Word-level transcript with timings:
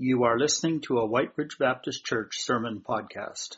You 0.00 0.22
are 0.26 0.38
listening 0.38 0.80
to 0.82 0.98
a 0.98 1.04
White 1.04 1.32
Ridge 1.34 1.58
Baptist 1.58 2.04
Church 2.04 2.36
sermon 2.38 2.80
podcast. 2.88 3.56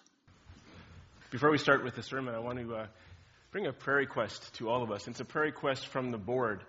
Before 1.30 1.50
we 1.50 1.58
start 1.58 1.84
with 1.84 1.96
the 1.96 2.02
sermon, 2.02 2.34
I 2.34 2.38
want 2.38 2.58
to 2.58 2.76
uh, 2.76 2.86
bring 3.52 3.66
a 3.66 3.74
prayer 3.74 3.98
request 3.98 4.54
to 4.54 4.70
all 4.70 4.82
of 4.82 4.90
us. 4.90 5.06
It's 5.06 5.20
a 5.20 5.26
prayer 5.26 5.44
request 5.44 5.88
from 5.88 6.10
the 6.10 6.16
board. 6.16 6.64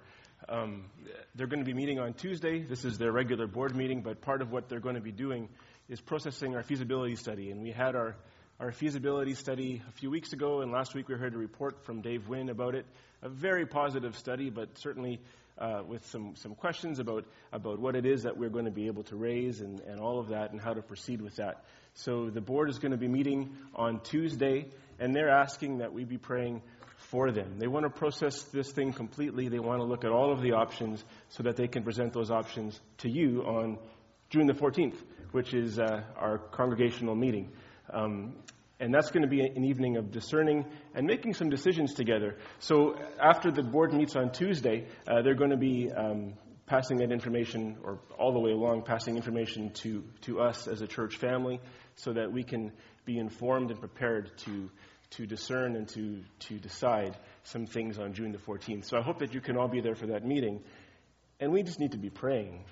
Um, 0.50 0.88
they're 1.36 1.48
going 1.48 1.64
to 1.64 1.66
be 1.66 1.74
meeting 1.74 2.00
on 2.00 2.16
Tuesday. 2.16 2.62
This 2.62 2.84
is 2.84 2.98
their 2.98 3.14
regular 3.14 3.48
board 3.48 3.74
meeting, 3.74 4.02
but 4.02 4.20
part 4.20 4.42
of 4.42 4.52
what 4.52 4.68
they're 4.68 4.82
going 4.82 4.96
to 4.96 5.02
be 5.02 5.14
doing 5.14 5.48
is 5.88 6.02
processing 6.02 6.54
our 6.54 6.64
feasibility 6.64 7.16
study. 7.16 7.50
And 7.50 7.64
we 7.64 7.72
had 7.72 7.96
our, 7.96 8.18
our 8.60 8.74
feasibility 8.74 9.36
study 9.36 9.82
a 9.88 9.92
few 9.94 10.12
weeks 10.12 10.34
ago, 10.34 10.60
and 10.60 10.74
last 10.74 10.94
week 10.96 11.08
we 11.08 11.16
heard 11.16 11.34
a 11.34 11.38
report 11.38 11.86
from 11.86 12.02
Dave 12.02 12.28
Wynn 12.28 12.50
about 12.50 12.76
it. 12.76 12.86
A 13.22 13.30
very 13.30 13.66
positive 13.66 14.18
study, 14.18 14.50
but 14.50 14.78
certainly 14.80 15.22
uh, 15.58 15.82
with 15.88 16.06
some, 16.08 16.36
some 16.36 16.56
questions 16.56 17.00
about, 17.00 17.26
about 17.52 17.80
what 17.80 17.96
it 17.96 18.06
is 18.06 18.24
that 18.24 18.38
we're 18.38 18.50
going 18.50 18.66
to 18.66 18.72
be 18.72 18.88
able 18.88 19.04
to 19.04 19.16
raise 19.16 19.62
and, 19.62 19.80
and 19.82 20.00
all 20.00 20.20
of 20.20 20.30
that 20.30 20.52
and 20.52 20.62
how 20.62 20.74
to 20.74 20.82
proceed 20.82 21.22
with 21.22 21.36
that. 21.36 21.64
So 21.94 22.30
the 22.30 22.42
board 22.42 22.70
is 22.70 22.80
going 22.80 22.92
to 22.92 22.98
be 22.98 23.08
meeting 23.08 23.56
on 23.76 24.00
Tuesday, 24.02 24.68
and 25.00 25.14
they're 25.14 25.30
asking 25.30 25.80
that 25.80 25.94
we 25.94 26.06
be 26.06 26.18
praying 26.18 26.62
for 27.10 27.32
them. 27.32 27.58
They 27.58 27.68
want 27.68 27.86
to 27.86 27.90
process 27.90 28.42
this 28.44 28.72
thing 28.72 28.94
completely. 28.94 29.50
They 29.50 29.60
want 29.60 29.80
to 29.80 29.86
look 29.86 30.06
at 30.06 30.12
all 30.12 30.32
of 30.32 30.42
the 30.42 30.54
options 30.54 31.04
so 31.30 31.44
that 31.44 31.56
they 31.56 31.68
can 31.68 31.84
present 31.84 32.14
those 32.14 32.32
options 32.32 32.80
to 33.00 33.10
you 33.10 33.42
on 33.42 33.78
June 34.30 34.48
the 34.48 34.54
14th, 34.54 34.96
which 35.32 35.54
is 35.54 35.80
uh, 35.80 36.04
our 36.16 36.38
congregational 36.38 37.16
meeting. 37.16 37.52
Um, 37.92 38.36
and 38.82 38.92
that's 38.92 39.12
going 39.12 39.22
to 39.22 39.30
be 39.30 39.42
an 39.42 39.64
evening 39.64 39.96
of 39.96 40.12
discerning 40.12 40.66
and 40.96 41.06
making 41.06 41.36
some 41.36 41.52
decisions 41.52 41.94
together. 41.94 42.36
So 42.60 42.96
after 43.22 43.52
the 43.52 43.62
board 43.62 43.94
meets 43.94 44.16
on 44.16 44.32
Tuesday, 44.32 44.88
uh, 45.08 45.22
they're 45.22 45.36
going 45.36 45.52
to 45.52 45.58
be 45.58 45.92
um, 45.92 46.34
passing 46.66 46.98
that 46.98 47.12
information, 47.12 47.78
or 47.84 48.00
all 48.18 48.34
the 48.34 48.40
way 48.40 48.52
along, 48.52 48.82
passing 48.82 49.18
information 49.18 49.70
to, 49.74 50.04
to 50.22 50.42
us 50.42 50.68
as 50.68 50.82
a 50.82 50.88
church 50.88 51.18
family 51.18 51.62
so 51.96 52.12
that 52.14 52.32
we 52.32 52.44
can 52.44 52.72
be 53.06 53.20
informed 53.20 53.70
and 53.70 53.80
prepared 53.80 54.36
to, 54.40 54.68
to 55.12 55.28
discern 55.28 55.76
and 55.76 55.88
to, 55.90 56.20
to 56.40 56.58
decide 56.58 57.16
some 57.44 57.68
things 57.68 58.00
on 58.00 58.14
June 58.14 58.32
the 58.32 58.40
14th. 58.40 58.86
So 58.86 58.98
I 58.98 59.04
hope 59.04 59.20
that 59.20 59.36
you 59.36 59.42
can 59.42 59.58
all 59.58 59.68
be 59.68 59.82
there 59.82 59.96
for 59.96 60.08
that 60.08 60.26
meeting. 60.26 60.60
And 61.40 61.52
we 61.52 61.62
just 61.62 61.80
need 61.80 61.92
to 61.92 62.00
be 62.00 62.10
praying. 62.10 62.64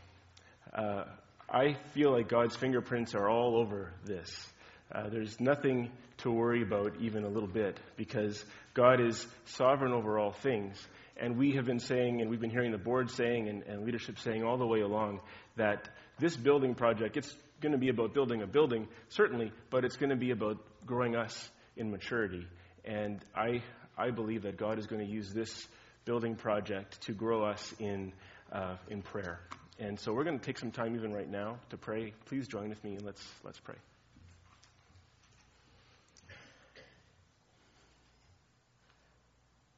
Uh, 0.73 1.03
I 1.48 1.73
feel 1.94 2.11
like 2.11 2.30
God's 2.30 2.55
fingerprints 2.55 3.14
are 3.14 3.30
all 3.30 3.58
over 3.58 3.94
this. 4.05 4.50
Uh, 4.94 5.08
there's 5.09 5.40
nothing 5.40 5.92
to 6.18 6.32
worry 6.32 6.64
about 6.64 6.94
even 7.00 7.23
a 7.23 7.30
little 7.30 7.48
bit 7.48 7.80
because 7.95 8.44
God 8.73 9.00
is 9.00 9.26
sovereign 9.45 9.94
over 9.94 10.18
all 10.18 10.32
things. 10.32 10.76
And 11.18 11.38
we 11.38 11.56
have 11.56 11.66
been 11.66 11.80
saying, 11.80 12.22
and 12.22 12.30
we've 12.30 12.40
been 12.40 12.50
hearing 12.50 12.72
the 12.72 12.78
board 12.78 13.12
saying, 13.12 13.50
and, 13.50 13.64
and 13.64 13.86
leadership 13.86 14.20
saying 14.20 14.44
all 14.44 14.58
the 14.58 14.66
way 14.66 14.82
along, 14.82 15.20
that 15.58 15.90
this 16.17 16.36
building 16.36 16.76
project, 16.76 17.17
it's 17.17 17.36
going 17.62 17.73
to 17.73 17.78
be 17.78 17.90
about 17.90 18.14
building 18.14 18.42
a 18.42 18.48
building, 18.48 18.88
certainly, 19.10 19.52
but 19.70 19.84
it's 19.84 19.98
going 19.98 20.10
to 20.10 20.16
be 20.16 20.32
about 20.32 20.58
growing 20.86 21.16
us 21.16 21.50
in 21.76 21.92
maturity. 21.92 22.48
And 22.86 23.23
I, 23.36 23.62
I 23.98 24.12
believe 24.12 24.44
that 24.44 24.58
God 24.58 24.80
is 24.80 24.88
going 24.88 25.06
to 25.06 25.12
use 25.12 25.32
this 25.34 25.67
building 26.06 26.36
project 26.36 27.02
to 27.02 27.14
grow 27.14 27.44
us 27.44 27.73
in, 27.80 28.14
uh, 28.52 28.78
in 28.90 29.02
prayer. 29.02 29.42
And 29.78 30.00
so 30.00 30.14
we're 30.14 30.23
going 30.23 30.40
to 30.40 30.45
take 30.45 30.58
some 30.58 30.72
time 30.72 30.95
even 30.95 31.14
right 31.14 31.30
now 31.30 31.58
to 31.70 31.78
pray. 31.78 32.14
Please 32.26 32.48
join 32.48 32.70
with 32.70 32.84
me 32.84 32.95
and 32.95 33.06
let's, 33.06 33.23
let's 33.44 33.60
pray. 33.60 33.76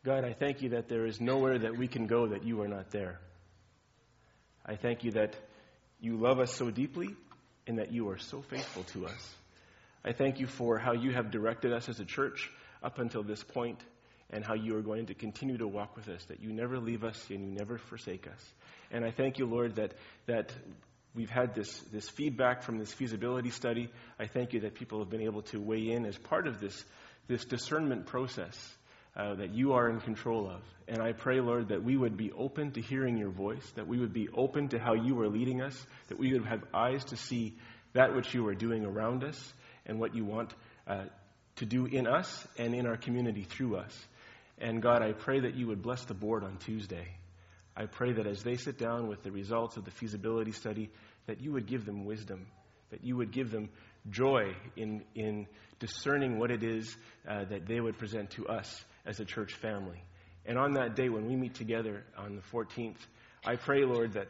God, 0.04 0.24
I 0.24 0.34
thank 0.34 0.64
you 0.64 0.70
that 0.70 0.90
there 0.90 1.06
is 1.06 1.22
nowhere 1.22 1.60
that 1.60 1.78
we 1.78 1.88
can 1.88 2.08
go 2.08 2.28
that 2.28 2.44
you 2.44 2.62
are 2.62 2.68
not 2.68 2.90
there. 2.90 3.20
I 4.66 4.76
thank 4.76 5.04
you 5.04 5.12
that 5.12 5.36
you 6.00 6.18
love 6.18 6.40
us 6.40 6.52
so 6.56 6.72
deeply 6.72 7.16
and 7.68 7.78
that 7.78 7.92
you 7.92 8.10
are 8.10 8.18
so 8.18 8.42
faithful 8.42 8.84
to 8.94 9.06
us. 9.06 9.36
I 10.04 10.14
thank 10.14 10.40
you 10.40 10.48
for 10.48 10.80
how 10.80 10.94
you 10.94 11.12
have 11.12 11.30
directed 11.30 11.72
us 11.72 11.88
as 11.88 12.00
a 12.00 12.06
church 12.06 12.50
up 12.82 12.98
until 12.98 13.22
this 13.22 13.44
point 13.44 13.80
and 14.32 14.44
how 14.44 14.56
you 14.56 14.76
are 14.76 14.82
going 14.82 15.06
to 15.08 15.14
continue 15.14 15.58
to 15.58 15.68
walk 15.68 15.96
with 15.96 16.10
us, 16.10 16.24
that 16.26 16.42
you 16.42 16.52
never 16.52 16.80
leave 16.80 17.04
us 17.04 17.24
and 17.30 17.46
you 17.46 17.52
never 17.52 17.78
forsake 17.78 18.26
us. 18.26 18.54
And 18.90 19.06
I 19.06 19.12
thank 19.12 19.38
you, 19.38 19.46
Lord, 19.46 19.76
that, 19.76 19.94
that 20.26 20.52
we've 21.14 21.30
had 21.30 21.54
this, 21.54 21.80
this 21.92 22.10
feedback 22.10 22.64
from 22.64 22.80
this 22.80 22.92
feasibility 22.92 23.52
study. 23.52 23.90
I 24.18 24.26
thank 24.26 24.54
you 24.54 24.62
that 24.62 24.74
people 24.74 24.98
have 24.98 25.12
been 25.12 25.22
able 25.22 25.44
to 25.44 25.60
weigh 25.60 25.92
in 25.92 26.06
as 26.08 26.18
part 26.18 26.48
of 26.48 26.60
this, 26.60 26.84
this 27.28 27.46
discernment 27.46 28.08
process 28.08 28.58
uh, 29.16 29.36
that 29.36 29.54
you 29.54 29.74
are 29.74 29.90
in 29.90 30.00
control 30.00 30.50
of. 30.50 30.62
And 30.88 31.02
I 31.02 31.14
pray, 31.14 31.40
Lord, 31.40 31.70
that 31.70 31.84
we 31.84 31.98
would 31.98 32.18
be 32.18 32.32
open 32.32 32.72
to 32.72 32.82
hearing 32.82 33.18
your 33.18 33.30
voice, 33.30 33.66
that 33.76 33.88
we 33.88 34.00
would 34.00 34.14
be 34.14 34.30
open 34.30 34.70
to 34.70 34.80
how 34.80 34.94
you 34.94 35.20
are 35.22 35.28
leading 35.28 35.62
us, 35.62 35.86
that 36.08 36.18
we 36.20 36.34
would 36.34 36.46
have 36.46 36.64
eyes 36.74 37.04
to 37.06 37.18
see 37.18 37.56
that 37.94 38.16
which 38.16 38.34
you 38.34 38.48
are 38.48 38.56
doing 38.56 38.86
around 38.86 39.24
us 39.24 39.54
and 39.86 40.00
what 40.00 40.16
you 40.16 40.26
want 40.26 40.54
uh, 40.88 41.06
to 41.58 41.66
do 41.66 41.86
in 41.86 42.08
us 42.08 42.48
and 42.58 42.74
in 42.74 42.86
our 42.88 42.98
community 42.98 43.44
through 43.44 43.78
us. 43.78 44.08
And 44.58 44.82
God, 44.82 45.02
I 45.02 45.14
pray 45.14 45.42
that 45.42 45.56
you 45.56 45.68
would 45.68 45.82
bless 45.82 46.06
the 46.06 46.14
board 46.14 46.44
on 46.44 46.58
Tuesday. 46.58 47.08
I 47.76 47.86
pray 47.86 48.14
that 48.14 48.28
as 48.28 48.44
they 48.44 48.56
sit 48.58 48.78
down 48.78 49.08
with 49.08 49.24
the 49.24 49.32
results 49.32 49.78
of 49.78 49.86
the 49.86 49.92
feasibility 49.92 50.52
study, 50.52 50.90
that 51.26 51.42
you 51.42 51.52
would 51.54 51.68
give 51.68 51.86
them 51.86 52.06
wisdom, 52.06 52.48
that 52.92 53.04
you 53.04 53.18
would 53.18 53.32
give 53.32 53.52
them 53.52 53.70
joy 54.10 54.56
in, 54.76 55.04
in 55.16 55.48
discerning 55.80 56.38
what 56.38 56.52
it 56.52 56.64
is 56.64 56.96
uh, 57.28 57.46
that 57.46 57.66
they 57.66 57.80
would 57.80 57.98
present 57.98 58.32
to 58.32 58.48
us 58.48 58.84
as 59.06 59.20
a 59.20 59.26
church 59.26 59.54
family. 59.56 60.04
And 60.46 60.58
on 60.58 60.74
that 60.74 60.96
day, 60.96 61.10
when 61.10 61.28
we 61.28 61.36
meet 61.36 61.56
together 61.56 62.04
on 62.18 62.36
the 62.36 62.42
14th, 62.42 62.98
I 63.46 63.56
pray, 63.56 63.86
Lord, 63.86 64.14
that 64.14 64.28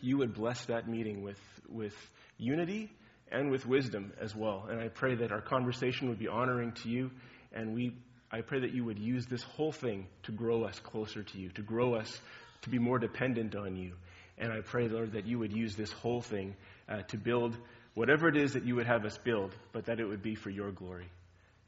you 0.00 0.18
would 0.18 0.34
bless 0.34 0.64
that 0.66 0.88
meeting 0.88 1.22
with, 1.22 1.40
with 1.68 1.94
unity 2.38 2.90
and 3.30 3.50
with 3.50 3.66
wisdom 3.66 4.12
as 4.20 4.34
well. 4.34 4.66
And 4.70 4.80
I 4.80 4.88
pray 4.88 5.14
that 5.16 5.32
our 5.32 5.40
conversation 5.40 6.08
would 6.08 6.18
be 6.18 6.28
honoring 6.28 6.72
to 6.82 6.88
you, 6.88 7.10
and 7.52 7.74
we, 7.74 7.96
I 8.30 8.40
pray 8.40 8.60
that 8.60 8.72
you 8.72 8.84
would 8.84 8.98
use 8.98 9.26
this 9.26 9.42
whole 9.42 9.72
thing 9.72 10.06
to 10.24 10.32
grow 10.32 10.64
us 10.64 10.78
closer 10.80 11.22
to 11.22 11.38
you, 11.38 11.50
to 11.50 11.62
grow 11.62 11.94
us 11.94 12.20
to 12.62 12.70
be 12.70 12.78
more 12.78 12.98
dependent 12.98 13.54
on 13.54 13.76
you. 13.76 13.92
And 14.38 14.52
I 14.52 14.60
pray, 14.60 14.88
Lord, 14.88 15.12
that 15.12 15.26
you 15.26 15.38
would 15.38 15.52
use 15.52 15.76
this 15.76 15.92
whole 15.92 16.20
thing 16.20 16.54
uh, 16.88 17.02
to 17.08 17.16
build 17.16 17.56
whatever 17.94 18.28
it 18.28 18.36
is 18.36 18.52
that 18.52 18.64
you 18.64 18.76
would 18.76 18.86
have 18.86 19.04
us 19.04 19.16
build, 19.18 19.54
but 19.72 19.86
that 19.86 19.98
it 19.98 20.04
would 20.04 20.22
be 20.22 20.34
for 20.34 20.50
your 20.50 20.70
glory. 20.70 21.08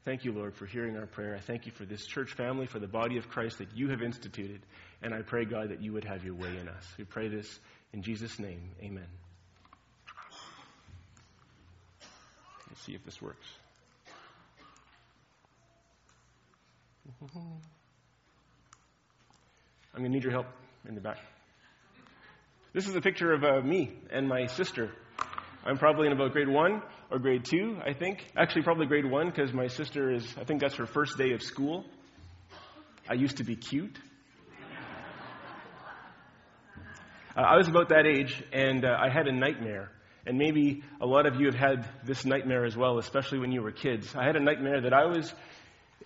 Thank 0.05 0.23
you, 0.23 0.31
Lord, 0.31 0.55
for 0.55 0.65
hearing 0.65 0.97
our 0.97 1.05
prayer. 1.05 1.35
I 1.35 1.39
thank 1.39 1.65
you 1.65 1.71
for 1.73 1.85
this 1.85 2.05
church 2.05 2.33
family, 2.33 2.65
for 2.65 2.79
the 2.79 2.87
body 2.87 3.17
of 3.17 3.29
Christ 3.29 3.57
that 3.57 3.75
you 3.75 3.89
have 3.89 4.01
instituted. 4.01 4.61
And 5.01 5.13
I 5.13 5.21
pray, 5.21 5.45
God, 5.45 5.69
that 5.69 5.81
you 5.81 5.93
would 5.93 6.05
have 6.05 6.23
your 6.23 6.35
way 6.35 6.57
in 6.57 6.69
us. 6.69 6.83
We 6.97 7.03
pray 7.03 7.27
this 7.27 7.59
in 7.93 8.01
Jesus' 8.01 8.39
name. 8.39 8.71
Amen. 8.81 9.07
Let's 12.69 12.81
see 12.81 12.93
if 12.93 13.03
this 13.03 13.21
works. 13.21 13.45
I'm 19.93 20.01
going 20.01 20.05
to 20.05 20.09
need 20.09 20.23
your 20.23 20.31
help 20.31 20.47
in 20.87 20.95
the 20.95 21.01
back. 21.01 21.17
This 22.71 22.87
is 22.87 22.95
a 22.95 23.01
picture 23.01 23.33
of 23.33 23.43
uh, 23.43 23.61
me 23.61 23.91
and 24.11 24.27
my 24.27 24.45
sister. 24.45 24.91
I'm 25.65 25.77
probably 25.77 26.07
in 26.07 26.13
about 26.13 26.31
grade 26.31 26.47
one 26.47 26.81
or 27.11 27.19
grade 27.19 27.45
two, 27.45 27.77
I 27.85 27.93
think. 27.93 28.25
Actually, 28.37 28.63
probably 28.63 28.85
grade 28.85 29.05
one 29.05 29.29
because 29.29 29.53
my 29.53 29.67
sister 29.67 30.11
is, 30.11 30.25
I 30.39 30.43
think 30.43 30.61
that's 30.61 30.75
her 30.75 30.85
first 30.85 31.17
day 31.17 31.31
of 31.31 31.41
school. 31.41 31.85
I 33.09 33.13
used 33.13 33.37
to 33.37 33.43
be 33.43 33.55
cute. 33.55 33.97
Uh, 37.35 37.41
I 37.41 37.57
was 37.57 37.67
about 37.67 37.89
that 37.89 38.05
age, 38.05 38.43
and 38.51 38.83
uh, 38.83 38.97
I 38.99 39.09
had 39.09 39.27
a 39.27 39.31
nightmare. 39.31 39.91
And 40.25 40.37
maybe 40.37 40.83
a 40.99 41.05
lot 41.05 41.25
of 41.25 41.39
you 41.39 41.45
have 41.45 41.55
had 41.55 41.87
this 42.03 42.25
nightmare 42.25 42.65
as 42.65 42.75
well, 42.75 42.97
especially 42.97 43.39
when 43.39 43.51
you 43.51 43.61
were 43.61 43.71
kids. 43.71 44.13
I 44.15 44.25
had 44.25 44.35
a 44.35 44.39
nightmare 44.39 44.81
that 44.81 44.93
I 44.93 45.05
was, 45.05 45.33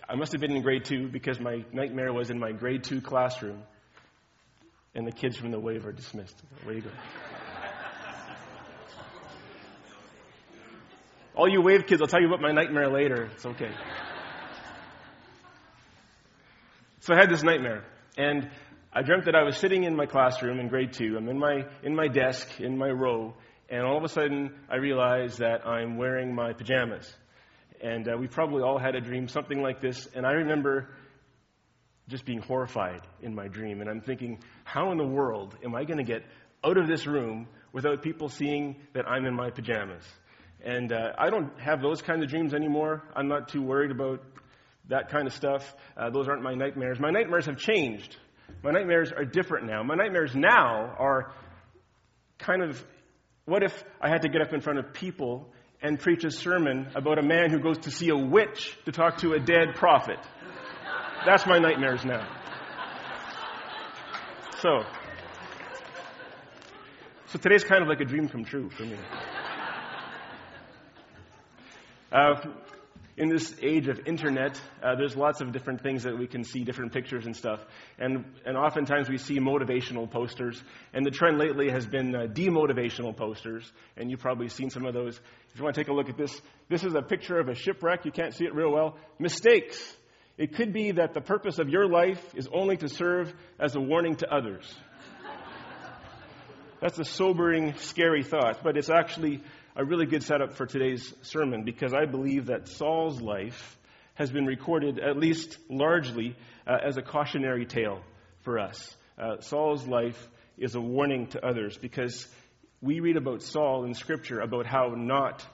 I 0.08 0.14
must 0.14 0.32
have 0.32 0.40
been 0.40 0.52
in 0.52 0.62
grade 0.62 0.84
two 0.84 1.08
because 1.08 1.40
my 1.40 1.64
nightmare 1.72 2.12
was 2.12 2.30
in 2.30 2.38
my 2.38 2.52
grade 2.52 2.84
two 2.84 3.00
classroom. 3.00 3.62
And 4.94 5.06
the 5.06 5.12
kids 5.12 5.36
from 5.36 5.50
the 5.50 5.58
wave 5.58 5.86
are 5.86 5.92
dismissed. 5.92 6.40
Way 6.66 6.76
you 6.76 6.82
go. 6.82 6.90
All 11.36 11.48
you 11.48 11.60
wave 11.62 11.86
kids, 11.86 12.00
I'll 12.00 12.06
tell 12.06 12.20
you 12.20 12.28
about 12.28 12.40
my 12.40 12.52
nightmare 12.52 12.88
later. 12.88 13.28
It's 13.34 13.44
okay. 13.44 13.72
So 17.00 17.12
I 17.12 17.18
had 17.18 17.28
this 17.28 17.42
nightmare, 17.42 17.82
and 18.16 18.48
I 18.92 19.02
dreamt 19.02 19.24
that 19.24 19.34
I 19.34 19.42
was 19.42 19.56
sitting 19.56 19.82
in 19.82 19.96
my 19.96 20.06
classroom 20.06 20.60
in 20.60 20.68
grade 20.68 20.92
two. 20.92 21.16
I'm 21.16 21.28
in 21.28 21.36
my, 21.36 21.64
in 21.82 21.96
my 21.96 22.06
desk, 22.06 22.60
in 22.60 22.78
my 22.78 22.88
row, 22.88 23.34
and 23.68 23.82
all 23.82 23.98
of 23.98 24.04
a 24.04 24.08
sudden 24.08 24.54
I 24.70 24.76
realize 24.76 25.38
that 25.38 25.66
I'm 25.66 25.96
wearing 25.96 26.32
my 26.32 26.52
pajamas. 26.52 27.12
And 27.82 28.08
uh, 28.08 28.16
we 28.16 28.28
probably 28.28 28.62
all 28.62 28.78
had 28.78 28.94
a 28.94 29.00
dream, 29.00 29.26
something 29.26 29.60
like 29.60 29.80
this. 29.80 30.06
And 30.14 30.24
I 30.24 30.34
remember 30.34 30.90
just 32.06 32.24
being 32.24 32.42
horrified 32.42 33.00
in 33.22 33.34
my 33.34 33.48
dream. 33.48 33.80
And 33.80 33.90
I'm 33.90 34.00
thinking, 34.00 34.38
how 34.62 34.92
in 34.92 34.98
the 34.98 35.06
world 35.06 35.56
am 35.64 35.74
I 35.74 35.84
going 35.84 35.98
to 35.98 36.04
get 36.04 36.22
out 36.64 36.76
of 36.76 36.86
this 36.86 37.08
room 37.08 37.48
without 37.72 38.02
people 38.02 38.28
seeing 38.28 38.76
that 38.92 39.08
I'm 39.08 39.26
in 39.26 39.34
my 39.34 39.50
pajamas? 39.50 40.04
And 40.64 40.92
uh, 40.92 41.12
I 41.18 41.28
don't 41.28 41.50
have 41.60 41.82
those 41.82 42.00
kind 42.00 42.22
of 42.22 42.30
dreams 42.30 42.54
anymore. 42.54 43.02
I'm 43.14 43.28
not 43.28 43.48
too 43.48 43.62
worried 43.62 43.90
about 43.90 44.22
that 44.88 45.10
kind 45.10 45.26
of 45.26 45.34
stuff. 45.34 45.74
Uh, 45.96 46.10
those 46.10 46.26
aren't 46.26 46.42
my 46.42 46.54
nightmares. 46.54 46.98
My 46.98 47.10
nightmares 47.10 47.46
have 47.46 47.58
changed. 47.58 48.16
My 48.62 48.70
nightmares 48.70 49.12
are 49.12 49.24
different 49.24 49.66
now. 49.66 49.82
My 49.82 49.94
nightmares 49.94 50.34
now 50.34 50.94
are 50.98 51.32
kind 52.38 52.62
of 52.62 52.82
What 53.46 53.62
if 53.62 53.84
I 54.00 54.08
had 54.08 54.22
to 54.22 54.28
get 54.28 54.40
up 54.40 54.54
in 54.54 54.60
front 54.62 54.78
of 54.78 54.94
people 54.94 55.52
and 55.82 55.98
preach 56.00 56.24
a 56.24 56.30
sermon 56.30 56.88
about 56.94 57.18
a 57.18 57.22
man 57.22 57.50
who 57.50 57.58
goes 57.58 57.78
to 57.80 57.90
see 57.90 58.08
a 58.08 58.16
witch 58.16 58.76
to 58.86 58.92
talk 58.92 59.18
to 59.18 59.34
a 59.34 59.38
dead 59.38 59.74
prophet? 59.74 60.18
That's 61.26 61.46
my 61.46 61.58
nightmares 61.58 62.04
now. 62.06 62.26
So, 64.60 64.82
so 67.26 67.38
today's 67.38 67.64
kind 67.64 67.82
of 67.82 67.88
like 67.88 68.00
a 68.00 68.06
dream 68.06 68.28
come 68.28 68.44
true 68.44 68.70
for 68.70 68.84
me. 68.84 68.96
Uh, 72.14 72.36
in 73.16 73.28
this 73.28 73.52
age 73.60 73.88
of 73.88 74.06
internet, 74.06 74.60
uh, 74.80 74.94
there's 74.94 75.16
lots 75.16 75.40
of 75.40 75.50
different 75.50 75.82
things 75.82 76.04
that 76.04 76.16
we 76.16 76.28
can 76.28 76.44
see, 76.44 76.62
different 76.62 76.92
pictures 76.92 77.26
and 77.26 77.36
stuff. 77.36 77.58
And, 77.98 78.24
and 78.46 78.56
oftentimes 78.56 79.08
we 79.08 79.18
see 79.18 79.40
motivational 79.40 80.08
posters. 80.08 80.62
And 80.92 81.04
the 81.04 81.10
trend 81.10 81.38
lately 81.38 81.70
has 81.70 81.86
been 81.86 82.14
uh, 82.14 82.26
demotivational 82.26 83.16
posters. 83.16 83.68
And 83.96 84.12
you've 84.12 84.20
probably 84.20 84.48
seen 84.48 84.70
some 84.70 84.86
of 84.86 84.94
those. 84.94 85.18
If 85.50 85.58
you 85.58 85.64
want 85.64 85.74
to 85.74 85.80
take 85.80 85.88
a 85.88 85.92
look 85.92 86.08
at 86.08 86.16
this, 86.16 86.40
this 86.68 86.84
is 86.84 86.94
a 86.94 87.02
picture 87.02 87.40
of 87.40 87.48
a 87.48 87.54
shipwreck. 87.56 88.04
You 88.04 88.12
can't 88.12 88.32
see 88.32 88.44
it 88.44 88.54
real 88.54 88.70
well. 88.70 88.96
Mistakes. 89.18 89.96
It 90.38 90.54
could 90.54 90.72
be 90.72 90.92
that 90.92 91.14
the 91.14 91.20
purpose 91.20 91.58
of 91.58 91.68
your 91.68 91.88
life 91.88 92.22
is 92.36 92.48
only 92.52 92.76
to 92.76 92.88
serve 92.88 93.34
as 93.58 93.74
a 93.74 93.80
warning 93.80 94.14
to 94.16 94.32
others. 94.32 94.72
That's 96.80 96.98
a 97.00 97.04
sobering, 97.04 97.74
scary 97.78 98.22
thought, 98.22 98.62
but 98.62 98.76
it's 98.76 98.90
actually 98.90 99.42
a 99.76 99.84
really 99.84 100.06
good 100.06 100.22
setup 100.22 100.54
for 100.54 100.66
today's 100.66 101.12
sermon 101.22 101.64
because 101.64 101.92
I 101.92 102.04
believe 102.04 102.46
that 102.46 102.68
Saul's 102.68 103.20
life 103.20 103.76
has 104.14 104.30
been 104.30 104.46
recorded, 104.46 105.00
at 105.00 105.16
least 105.16 105.58
largely, 105.68 106.36
uh, 106.64 106.76
as 106.80 106.96
a 106.96 107.02
cautionary 107.02 107.66
tale 107.66 108.00
for 108.42 108.60
us. 108.60 108.96
Uh, 109.18 109.40
Saul's 109.40 109.84
life 109.86 110.28
is 110.56 110.76
a 110.76 110.80
warning 110.80 111.26
to 111.28 111.44
others 111.44 111.76
because 111.76 112.28
we 112.80 113.00
read 113.00 113.16
about 113.16 113.42
Saul 113.42 113.84
in 113.84 113.94
Scripture 113.94 114.40
about 114.40 114.66
how 114.66 114.94
not 114.96 115.44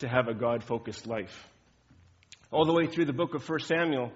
to 0.00 0.08
have 0.08 0.26
a 0.26 0.34
God 0.34 0.64
focused 0.64 1.06
life. 1.06 1.46
All 2.50 2.64
the 2.64 2.72
way 2.72 2.88
through 2.88 3.04
the 3.04 3.12
book 3.12 3.34
of 3.34 3.48
1 3.48 3.60
Samuel, 3.60 4.10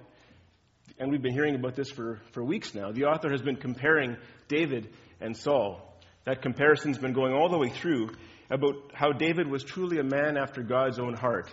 and 0.99 1.13
we've 1.13 1.23
been 1.23 1.33
hearing 1.33 1.55
about 1.55 1.77
this 1.77 1.91
for, 1.91 2.19
for 2.33 2.43
weeks 2.43 2.75
now, 2.75 2.91
the 2.91 3.05
author 3.05 3.31
has 3.31 3.43
been 3.43 3.57
comparing 3.57 4.17
David 4.49 4.89
and 5.21 5.37
Saul. 5.37 5.81
That 6.25 6.43
comparison's 6.43 6.99
been 6.99 7.13
going 7.13 7.33
all 7.33 7.49
the 7.49 7.59
way 7.59 7.69
through 7.69 8.11
about 8.51 8.93
how 8.95 9.13
David 9.13 9.49
was 9.49 9.65
truly 9.65 9.99
a 9.99 10.05
man 10.05 10.37
after 10.37 10.63
God's 10.63 10.99
own 10.99 11.15
heart 11.15 11.51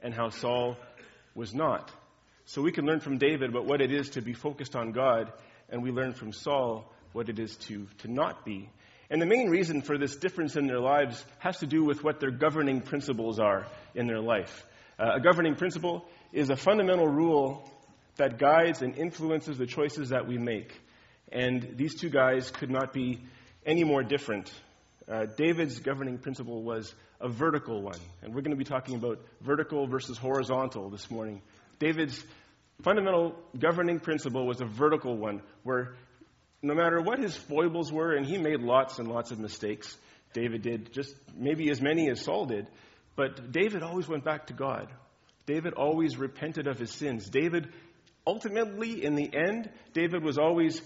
and 0.00 0.14
how 0.14 0.30
Saul 0.30 0.76
was 1.34 1.54
not. 1.54 1.90
So 2.46 2.62
we 2.62 2.72
can 2.72 2.84
learn 2.84 3.00
from 3.00 3.18
David 3.18 3.50
about 3.50 3.66
what 3.66 3.80
it 3.80 3.92
is 3.92 4.10
to 4.10 4.22
be 4.22 4.32
focused 4.32 4.74
on 4.74 4.92
God, 4.92 5.32
and 5.68 5.82
we 5.82 5.90
learn 5.90 6.14
from 6.14 6.32
Saul 6.32 6.90
what 7.12 7.28
it 7.28 7.38
is 7.38 7.56
to, 7.56 7.86
to 7.98 8.08
not 8.08 8.44
be. 8.44 8.68
And 9.08 9.20
the 9.20 9.26
main 9.26 9.50
reason 9.50 9.82
for 9.82 9.98
this 9.98 10.16
difference 10.16 10.56
in 10.56 10.66
their 10.66 10.80
lives 10.80 11.24
has 11.38 11.58
to 11.58 11.66
do 11.66 11.84
with 11.84 12.04
what 12.04 12.20
their 12.20 12.30
governing 12.30 12.80
principles 12.80 13.40
are 13.40 13.66
in 13.94 14.06
their 14.06 14.20
life. 14.20 14.64
Uh, 14.98 15.14
a 15.14 15.20
governing 15.20 15.56
principle 15.56 16.04
is 16.32 16.50
a 16.50 16.56
fundamental 16.56 17.08
rule 17.08 17.68
that 18.16 18.38
guides 18.38 18.82
and 18.82 18.96
influences 18.96 19.58
the 19.58 19.66
choices 19.66 20.10
that 20.10 20.28
we 20.28 20.38
make. 20.38 20.72
And 21.32 21.74
these 21.76 21.94
two 22.00 22.10
guys 22.10 22.50
could 22.50 22.70
not 22.70 22.92
be 22.92 23.20
any 23.64 23.82
more 23.82 24.02
different 24.02 24.52
uh, 25.10 25.26
David's 25.36 25.80
governing 25.80 26.18
principle 26.18 26.62
was 26.62 26.94
a 27.20 27.28
vertical 27.28 27.82
one. 27.82 27.98
And 28.22 28.34
we're 28.34 28.42
going 28.42 28.56
to 28.56 28.56
be 28.56 28.64
talking 28.64 28.94
about 28.94 29.20
vertical 29.40 29.86
versus 29.86 30.16
horizontal 30.16 30.88
this 30.88 31.10
morning. 31.10 31.42
David's 31.78 32.22
fundamental 32.82 33.34
governing 33.58 33.98
principle 33.98 34.46
was 34.46 34.60
a 34.60 34.66
vertical 34.66 35.16
one, 35.16 35.42
where 35.64 35.94
no 36.62 36.74
matter 36.74 37.00
what 37.00 37.18
his 37.18 37.36
foibles 37.36 37.92
were, 37.92 38.12
and 38.12 38.24
he 38.24 38.38
made 38.38 38.60
lots 38.60 38.98
and 38.98 39.08
lots 39.08 39.30
of 39.30 39.38
mistakes, 39.38 39.96
David 40.32 40.62
did, 40.62 40.92
just 40.92 41.14
maybe 41.34 41.70
as 41.70 41.80
many 41.80 42.08
as 42.08 42.22
Saul 42.22 42.46
did, 42.46 42.68
but 43.16 43.50
David 43.50 43.82
always 43.82 44.06
went 44.06 44.24
back 44.24 44.46
to 44.46 44.52
God. 44.52 44.88
David 45.46 45.72
always 45.74 46.16
repented 46.16 46.68
of 46.68 46.78
his 46.78 46.92
sins. 46.92 47.28
David, 47.28 47.68
ultimately, 48.26 49.04
in 49.04 49.16
the 49.16 49.28
end, 49.34 49.68
David 49.92 50.22
was 50.22 50.38
always 50.38 50.80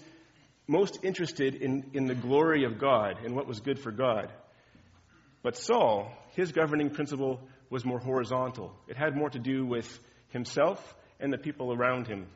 most 0.67 0.99
interested 1.03 1.55
in, 1.55 1.91
in 1.93 2.05
the 2.05 2.15
glory 2.15 2.63
of 2.63 2.79
God 2.79 3.17
and 3.23 3.35
what 3.35 3.47
was 3.47 3.59
good 3.59 3.79
for 3.79 3.91
God. 3.91 4.31
But 5.43 5.57
Saul, 5.57 6.11
his 6.31 6.51
governing 6.51 6.89
principle 6.89 7.39
was 7.69 7.85
more 7.85 7.99
horizontal. 7.99 8.73
It 8.87 8.97
had 8.97 9.15
more 9.15 9.29
to 9.29 9.39
do 9.39 9.65
with 9.65 9.99
himself 10.29 10.95
and 11.19 11.31
the 11.31 11.37
people 11.37 11.71
around 11.71 12.07
him. 12.07 12.27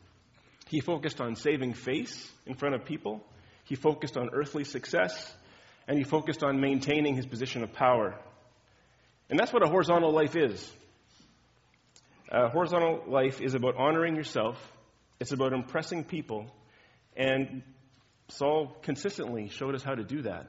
He 0.68 0.80
focused 0.80 1.20
on 1.20 1.36
saving 1.36 1.74
face 1.74 2.32
in 2.46 2.54
front 2.54 2.76
of 2.76 2.86
people, 2.86 3.24
he 3.64 3.76
focused 3.76 4.18
on 4.18 4.30
earthly 4.34 4.64
success, 4.64 5.34
and 5.88 5.98
he 5.98 6.04
focused 6.04 6.44
on 6.44 6.60
maintaining 6.60 7.16
his 7.16 7.26
position 7.26 7.64
of 7.64 7.74
power. 7.74 8.16
And 9.30 9.40
that's 9.40 9.52
what 9.52 9.64
a 9.64 9.68
horizontal 9.68 10.12
life 10.12 10.36
is. 10.36 10.72
A 12.32 12.50
horizontal 12.50 13.04
life 13.08 13.42
is 13.42 13.56
about 13.56 13.76
honoring 13.76 14.16
yourself, 14.16 14.56
it's 15.20 15.32
about 15.32 15.54
impressing 15.54 16.04
people, 16.04 16.46
and 17.16 17.64
Saul 18.30 18.76
consistently 18.84 19.50
showed 19.50 19.76
us 19.76 19.84
how 19.84 19.96
to 19.96 20.04
do 20.04 20.22
that. 20.24 20.48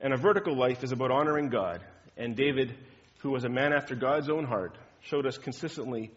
And 0.00 0.12
a 0.12 0.16
vertical 0.16 0.56
life 0.56 0.82
is 0.82 0.92
about 0.92 1.10
honoring 1.10 1.48
God. 1.48 1.82
And 2.16 2.36
David, 2.36 2.74
who 3.18 3.30
was 3.30 3.44
a 3.44 3.48
man 3.48 3.72
after 3.72 3.94
God's 3.94 4.30
own 4.30 4.44
heart, 4.44 4.76
showed 5.02 5.26
us 5.26 5.36
consistently 5.38 6.10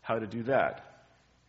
how 0.00 0.18
to 0.18 0.26
do 0.26 0.42
that. 0.44 0.84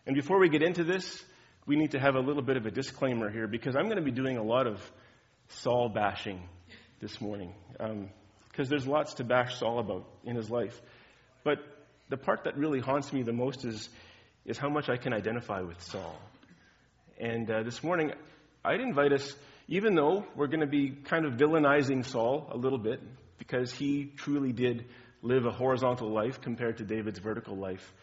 And 0.05 0.15
before 0.15 0.39
we 0.39 0.49
get 0.49 0.63
into 0.63 0.83
this, 0.83 1.23
we 1.65 1.75
need 1.75 1.91
to 1.91 1.99
have 1.99 2.15
a 2.15 2.19
little 2.19 2.41
bit 2.41 2.57
of 2.57 2.65
a 2.65 2.71
disclaimer 2.71 3.29
here 3.29 3.47
because 3.47 3.75
I'm 3.75 3.85
going 3.85 3.97
to 3.97 4.03
be 4.03 4.11
doing 4.11 4.37
a 4.37 4.43
lot 4.43 4.67
of 4.67 4.81
Saul 5.49 5.89
bashing 5.89 6.41
this 6.99 7.21
morning. 7.21 7.53
Because 7.71 7.91
um, 7.91 8.69
there's 8.69 8.87
lots 8.87 9.15
to 9.15 9.23
bash 9.23 9.59
Saul 9.59 9.79
about 9.79 10.05
in 10.23 10.35
his 10.35 10.49
life. 10.49 10.79
But 11.43 11.59
the 12.09 12.17
part 12.17 12.45
that 12.45 12.57
really 12.57 12.79
haunts 12.79 13.13
me 13.13 13.23
the 13.23 13.33
most 13.33 13.65
is, 13.65 13.89
is 14.45 14.57
how 14.57 14.69
much 14.69 14.89
I 14.89 14.97
can 14.97 15.13
identify 15.13 15.61
with 15.61 15.81
Saul. 15.81 16.19
And 17.19 17.51
uh, 17.51 17.63
this 17.63 17.83
morning, 17.83 18.13
I'd 18.63 18.79
invite 18.79 19.11
us, 19.11 19.35
even 19.67 19.93
though 19.93 20.25
we're 20.37 20.47
going 20.47 20.61
to 20.61 20.67
be 20.67 20.91
kind 20.91 21.25
of 21.25 21.33
villainizing 21.33 22.05
Saul 22.05 22.47
a 22.49 22.55
little 22.55 22.77
bit, 22.77 23.01
because 23.37 23.73
he 23.73 24.05
truly 24.15 24.53
did 24.53 24.85
live 25.21 25.45
a 25.45 25.51
horizontal 25.51 26.13
life 26.13 26.39
compared 26.39 26.77
to 26.77 26.85
David's 26.85 27.19
vertical 27.19 27.57
life, 27.57 27.93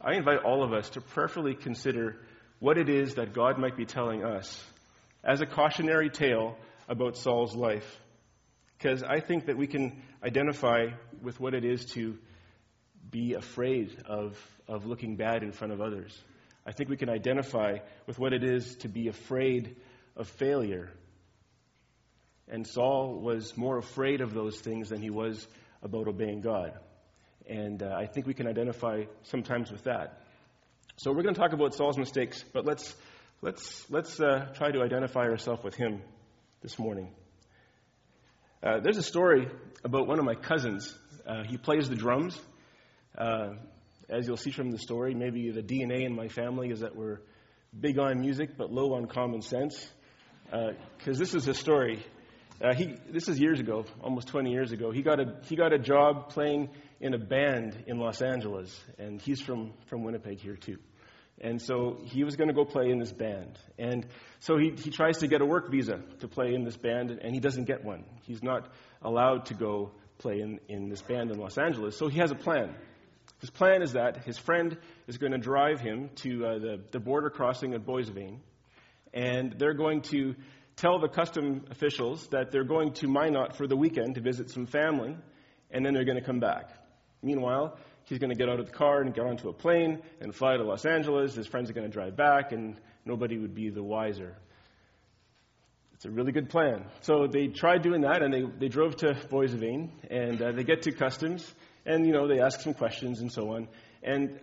I 0.00 0.14
invite 0.14 0.40
all 0.44 0.64
of 0.64 0.72
us 0.72 0.90
to 0.90 1.00
prayerfully 1.00 1.54
consider 1.54 2.16
what 2.58 2.76
it 2.76 2.88
is 2.88 3.14
that 3.14 3.32
God 3.32 3.58
might 3.58 3.76
be 3.76 3.86
telling 3.86 4.24
us 4.24 4.64
as 5.22 5.40
a 5.40 5.46
cautionary 5.46 6.10
tale 6.10 6.56
about 6.88 7.16
Saul's 7.16 7.54
life. 7.54 8.00
Because 8.76 9.04
I 9.04 9.20
think 9.20 9.46
that 9.46 9.56
we 9.56 9.68
can 9.68 10.02
identify 10.20 10.88
with 11.22 11.38
what 11.38 11.54
it 11.54 11.64
is 11.64 11.84
to 11.92 12.18
be 13.08 13.34
afraid 13.34 13.96
of, 14.06 14.36
of 14.66 14.84
looking 14.84 15.14
bad 15.14 15.44
in 15.44 15.52
front 15.52 15.72
of 15.72 15.80
others. 15.80 16.20
I 16.66 16.72
think 16.72 16.88
we 16.88 16.96
can 16.96 17.10
identify 17.10 17.78
with 18.06 18.18
what 18.18 18.32
it 18.32 18.42
is 18.42 18.76
to 18.76 18.88
be 18.88 19.08
afraid 19.08 19.76
of 20.16 20.28
failure. 20.28 20.90
And 22.48 22.66
Saul 22.66 23.20
was 23.20 23.56
more 23.56 23.78
afraid 23.78 24.20
of 24.20 24.32
those 24.32 24.58
things 24.58 24.88
than 24.88 25.02
he 25.02 25.10
was 25.10 25.46
about 25.82 26.08
obeying 26.08 26.40
God. 26.40 26.72
And 27.46 27.82
uh, 27.82 27.94
I 27.94 28.06
think 28.06 28.26
we 28.26 28.34
can 28.34 28.46
identify 28.46 29.04
sometimes 29.24 29.70
with 29.70 29.84
that. 29.84 30.20
So 30.96 31.12
we're 31.12 31.22
going 31.22 31.34
to 31.34 31.40
talk 31.40 31.52
about 31.52 31.74
Saul's 31.74 31.98
mistakes, 31.98 32.42
but 32.52 32.64
let's, 32.64 32.94
let's, 33.42 33.84
let's 33.90 34.18
uh, 34.20 34.46
try 34.54 34.70
to 34.70 34.80
identify 34.80 35.22
ourselves 35.22 35.62
with 35.62 35.74
him 35.74 36.00
this 36.62 36.78
morning. 36.78 37.10
Uh, 38.62 38.80
there's 38.80 38.96
a 38.96 39.02
story 39.02 39.48
about 39.82 40.06
one 40.06 40.18
of 40.18 40.24
my 40.24 40.34
cousins. 40.34 40.96
Uh, 41.26 41.42
he 41.42 41.58
plays 41.58 41.90
the 41.90 41.96
drums. 41.96 42.38
As 44.08 44.26
you'll 44.26 44.36
see 44.36 44.50
from 44.50 44.70
the 44.70 44.78
story, 44.78 45.14
maybe 45.14 45.50
the 45.50 45.62
DNA 45.62 46.04
in 46.04 46.14
my 46.14 46.28
family 46.28 46.70
is 46.70 46.80
that 46.80 46.94
we're 46.94 47.20
big 47.78 47.98
on 47.98 48.20
music 48.20 48.56
but 48.56 48.70
low 48.70 48.94
on 48.94 49.06
common 49.06 49.42
sense. 49.42 49.86
Because 50.44 51.16
uh, 51.16 51.18
this 51.18 51.34
is 51.34 51.48
a 51.48 51.54
story. 51.54 52.04
Uh, 52.62 52.74
he, 52.74 52.94
this 53.10 53.28
is 53.28 53.40
years 53.40 53.60
ago, 53.60 53.84
almost 54.02 54.28
20 54.28 54.52
years 54.52 54.72
ago. 54.72 54.90
He 54.90 55.02
got 55.02 55.20
a 55.20 55.36
he 55.48 55.56
got 55.56 55.72
a 55.72 55.78
job 55.78 56.28
playing 56.28 56.68
in 57.00 57.14
a 57.14 57.18
band 57.18 57.84
in 57.86 57.98
Los 57.98 58.22
Angeles, 58.22 58.78
and 58.98 59.20
he's 59.20 59.40
from 59.40 59.72
from 59.86 60.04
Winnipeg 60.04 60.38
here 60.38 60.56
too. 60.56 60.78
And 61.40 61.60
so 61.60 61.98
he 62.04 62.22
was 62.22 62.36
going 62.36 62.48
to 62.48 62.54
go 62.54 62.64
play 62.64 62.90
in 62.90 63.00
this 63.00 63.12
band. 63.12 63.58
And 63.76 64.06
so 64.38 64.56
he, 64.56 64.70
he 64.70 64.90
tries 64.90 65.18
to 65.18 65.26
get 65.26 65.40
a 65.40 65.44
work 65.44 65.70
visa 65.70 66.00
to 66.20 66.28
play 66.28 66.54
in 66.54 66.64
this 66.64 66.76
band, 66.76 67.10
and 67.10 67.34
he 67.34 67.40
doesn't 67.40 67.64
get 67.64 67.84
one. 67.84 68.04
He's 68.22 68.42
not 68.42 68.68
allowed 69.02 69.46
to 69.46 69.54
go 69.54 69.90
play 70.18 70.40
in, 70.40 70.60
in 70.68 70.88
this 70.88 71.02
band 71.02 71.32
in 71.32 71.38
Los 71.38 71.58
Angeles. 71.58 71.96
So 71.96 72.06
he 72.06 72.20
has 72.20 72.30
a 72.30 72.36
plan. 72.36 72.74
His 73.40 73.50
plan 73.50 73.82
is 73.82 73.92
that 73.92 74.24
his 74.24 74.38
friend 74.38 74.78
is 75.06 75.18
going 75.18 75.32
to 75.32 75.38
drive 75.38 75.80
him 75.80 76.10
to 76.16 76.46
uh, 76.46 76.58
the, 76.58 76.80
the 76.92 77.00
border 77.00 77.30
crossing 77.30 77.74
at 77.74 77.84
Boissevain, 77.84 78.38
and 79.12 79.54
they're 79.58 79.74
going 79.74 80.02
to 80.02 80.34
tell 80.76 80.98
the 80.98 81.08
custom 81.08 81.64
officials 81.70 82.26
that 82.28 82.50
they're 82.50 82.64
going 82.64 82.92
to 82.94 83.06
Minot 83.06 83.56
for 83.56 83.66
the 83.66 83.76
weekend 83.76 84.14
to 84.16 84.20
visit 84.20 84.50
some 84.50 84.66
family, 84.66 85.16
and 85.70 85.84
then 85.84 85.94
they're 85.94 86.04
going 86.04 86.18
to 86.18 86.24
come 86.24 86.40
back. 86.40 86.70
Meanwhile, 87.22 87.78
he's 88.04 88.18
going 88.18 88.30
to 88.30 88.36
get 88.36 88.48
out 88.48 88.60
of 88.60 88.66
the 88.66 88.72
car 88.72 89.00
and 89.00 89.14
get 89.14 89.24
onto 89.24 89.48
a 89.48 89.52
plane 89.52 90.02
and 90.20 90.34
fly 90.34 90.56
to 90.56 90.62
Los 90.62 90.84
Angeles. 90.84 91.34
His 91.34 91.46
friends 91.46 91.70
are 91.70 91.72
going 91.72 91.86
to 91.86 91.92
drive 91.92 92.16
back, 92.16 92.52
and 92.52 92.80
nobody 93.04 93.38
would 93.38 93.54
be 93.54 93.70
the 93.70 93.82
wiser. 93.82 94.36
It's 95.94 96.04
a 96.04 96.10
really 96.10 96.32
good 96.32 96.50
plan. 96.50 96.84
So 97.02 97.26
they 97.26 97.46
tried 97.46 97.82
doing 97.82 98.02
that, 98.02 98.22
and 98.22 98.32
they, 98.34 98.42
they 98.58 98.68
drove 98.68 98.96
to 98.96 99.14
Boissevain, 99.14 99.90
and 100.10 100.42
uh, 100.42 100.52
they 100.52 100.64
get 100.64 100.82
to 100.82 100.92
customs, 100.92 101.54
and 101.86 102.06
you 102.06 102.12
know 102.12 102.28
they 102.28 102.40
ask 102.40 102.60
some 102.60 102.74
questions 102.74 103.20
and 103.20 103.32
so 103.32 103.54
on, 103.54 103.68
and 104.02 104.40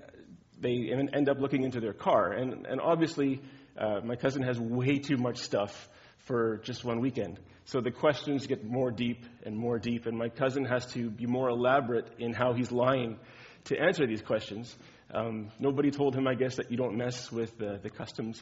they 0.60 0.92
end 0.92 1.30
up 1.30 1.40
looking 1.40 1.64
into 1.64 1.80
their 1.80 1.94
car, 1.94 2.32
and 2.32 2.66
and 2.66 2.80
obviously 2.82 3.42
uh, 3.78 4.00
my 4.04 4.16
cousin 4.16 4.44
has 4.44 4.60
way 4.60 5.00
too 5.00 5.18
much 5.18 5.38
stuff 5.38 5.90
for 6.20 6.58
just 6.64 6.84
one 6.84 7.00
weekend. 7.00 7.40
So 7.66 7.80
the 7.80 7.92
questions 7.92 8.48
get 8.48 8.66
more 8.66 8.92
deep 8.92 9.26
and 9.44 9.56
more 9.56 9.80
deep, 9.80 10.06
and 10.06 10.18
my 10.18 10.30
cousin 10.30 10.66
has 10.66 10.86
to 10.94 11.10
be 11.10 11.26
more 11.26 11.50
elaborate 11.50 12.08
in 12.20 12.34
how 12.34 12.54
he's 12.54 12.72
lying 12.72 13.18
to 13.66 13.80
answer 13.80 14.06
these 14.08 14.22
questions. 14.22 14.76
Um, 15.14 15.52
nobody 15.60 15.92
told 15.92 16.16
him, 16.16 16.28
I 16.28 16.36
guess, 16.36 16.56
that 16.56 16.72
you 16.72 16.78
don't 16.78 16.98
mess 16.98 17.32
with 17.32 17.58
the, 17.58 17.80
the 17.82 17.90
customs 17.90 18.42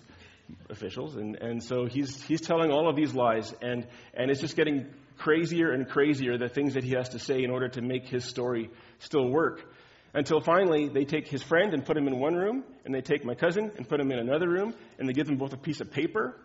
officials, 0.69 1.15
and, 1.15 1.35
and 1.35 1.63
so 1.63 1.85
he's 1.85 2.23
he's 2.23 2.41
telling 2.41 2.71
all 2.71 2.89
of 2.89 2.95
these 2.95 3.13
lies, 3.13 3.53
and 3.61 3.87
and 4.13 4.31
it's 4.31 4.41
just 4.41 4.55
getting 4.55 4.87
crazier 5.19 5.71
and 5.71 5.87
crazier 5.87 6.37
the 6.37 6.49
things 6.49 6.73
that 6.73 6.83
he 6.83 6.93
has 6.93 7.09
to 7.09 7.19
say 7.19 7.43
in 7.43 7.51
order 7.51 7.69
to 7.69 7.81
make 7.81 8.07
his 8.07 8.25
story 8.25 8.69
still 8.99 9.29
work. 9.29 9.61
Until 10.13 10.41
finally, 10.41 10.89
they 10.89 11.05
take 11.05 11.27
his 11.27 11.43
friend 11.43 11.73
and 11.73 11.85
put 11.85 11.95
him 11.95 12.07
in 12.07 12.19
one 12.19 12.35
room, 12.35 12.63
and 12.83 12.95
they 12.95 13.01
take 13.01 13.23
my 13.23 13.35
cousin 13.35 13.71
and 13.77 13.87
put 13.87 13.99
him 13.99 14.11
in 14.11 14.17
another 14.17 14.49
room, 14.49 14.73
and 14.97 15.07
they 15.07 15.13
give 15.13 15.27
them 15.27 15.37
both 15.37 15.53
a 15.53 15.57
piece 15.57 15.81
of 15.81 15.91
paper 15.91 16.35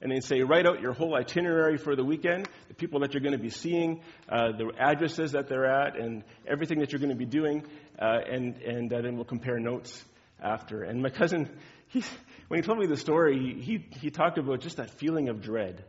and 0.00 0.12
they 0.12 0.20
say, 0.20 0.42
write 0.42 0.66
out 0.66 0.80
your 0.80 0.92
whole 0.92 1.16
itinerary 1.16 1.76
for 1.76 1.96
the 1.96 2.04
weekend, 2.04 2.48
the 2.68 2.74
people 2.74 3.00
that 3.00 3.14
you're 3.14 3.20
going 3.20 3.36
to 3.36 3.42
be 3.42 3.50
seeing, 3.50 4.00
uh, 4.28 4.52
the 4.52 4.70
addresses 4.78 5.32
that 5.32 5.48
they're 5.48 5.66
at, 5.66 5.98
and 5.98 6.22
everything 6.46 6.78
that 6.80 6.92
you're 6.92 7.00
going 7.00 7.10
to 7.10 7.16
be 7.16 7.26
doing, 7.26 7.64
uh, 8.00 8.18
and, 8.30 8.56
and 8.62 8.92
uh, 8.92 9.00
then 9.00 9.16
we'll 9.16 9.24
compare 9.24 9.58
notes 9.58 10.04
after. 10.40 10.84
And 10.84 11.02
my 11.02 11.10
cousin, 11.10 11.50
he, 11.88 12.04
when 12.46 12.60
he 12.60 12.66
told 12.66 12.78
me 12.78 12.86
the 12.86 12.96
story, 12.96 13.60
he, 13.60 13.84
he 14.00 14.10
talked 14.10 14.38
about 14.38 14.60
just 14.60 14.76
that 14.76 14.90
feeling 14.90 15.28
of 15.28 15.42
dread. 15.42 15.84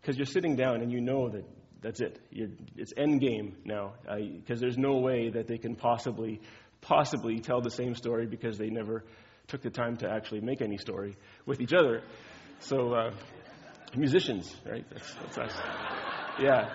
Because 0.00 0.16
you're 0.16 0.26
sitting 0.26 0.56
down 0.56 0.80
and 0.80 0.90
you 0.90 1.00
know 1.00 1.28
that 1.28 1.44
that's 1.82 2.00
it. 2.00 2.20
It's 2.30 2.92
end 2.96 3.20
game 3.20 3.56
now. 3.64 3.94
Because 4.06 4.60
there's 4.60 4.78
no 4.78 4.98
way 4.98 5.30
that 5.30 5.48
they 5.48 5.58
can 5.58 5.74
possibly, 5.74 6.40
possibly 6.80 7.40
tell 7.40 7.60
the 7.60 7.70
same 7.70 7.94
story 7.94 8.26
because 8.26 8.56
they 8.56 8.70
never 8.70 9.04
took 9.48 9.62
the 9.62 9.70
time 9.70 9.96
to 9.98 10.08
actually 10.08 10.40
make 10.40 10.62
any 10.62 10.78
story 10.78 11.16
with 11.44 11.60
each 11.60 11.72
other. 11.72 12.02
So, 12.60 12.94
uh, 12.94 13.10
musicians, 13.96 14.54
right? 14.64 14.84
That's, 14.90 15.14
that's 15.14 15.38
us. 15.38 15.52
Yeah. 16.40 16.70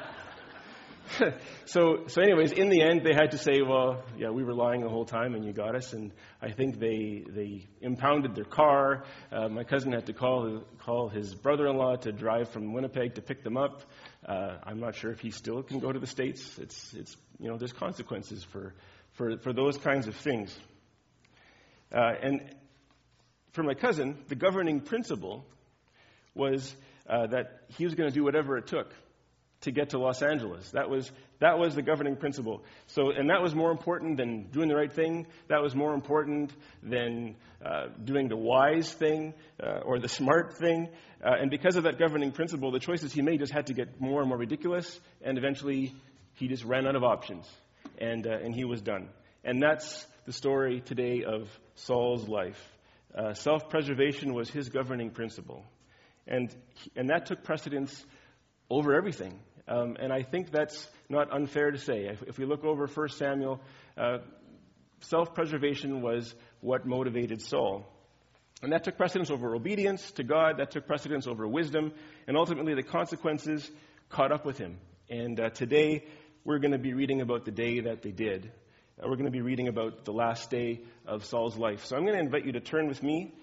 so, 1.66 2.04
so 2.08 2.22
anyways, 2.22 2.52
in 2.52 2.70
the 2.70 2.82
end, 2.82 3.02
they 3.04 3.14
had 3.14 3.32
to 3.32 3.38
say, 3.38 3.62
well, 3.62 4.04
yeah, 4.18 4.30
we 4.30 4.44
were 4.44 4.54
lying 4.54 4.82
the 4.82 4.90
whole 4.90 5.06
time 5.06 5.36
and 5.36 5.46
you 5.46 5.54
got 5.54 5.76
us. 5.76 5.94
And 5.94 6.12
I 6.42 6.52
think 6.52 6.80
they, 6.80 7.24
they 7.28 7.66
impounded 7.82 8.36
their 8.36 8.46
car. 8.46 9.04
Uh, 9.32 9.48
my 9.48 9.64
cousin 9.64 9.94
had 9.94 10.06
to 10.08 10.14
call, 10.14 10.64
call 10.80 11.10
his 11.10 11.34
brother-in-law 11.34 11.98
to 11.98 12.12
drive 12.12 12.50
from 12.50 12.74
Winnipeg 12.74 13.16
to 13.16 13.22
pick 13.22 13.44
them 13.44 13.58
up. 13.58 13.84
Uh, 14.28 14.58
I'm 14.64 14.80
not 14.80 14.96
sure 14.96 15.12
if 15.12 15.22
he 15.22 15.32
still 15.32 15.64
can 15.64 15.80
go 15.80 15.92
to 15.92 16.00
the 16.00 16.08
States. 16.08 16.58
It's, 16.58 16.94
it's, 16.94 17.16
you 17.40 17.48
know, 17.48 17.58
there's 17.58 17.72
consequences 17.72 18.44
for, 18.44 18.74
for, 19.14 19.38
for 19.38 19.54
those 19.54 19.78
kinds 19.78 20.08
of 20.08 20.16
things. 20.16 20.58
Uh, 21.94 22.14
and 22.22 22.42
for 23.54 23.64
my 23.64 23.74
cousin, 23.74 24.18
the 24.28 24.36
governing 24.36 24.82
principle 24.82 25.46
was 26.36 26.76
uh, 27.10 27.28
that 27.28 27.62
he 27.78 27.86
was 27.86 27.96
going 27.96 28.10
to 28.10 28.14
do 28.14 28.24
whatever 28.24 28.58
it 28.58 28.68
took 28.68 28.94
to 29.62 29.72
get 29.72 29.90
to 29.90 29.98
Los 29.98 30.22
Angeles. 30.22 30.70
That 30.72 30.90
was, 30.90 31.12
that 31.40 31.58
was 31.58 31.76
the 31.76 31.82
governing 31.82 32.16
principle. 32.16 32.64
So, 32.88 33.12
and 33.12 33.30
that 33.30 33.42
was 33.42 33.56
more 33.56 33.72
important 33.72 34.18
than 34.18 34.50
doing 34.52 34.70
the 34.70 34.76
right 34.76 34.92
thing. 34.92 35.28
That 35.48 35.62
was 35.62 35.76
more 35.76 35.94
important 35.94 36.52
than 36.84 37.36
uh, 37.66 37.88
doing 38.04 38.28
the 38.28 38.38
wise 38.38 38.92
thing 38.92 39.34
uh, 39.62 39.80
or 39.84 40.00
the 40.00 40.10
smart 40.10 40.58
thing. 40.58 40.90
Uh, 41.24 41.34
and 41.42 41.50
because 41.50 41.76
of 41.76 41.84
that 41.84 41.98
governing 41.98 42.32
principle, 42.32 42.72
the 42.72 42.80
choices 42.80 43.14
he 43.14 43.22
made 43.22 43.40
just 43.40 43.52
had 43.52 43.68
to 43.68 43.74
get 43.74 44.00
more 44.00 44.22
and 44.22 44.30
more 44.30 44.38
ridiculous. 44.38 45.00
And 45.24 45.38
eventually, 45.38 45.94
he 46.34 46.48
just 46.48 46.64
ran 46.64 46.86
out 46.88 46.96
of 46.96 47.04
options, 47.04 47.50
and 47.98 48.28
uh, 48.28 48.38
and 48.44 48.54
he 48.54 48.64
was 48.64 48.82
done. 48.82 49.10
And 49.44 49.62
that's 49.62 50.06
the 50.26 50.34
story 50.34 50.82
today 50.82 51.24
of 51.24 51.50
Saul's 51.76 52.28
life. 52.28 52.62
Uh, 53.18 53.34
self-preservation 53.34 54.34
was 54.34 54.50
his 54.50 54.70
governing 54.70 55.10
principle. 55.10 55.64
And, 56.28 56.54
and 56.96 57.10
that 57.10 57.26
took 57.26 57.44
precedence 57.44 58.06
over 58.70 58.94
everything. 58.94 59.40
Um, 59.68 59.98
and 60.00 60.14
I 60.14 60.24
think 60.24 60.52
that's 60.52 60.88
not 61.10 61.34
unfair 61.34 61.72
to 61.72 61.78
say. 61.78 62.06
If, 62.06 62.24
if 62.24 62.38
we 62.38 62.46
look 62.46 62.64
over 62.64 62.88
1 62.88 63.10
Samuel, 63.10 63.60
uh, 63.98 64.20
self 65.02 65.34
preservation 65.34 66.02
was 66.02 66.34
what 66.62 66.86
motivated 66.86 67.42
Saul. 67.42 67.86
And 68.62 68.72
that 68.72 68.84
took 68.84 68.98
precedence 68.98 69.30
over 69.30 69.56
obedience 69.56 70.12
to 70.14 70.24
God, 70.24 70.58
that 70.58 70.72
took 70.72 70.88
precedence 70.88 71.28
over 71.28 71.48
wisdom, 71.48 71.92
and 72.28 72.36
ultimately 72.36 72.74
the 72.74 72.84
consequences 72.84 73.70
caught 74.10 74.32
up 74.32 74.46
with 74.46 74.58
him. 74.58 74.78
And 75.10 75.40
uh, 75.40 75.50
today, 75.50 76.06
we're 76.44 76.60
going 76.60 76.72
to 76.72 76.80
be 76.80 76.94
reading 76.94 77.22
about 77.22 77.46
the 77.46 77.52
day 77.52 77.82
that 77.82 78.02
they 78.02 78.12
did. 78.12 78.52
Uh, 79.00 79.08
we're 79.08 79.16
going 79.16 79.26
to 79.26 79.32
be 79.32 79.42
reading 79.42 79.68
about 79.68 80.06
the 80.06 80.12
last 80.12 80.50
day 80.50 80.82
of 81.06 81.24
Saul's 81.26 81.56
life. 81.56 81.86
So 81.86 81.96
I'm 81.96 82.04
going 82.04 82.18
to 82.18 82.24
invite 82.24 82.46
you 82.46 82.54
to 82.54 82.60
turn 82.60 82.88
with 82.88 83.04
me 83.04 83.34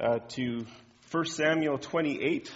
uh, 0.00 0.18
to 0.30 0.66
1 1.12 1.24
Samuel 1.26 1.78
28. 1.78 2.50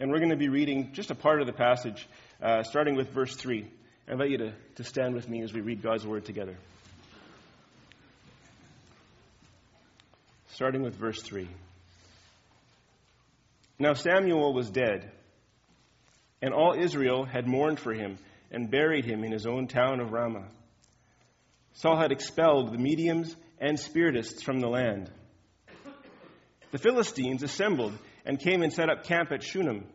And 0.00 0.12
we're 0.12 0.18
going 0.18 0.30
to 0.30 0.36
be 0.36 0.48
reading 0.48 0.90
just 0.92 1.10
a 1.10 1.14
part 1.16 1.40
of 1.40 1.48
the 1.48 1.52
passage, 1.52 2.06
uh, 2.40 2.62
starting 2.62 2.94
with 2.94 3.10
verse 3.10 3.34
3. 3.34 3.68
I 4.06 4.12
invite 4.12 4.30
you 4.30 4.38
to, 4.38 4.52
to 4.76 4.84
stand 4.84 5.14
with 5.16 5.28
me 5.28 5.42
as 5.42 5.52
we 5.52 5.60
read 5.60 5.82
God's 5.82 6.06
word 6.06 6.24
together. 6.24 6.56
Starting 10.52 10.82
with 10.82 10.94
verse 10.94 11.20
3. 11.22 11.48
Now 13.80 13.94
Samuel 13.94 14.54
was 14.54 14.70
dead, 14.70 15.10
and 16.40 16.54
all 16.54 16.76
Israel 16.78 17.24
had 17.24 17.48
mourned 17.48 17.80
for 17.80 17.92
him 17.92 18.18
and 18.52 18.70
buried 18.70 19.04
him 19.04 19.24
in 19.24 19.32
his 19.32 19.46
own 19.46 19.66
town 19.66 19.98
of 19.98 20.12
Ramah. 20.12 20.46
Saul 21.74 21.96
had 21.96 22.12
expelled 22.12 22.72
the 22.72 22.78
mediums 22.78 23.34
and 23.60 23.78
spiritists 23.78 24.42
from 24.42 24.60
the 24.60 24.68
land. 24.68 25.10
The 26.70 26.78
Philistines 26.78 27.42
assembled 27.42 27.94
and 28.24 28.38
came 28.38 28.62
and 28.62 28.72
set 28.72 28.90
up 28.90 29.04
camp 29.04 29.32
at 29.32 29.42
Shunem, 29.42 29.86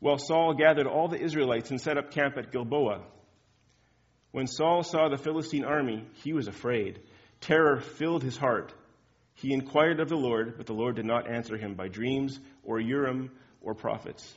while 0.00 0.18
Saul 0.18 0.54
gathered 0.54 0.86
all 0.86 1.08
the 1.08 1.20
Israelites 1.20 1.70
and 1.70 1.80
set 1.80 1.98
up 1.98 2.10
camp 2.10 2.36
at 2.36 2.52
Gilboa. 2.52 3.02
When 4.32 4.46
Saul 4.46 4.82
saw 4.82 5.08
the 5.08 5.16
Philistine 5.16 5.64
army, 5.64 6.04
he 6.22 6.32
was 6.32 6.48
afraid. 6.48 7.00
Terror 7.40 7.80
filled 7.80 8.22
his 8.22 8.36
heart. 8.36 8.72
He 9.34 9.52
inquired 9.52 10.00
of 10.00 10.08
the 10.08 10.16
Lord, 10.16 10.56
but 10.56 10.66
the 10.66 10.74
Lord 10.74 10.96
did 10.96 11.06
not 11.06 11.30
answer 11.30 11.56
him 11.56 11.74
by 11.74 11.88
dreams 11.88 12.38
or 12.64 12.80
Urim 12.80 13.30
or 13.62 13.74
prophets. 13.74 14.34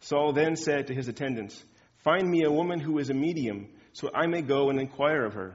Saul 0.00 0.32
then 0.32 0.56
said 0.56 0.86
to 0.86 0.94
his 0.94 1.08
attendants, 1.08 1.62
Find 2.04 2.28
me 2.28 2.44
a 2.44 2.52
woman 2.52 2.80
who 2.80 2.98
is 2.98 3.10
a 3.10 3.14
medium, 3.14 3.68
so 3.92 4.10
I 4.14 4.26
may 4.26 4.42
go 4.42 4.70
and 4.70 4.80
inquire 4.80 5.24
of 5.24 5.34
her. 5.34 5.54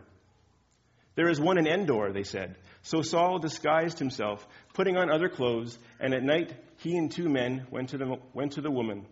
There 1.15 1.29
is 1.29 1.39
one 1.39 1.57
in 1.57 1.65
Endor, 1.65 2.11
they 2.11 2.23
said. 2.23 2.57
So 2.83 3.01
Saul 3.01 3.39
disguised 3.39 3.99
himself, 3.99 4.45
putting 4.73 4.97
on 4.97 5.09
other 5.09 5.29
clothes, 5.29 5.77
and 5.99 6.13
at 6.13 6.23
night 6.23 6.53
he 6.85 6.97
and 6.97 7.11
two 7.11 7.27
men 7.27 7.65
went 7.71 7.89
to 7.89 7.97
the, 7.97 8.19
went 8.35 8.51
to 8.51 8.61
the 8.61 8.69
woman. 8.69 9.07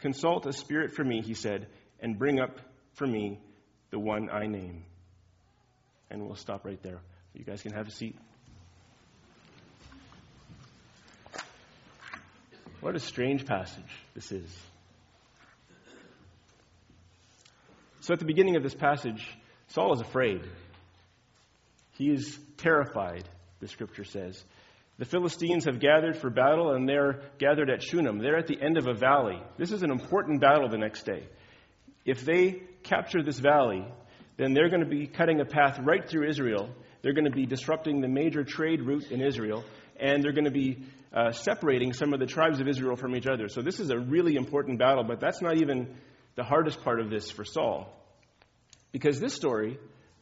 Consult 0.00 0.46
a 0.46 0.52
spirit 0.52 0.92
for 0.92 1.04
me, 1.04 1.22
he 1.22 1.32
said, 1.32 1.68
and 2.00 2.18
bring 2.18 2.40
up 2.40 2.58
for 2.94 3.06
me 3.06 3.38
the 3.90 4.00
one 4.00 4.28
I 4.28 4.48
name. 4.48 4.84
And 6.10 6.26
we'll 6.26 6.34
stop 6.34 6.64
right 6.64 6.82
there. 6.82 6.98
You 7.34 7.44
guys 7.44 7.62
can 7.62 7.72
have 7.72 7.86
a 7.86 7.92
seat. 7.92 8.16
What 12.80 12.96
a 12.96 13.00
strange 13.00 13.46
passage 13.46 13.84
this 14.16 14.32
is. 14.32 14.50
So, 18.00 18.12
at 18.12 18.18
the 18.18 18.24
beginning 18.24 18.56
of 18.56 18.64
this 18.64 18.74
passage, 18.74 19.24
Saul 19.68 19.94
is 19.94 20.00
afraid. 20.00 20.42
He 21.92 22.10
is 22.10 22.36
terrified, 22.56 23.28
the 23.60 23.68
scripture 23.68 24.04
says. 24.04 24.42
The 24.98 25.04
Philistines 25.04 25.66
have 25.66 25.78
gathered 25.78 26.16
for 26.16 26.30
battle, 26.30 26.72
and 26.72 26.88
they're 26.88 27.20
gathered 27.38 27.68
at 27.68 27.82
Shunem. 27.82 28.18
They're 28.18 28.38
at 28.38 28.46
the 28.46 28.60
end 28.60 28.78
of 28.78 28.86
a 28.86 28.94
valley. 28.94 29.38
This 29.58 29.70
is 29.70 29.82
an 29.82 29.90
important 29.90 30.40
battle 30.40 30.68
the 30.68 30.78
next 30.78 31.04
day. 31.04 31.28
If 32.06 32.24
they 32.24 32.62
capture 32.82 33.22
this 33.22 33.38
valley, 33.38 33.84
then 34.38 34.54
they're 34.54 34.70
going 34.70 34.84
to 34.84 34.88
be 34.88 35.06
cutting 35.06 35.40
a 35.40 35.44
path 35.44 35.78
right 35.82 36.08
through 36.08 36.28
Israel. 36.28 36.70
They're 37.02 37.12
going 37.12 37.26
to 37.26 37.30
be 37.30 37.44
disrupting 37.44 38.00
the 38.00 38.08
major 38.08 38.42
trade 38.42 38.80
route 38.80 39.10
in 39.10 39.20
Israel, 39.20 39.64
and 40.00 40.22
they're 40.22 40.32
going 40.32 40.44
to 40.44 40.50
be 40.50 40.78
uh, 41.12 41.32
separating 41.32 41.92
some 41.92 42.14
of 42.14 42.20
the 42.20 42.26
tribes 42.26 42.60
of 42.60 42.68
Israel 42.68 42.96
from 42.96 43.14
each 43.14 43.26
other. 43.26 43.48
So 43.48 43.60
this 43.60 43.80
is 43.80 43.90
a 43.90 43.98
really 43.98 44.36
important 44.36 44.78
battle, 44.78 45.04
but 45.04 45.20
that's 45.20 45.42
not 45.42 45.58
even 45.58 45.94
the 46.36 46.44
hardest 46.44 46.82
part 46.82 47.00
of 47.00 47.10
this 47.10 47.30
for 47.30 47.44
Saul. 47.44 47.92
Because 48.92 49.20
this 49.20 49.34
story 49.34 49.78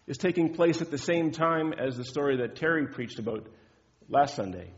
is 0.07 0.19
taking 0.19 0.55
place 0.55 0.83
at 0.83 0.91
the 0.91 0.99
same 0.99 1.31
time 1.31 1.73
as 1.73 1.97
the 1.97 2.05
story 2.05 2.39
that 2.39 2.57
Terry 2.57 2.87
preached 2.89 3.19
about 3.19 3.47
last 4.09 4.37
Sunday. 4.37 4.71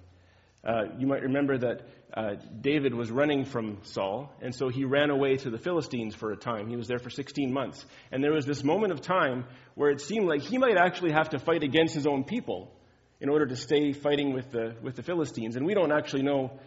Uh, 0.65 0.85
you 0.99 1.07
might 1.07 1.23
remember 1.23 1.59
that 1.59 1.83
uh, 2.13 2.35
David 2.61 2.95
was 2.95 3.11
running 3.11 3.45
from 3.45 3.79
Saul, 3.83 4.33
and 4.41 4.55
so 4.55 4.69
he 4.69 4.85
ran 4.85 5.11
away 5.11 5.37
to 5.37 5.51
the 5.51 5.59
Philistines 5.59 6.15
for 6.15 6.33
a 6.33 6.37
time. 6.37 6.69
He 6.69 6.77
was 6.77 6.89
there 6.89 6.99
for 6.99 7.11
16 7.11 7.53
months. 7.53 7.85
And 8.11 8.23
there 8.23 8.33
was 8.33 8.47
this 8.47 8.65
moment 8.65 8.93
of 8.93 9.01
time 9.01 9.45
where 9.75 9.91
it 9.91 10.01
seemed 10.01 10.27
like 10.27 10.43
he 10.43 10.59
might 10.59 10.77
actually 10.77 11.13
have 11.13 11.31
to 11.31 11.39
fight 11.39 11.63
against 11.63 11.95
his 11.95 12.07
own 12.07 12.25
people 12.25 12.73
in 13.21 13.29
order 13.29 13.47
to 13.47 13.57
stay 13.57 13.93
fighting 13.93 14.33
with 14.33 14.51
the, 14.51 14.75
with 14.83 14.97
the 14.97 15.03
Philistines. 15.03 15.57
And 15.57 15.67
we 15.67 15.75
don't 15.75 15.93
actually 15.93 16.23
know 16.23 16.59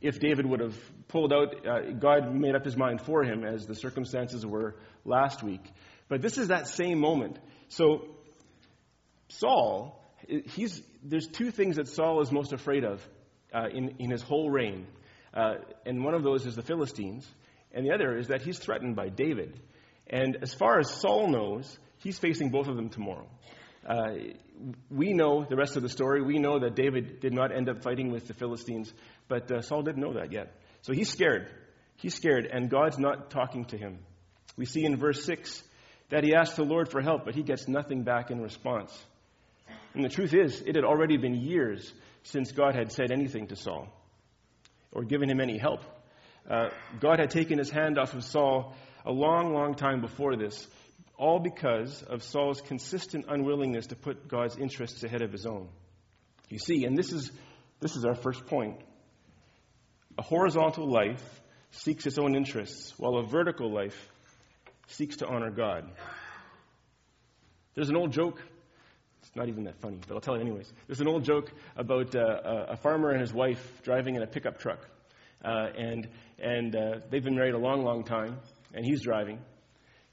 if 0.00 0.18
David 0.18 0.46
would 0.46 0.60
have 0.60 0.76
pulled 1.08 1.32
out. 1.32 1.66
Uh, 1.66 1.92
God 1.92 2.34
made 2.34 2.54
up 2.54 2.64
his 2.64 2.76
mind 2.76 3.00
for 3.02 3.22
him 3.22 3.44
as 3.44 3.66
the 3.66 3.74
circumstances 3.74 4.44
were 4.44 4.74
last 5.04 5.42
week. 5.42 5.64
But 6.08 6.22
this 6.22 6.38
is 6.38 6.48
that 6.48 6.66
same 6.66 6.98
moment. 6.98 7.38
So, 7.68 8.06
Saul, 9.28 10.01
he's, 10.28 10.82
there's 11.02 11.26
two 11.26 11.50
things 11.50 11.76
that 11.76 11.88
Saul 11.88 12.20
is 12.20 12.30
most 12.32 12.52
afraid 12.52 12.84
of 12.84 13.06
uh, 13.54 13.68
in, 13.72 13.96
in 13.98 14.10
his 14.10 14.22
whole 14.22 14.50
reign. 14.50 14.86
Uh, 15.34 15.54
and 15.86 16.04
one 16.04 16.14
of 16.14 16.22
those 16.22 16.46
is 16.46 16.54
the 16.54 16.62
Philistines, 16.62 17.26
and 17.72 17.86
the 17.86 17.92
other 17.92 18.16
is 18.16 18.28
that 18.28 18.42
he's 18.42 18.58
threatened 18.58 18.96
by 18.96 19.08
David. 19.08 19.58
And 20.06 20.36
as 20.42 20.52
far 20.52 20.78
as 20.78 20.90
Saul 20.90 21.28
knows, 21.28 21.78
he's 21.98 22.18
facing 22.18 22.50
both 22.50 22.68
of 22.68 22.76
them 22.76 22.90
tomorrow. 22.90 23.26
Uh, 23.86 24.12
we 24.90 25.12
know 25.12 25.44
the 25.48 25.56
rest 25.56 25.76
of 25.76 25.82
the 25.82 25.88
story. 25.88 26.22
We 26.22 26.38
know 26.38 26.60
that 26.60 26.76
David 26.76 27.20
did 27.20 27.32
not 27.32 27.54
end 27.54 27.68
up 27.68 27.82
fighting 27.82 28.12
with 28.12 28.28
the 28.28 28.34
Philistines, 28.34 28.92
but 29.28 29.50
uh, 29.50 29.62
Saul 29.62 29.82
didn't 29.82 30.02
know 30.02 30.14
that 30.14 30.32
yet. 30.32 30.54
So 30.82 30.92
he's 30.92 31.10
scared. 31.10 31.48
He's 31.96 32.14
scared, 32.14 32.46
and 32.46 32.68
God's 32.70 32.98
not 32.98 33.30
talking 33.30 33.64
to 33.66 33.78
him. 33.78 33.98
We 34.56 34.66
see 34.66 34.84
in 34.84 34.96
verse 34.98 35.24
6 35.24 35.62
that 36.10 36.24
he 36.24 36.34
asks 36.34 36.56
the 36.56 36.64
Lord 36.64 36.90
for 36.90 37.00
help, 37.00 37.24
but 37.24 37.34
he 37.34 37.42
gets 37.42 37.66
nothing 37.68 38.02
back 38.02 38.30
in 38.30 38.40
response. 38.40 38.92
And 39.94 40.04
the 40.04 40.08
truth 40.08 40.34
is, 40.34 40.62
it 40.62 40.74
had 40.74 40.84
already 40.84 41.16
been 41.16 41.34
years 41.34 41.92
since 42.24 42.52
God 42.52 42.74
had 42.74 42.92
said 42.92 43.10
anything 43.10 43.48
to 43.48 43.56
Saul 43.56 43.88
or 44.92 45.04
given 45.04 45.30
him 45.30 45.40
any 45.40 45.58
help. 45.58 45.80
Uh, 46.48 46.68
God 47.00 47.18
had 47.18 47.30
taken 47.30 47.58
his 47.58 47.70
hand 47.70 47.98
off 47.98 48.14
of 48.14 48.24
Saul 48.24 48.74
a 49.04 49.12
long, 49.12 49.52
long 49.52 49.74
time 49.74 50.00
before 50.00 50.36
this, 50.36 50.66
all 51.16 51.38
because 51.38 52.02
of 52.02 52.22
Saul's 52.22 52.60
consistent 52.60 53.26
unwillingness 53.28 53.86
to 53.88 53.96
put 53.96 54.28
God's 54.28 54.56
interests 54.56 55.02
ahead 55.04 55.22
of 55.22 55.32
his 55.32 55.46
own. 55.46 55.68
You 56.48 56.58
see, 56.58 56.84
and 56.84 56.96
this 56.96 57.12
is, 57.12 57.30
this 57.80 57.96
is 57.96 58.04
our 58.04 58.14
first 58.14 58.46
point. 58.46 58.80
A 60.18 60.22
horizontal 60.22 60.86
life 60.86 61.22
seeks 61.70 62.06
its 62.06 62.18
own 62.18 62.36
interests, 62.36 62.92
while 62.98 63.16
a 63.16 63.26
vertical 63.26 63.72
life 63.72 63.96
seeks 64.88 65.16
to 65.18 65.26
honor 65.26 65.50
God. 65.50 65.90
There's 67.74 67.88
an 67.88 67.96
old 67.96 68.12
joke. 68.12 68.42
It's 69.32 69.38
not 69.38 69.48
even 69.48 69.64
that 69.64 69.80
funny, 69.80 69.98
but 70.06 70.14
I'll 70.14 70.20
tell 70.20 70.34
you 70.34 70.42
anyways. 70.42 70.70
There's 70.86 71.00
an 71.00 71.08
old 71.08 71.24
joke 71.24 71.50
about 71.74 72.14
uh, 72.14 72.66
a 72.68 72.76
farmer 72.76 73.12
and 73.12 73.20
his 73.22 73.32
wife 73.32 73.58
driving 73.82 74.14
in 74.14 74.20
a 74.20 74.26
pickup 74.26 74.58
truck. 74.58 74.86
Uh, 75.42 75.68
and 75.74 76.06
and 76.38 76.76
uh, 76.76 76.98
they've 77.08 77.24
been 77.24 77.36
married 77.36 77.54
a 77.54 77.58
long, 77.58 77.82
long 77.82 78.04
time, 78.04 78.36
and 78.74 78.84
he's 78.84 79.00
driving. 79.00 79.38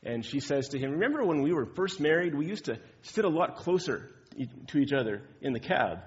And 0.04 0.26
she 0.26 0.40
says 0.40 0.70
to 0.70 0.80
him, 0.80 0.92
Remember 0.92 1.22
when 1.26 1.42
we 1.42 1.52
were 1.52 1.66
first 1.66 2.00
married, 2.00 2.34
we 2.34 2.46
used 2.46 2.64
to 2.66 2.80
sit 3.02 3.26
a 3.26 3.30
lot 3.30 3.58
closer 3.58 4.10
to 4.68 4.78
each 4.78 4.94
other 4.94 5.22
in 5.42 5.52
the 5.52 5.60
cab. 5.60 6.00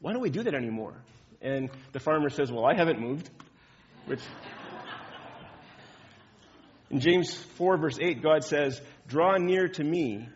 Why 0.00 0.14
don't 0.14 0.22
we 0.22 0.30
do 0.30 0.42
that 0.42 0.54
anymore? 0.54 0.94
And 1.42 1.68
the 1.92 2.00
farmer 2.00 2.30
says, 2.30 2.50
Well, 2.50 2.64
I 2.64 2.74
haven't 2.74 3.00
moved. 3.00 3.28
Which. 4.06 4.20
In 6.88 7.00
James 7.00 7.34
4, 7.34 7.76
verse 7.76 7.98
8, 8.00 8.22
God 8.22 8.44
says, 8.44 8.80
Draw 9.08 9.36
near 9.36 9.68
to 9.68 9.84
me, 9.84 10.26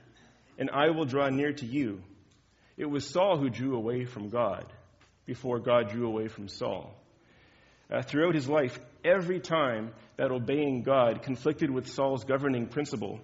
and 0.58 0.70
I 0.70 0.90
will 0.90 1.04
draw 1.04 1.28
near 1.28 1.52
to 1.52 1.66
you. 1.66 2.02
It 2.76 2.86
was 2.86 3.08
Saul 3.08 3.38
who 3.38 3.50
drew 3.50 3.76
away 3.76 4.04
from 4.04 4.30
God 4.30 4.66
before 5.26 5.58
God 5.58 5.90
drew 5.90 6.06
away 6.06 6.28
from 6.28 6.48
Saul. 6.48 6.94
Uh, 7.90 8.02
throughout 8.02 8.34
his 8.34 8.48
life, 8.48 8.78
every 9.04 9.40
time 9.40 9.92
that 10.16 10.30
obeying 10.30 10.82
God 10.82 11.22
conflicted 11.22 11.70
with 11.70 11.88
Saul's 11.88 12.24
governing 12.24 12.66
principle 12.66 13.20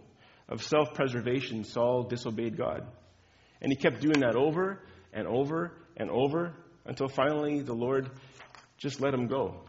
of 0.49 0.63
self 0.63 0.95
preservation, 0.95 1.65
Saul 1.65 2.05
disobeyed 2.05 2.57
God. 2.57 2.87
And 3.61 3.73
he 3.73 3.77
kept 3.77 4.01
doing 4.01 4.21
that 4.21 4.37
over 4.37 4.81
and 5.13 5.27
over 5.27 5.73
and 5.97 6.11
over 6.11 6.55
until 6.85 7.09
finally 7.09 7.61
the 7.61 7.75
Lord 7.75 8.11
just 8.79 9.01
let 9.01 9.15
him 9.15 9.27
go. 9.27 9.61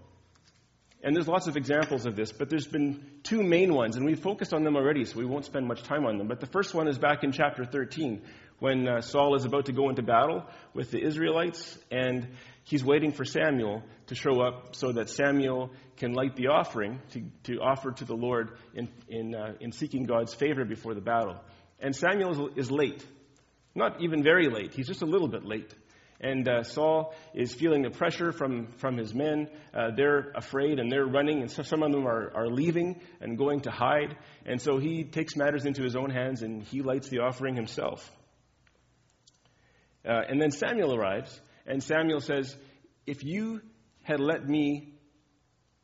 And 1.03 1.15
there's 1.15 1.27
lots 1.27 1.47
of 1.47 1.57
examples 1.57 2.05
of 2.05 2.15
this, 2.15 2.31
but 2.31 2.49
there's 2.49 2.67
been 2.67 3.03
two 3.23 3.41
main 3.41 3.73
ones, 3.73 3.95
and 3.95 4.05
we've 4.05 4.19
focused 4.19 4.53
on 4.53 4.63
them 4.63 4.75
already, 4.75 5.03
so 5.05 5.17
we 5.17 5.25
won't 5.25 5.45
spend 5.45 5.67
much 5.67 5.81
time 5.81 6.05
on 6.05 6.17
them. 6.17 6.27
But 6.27 6.39
the 6.39 6.45
first 6.45 6.75
one 6.75 6.87
is 6.87 6.99
back 6.99 7.23
in 7.23 7.31
chapter 7.31 7.65
13, 7.65 8.21
when 8.59 8.87
uh, 8.87 9.01
Saul 9.01 9.35
is 9.35 9.43
about 9.43 9.65
to 9.65 9.73
go 9.73 9.89
into 9.89 10.03
battle 10.03 10.45
with 10.75 10.91
the 10.91 11.03
Israelites, 11.03 11.77
and 11.89 12.27
he's 12.63 12.83
waiting 12.83 13.11
for 13.11 13.25
Samuel 13.25 13.81
to 14.07 14.15
show 14.15 14.41
up 14.41 14.75
so 14.75 14.91
that 14.91 15.09
Samuel 15.09 15.71
can 15.97 16.13
light 16.13 16.35
the 16.35 16.47
offering 16.47 16.99
to, 17.13 17.23
to 17.45 17.61
offer 17.61 17.91
to 17.91 18.05
the 18.05 18.15
Lord 18.15 18.51
in, 18.75 18.87
in, 19.07 19.33
uh, 19.33 19.53
in 19.59 19.71
seeking 19.71 20.05
God's 20.05 20.35
favor 20.35 20.65
before 20.65 20.93
the 20.93 21.01
battle. 21.01 21.37
And 21.79 21.95
Samuel 21.95 22.49
is, 22.49 22.57
is, 22.67 22.71
late. 22.71 23.03
Not 23.73 24.01
even 24.01 24.21
very 24.21 24.49
late, 24.49 24.73
he's 24.73 24.87
just 24.87 25.01
a 25.01 25.07
little 25.07 25.27
bit 25.27 25.45
late. 25.45 25.73
And 26.23 26.47
uh, 26.47 26.61
Saul 26.61 27.15
is 27.33 27.51
feeling 27.51 27.81
the 27.81 27.89
pressure 27.89 28.31
from, 28.31 28.67
from 28.77 28.95
his 28.95 29.13
men. 29.13 29.49
Uh, 29.73 29.89
they're 29.95 30.31
afraid 30.35 30.79
and 30.79 30.91
they're 30.91 31.05
running, 31.05 31.41
and 31.41 31.49
so 31.49 31.63
some 31.63 31.81
of 31.81 31.91
them 31.91 32.07
are, 32.07 32.31
are 32.35 32.47
leaving 32.47 33.01
and 33.19 33.39
going 33.39 33.61
to 33.61 33.71
hide. 33.71 34.15
And 34.45 34.61
so 34.61 34.77
he 34.77 35.03
takes 35.03 35.35
matters 35.35 35.65
into 35.65 35.81
his 35.81 35.95
own 35.95 36.11
hands 36.11 36.43
and 36.43 36.61
he 36.61 36.83
lights 36.83 37.09
the 37.09 37.19
offering 37.19 37.55
himself. 37.55 38.09
Uh, 40.07 40.21
and 40.29 40.39
then 40.39 40.51
Samuel 40.51 40.95
arrives, 40.95 41.39
and 41.65 41.83
Samuel 41.83 42.21
says, 42.21 42.55
If 43.05 43.23
you 43.23 43.61
had 44.03 44.19
let 44.19 44.47
me 44.47 44.93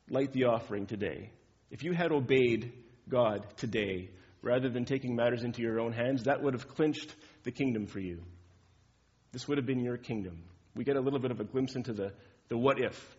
light 0.09 0.33
the 0.33 0.45
offering 0.45 0.85
today, 0.85 1.31
if 1.71 1.83
you 1.83 1.93
had 1.93 2.11
obeyed 2.11 2.73
God 3.09 3.45
today, 3.57 4.09
rather 4.41 4.69
than 4.69 4.85
taking 4.85 5.15
matters 5.15 5.43
into 5.43 5.61
your 5.61 5.79
own 5.79 5.93
hands, 5.93 6.23
that 6.23 6.41
would 6.41 6.53
have 6.53 6.67
clinched 6.67 7.13
the 7.43 7.51
kingdom 7.51 7.87
for 7.87 7.99
you. 7.99 8.23
This 9.31 9.47
would 9.47 9.57
have 9.57 9.65
been 9.65 9.83
your 9.83 9.97
kingdom. 9.97 10.43
We 10.75 10.83
get 10.83 10.95
a 10.95 11.01
little 11.01 11.19
bit 11.19 11.31
of 11.31 11.39
a 11.39 11.43
glimpse 11.43 11.75
into 11.75 11.93
the, 11.93 12.11
the 12.49 12.57
what 12.57 12.79
if. 12.79 13.15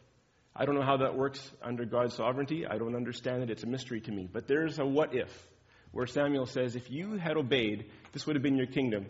I 0.55 0.65
don't 0.65 0.75
know 0.75 0.85
how 0.85 0.99
that 0.99 1.17
works 1.17 1.41
under 1.63 1.85
God's 1.85 2.15
sovereignty. 2.15 2.67
I 2.67 2.79
don't 2.79 2.97
understand 2.97 3.43
it. 3.43 3.51
It's 3.51 3.63
a 3.63 3.67
mystery 3.67 4.01
to 4.01 4.11
me. 4.11 4.29
But 4.31 4.49
there's 4.49 4.79
a 4.79 4.87
what 4.87 5.15
if 5.15 5.31
where 5.93 6.07
Samuel 6.07 6.47
says, 6.47 6.77
if 6.77 6.91
you 6.91 7.17
had 7.17 7.37
obeyed, 7.37 7.87
this 8.13 8.27
would 8.27 8.37
have 8.37 8.43
been 8.43 8.57
your 8.57 8.67
kingdom. 8.67 9.07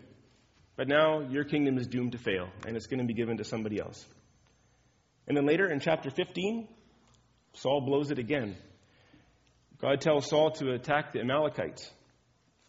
But 0.75 0.87
now 0.87 1.21
your 1.21 1.43
kingdom 1.43 1.77
is 1.77 1.87
doomed 1.87 2.13
to 2.13 2.17
fail, 2.17 2.47
and 2.65 2.77
it's 2.77 2.87
going 2.87 2.99
to 2.99 3.05
be 3.05 3.13
given 3.13 3.37
to 3.37 3.43
somebody 3.43 3.79
else. 3.79 4.05
And 5.27 5.35
then 5.35 5.45
later 5.45 5.67
in 5.69 5.79
chapter 5.79 6.09
15, 6.09 6.67
Saul 7.53 7.81
blows 7.81 8.11
it 8.11 8.19
again. 8.19 8.55
God 9.81 10.01
tells 10.01 10.27
Saul 10.27 10.51
to 10.51 10.71
attack 10.71 11.13
the 11.13 11.19
Amalekites. 11.19 11.89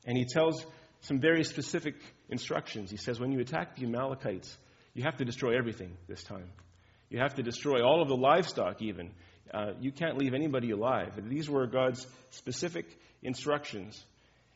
And 0.04 0.16
he 0.16 0.24
tells 0.24 0.64
some 1.02 1.20
very 1.20 1.44
specific 1.44 1.94
instructions. 2.30 2.90
He 2.90 2.96
says, 2.96 3.20
when 3.20 3.32
you 3.32 3.40
attack 3.40 3.76
the 3.76 3.84
Amalekites, 3.84 4.56
you 4.94 5.02
have 5.02 5.18
to 5.18 5.24
destroy 5.24 5.58
everything 5.58 5.96
this 6.08 6.22
time. 6.22 6.50
You 7.10 7.18
have 7.18 7.34
to 7.34 7.42
destroy 7.42 7.84
all 7.84 8.00
of 8.00 8.08
the 8.08 8.16
livestock, 8.16 8.80
even. 8.80 9.10
Uh, 9.52 9.72
you 9.80 9.90
can't 9.90 10.16
leave 10.16 10.32
anybody 10.32 10.70
alive. 10.70 11.12
These 11.28 11.50
were 11.50 11.66
God's 11.66 12.06
specific 12.30 12.86
instructions. 13.22 14.02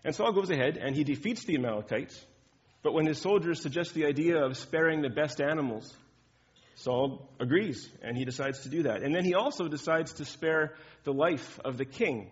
And 0.05 0.15
Saul 0.15 0.33
goes 0.33 0.51
ahead 0.51 0.77
and 0.77 0.95
he 0.95 1.03
defeats 1.03 1.45
the 1.45 1.57
Amalekites. 1.57 2.19
But 2.83 2.93
when 2.93 3.07
his 3.07 3.21
soldiers 3.21 3.61
suggest 3.61 3.95
the 3.95 4.07
idea 4.07 4.45
of 4.45 4.57
sparing 4.57 5.03
the 5.03 5.09
best 5.09 5.41
animals, 5.41 5.93
Saul 6.77 7.29
agrees 7.41 7.89
and 8.03 8.17
he 8.17 8.25
decides 8.25 8.61
to 8.61 8.69
do 8.69 8.85
that. 8.85 9.03
And 9.03 9.15
then 9.15 9.25
he 9.25 9.35
also 9.35 9.67
decides 9.67 10.13
to 10.15 10.25
spare 10.25 10.75
the 11.03 11.13
life 11.13 11.59
of 11.65 11.77
the 11.77 11.85
king 11.85 12.31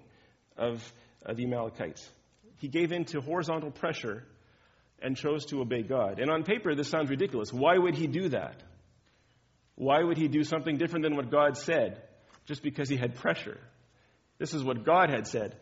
of 0.57 0.83
uh, 1.27 1.33
the 1.35 1.45
Amalekites. 1.45 2.09
He 2.59 2.69
gave 2.69 2.93
in 2.93 3.07
to 3.07 3.21
horizontal 3.21 3.71
pressure 3.73 4.25
and 5.03 5.17
chose 5.17 5.45
to 5.47 5.61
obey 5.61 5.83
God. 5.83 6.19
And 6.21 6.31
on 6.31 6.45
paper, 6.45 6.75
this 6.75 6.89
sounds 6.89 7.11
ridiculous. 7.11 7.53
Why 7.53 7.77
would 7.77 7.95
he 7.95 8.07
do 8.07 8.29
that? 8.31 8.63
Why 9.75 10.03
would 10.03 10.17
he 10.17 10.29
do 10.29 10.45
something 10.45 10.77
different 10.77 11.05
than 11.05 11.17
what 11.17 11.31
God 11.31 11.57
said 11.57 12.01
just 12.47 12.63
because 12.63 12.89
he 12.89 12.97
had 12.97 13.17
pressure? 13.17 13.59
This 14.39 14.55
is 14.55 14.63
what 14.63 14.85
God 14.85 15.11
had 15.11 15.27
said. 15.27 15.57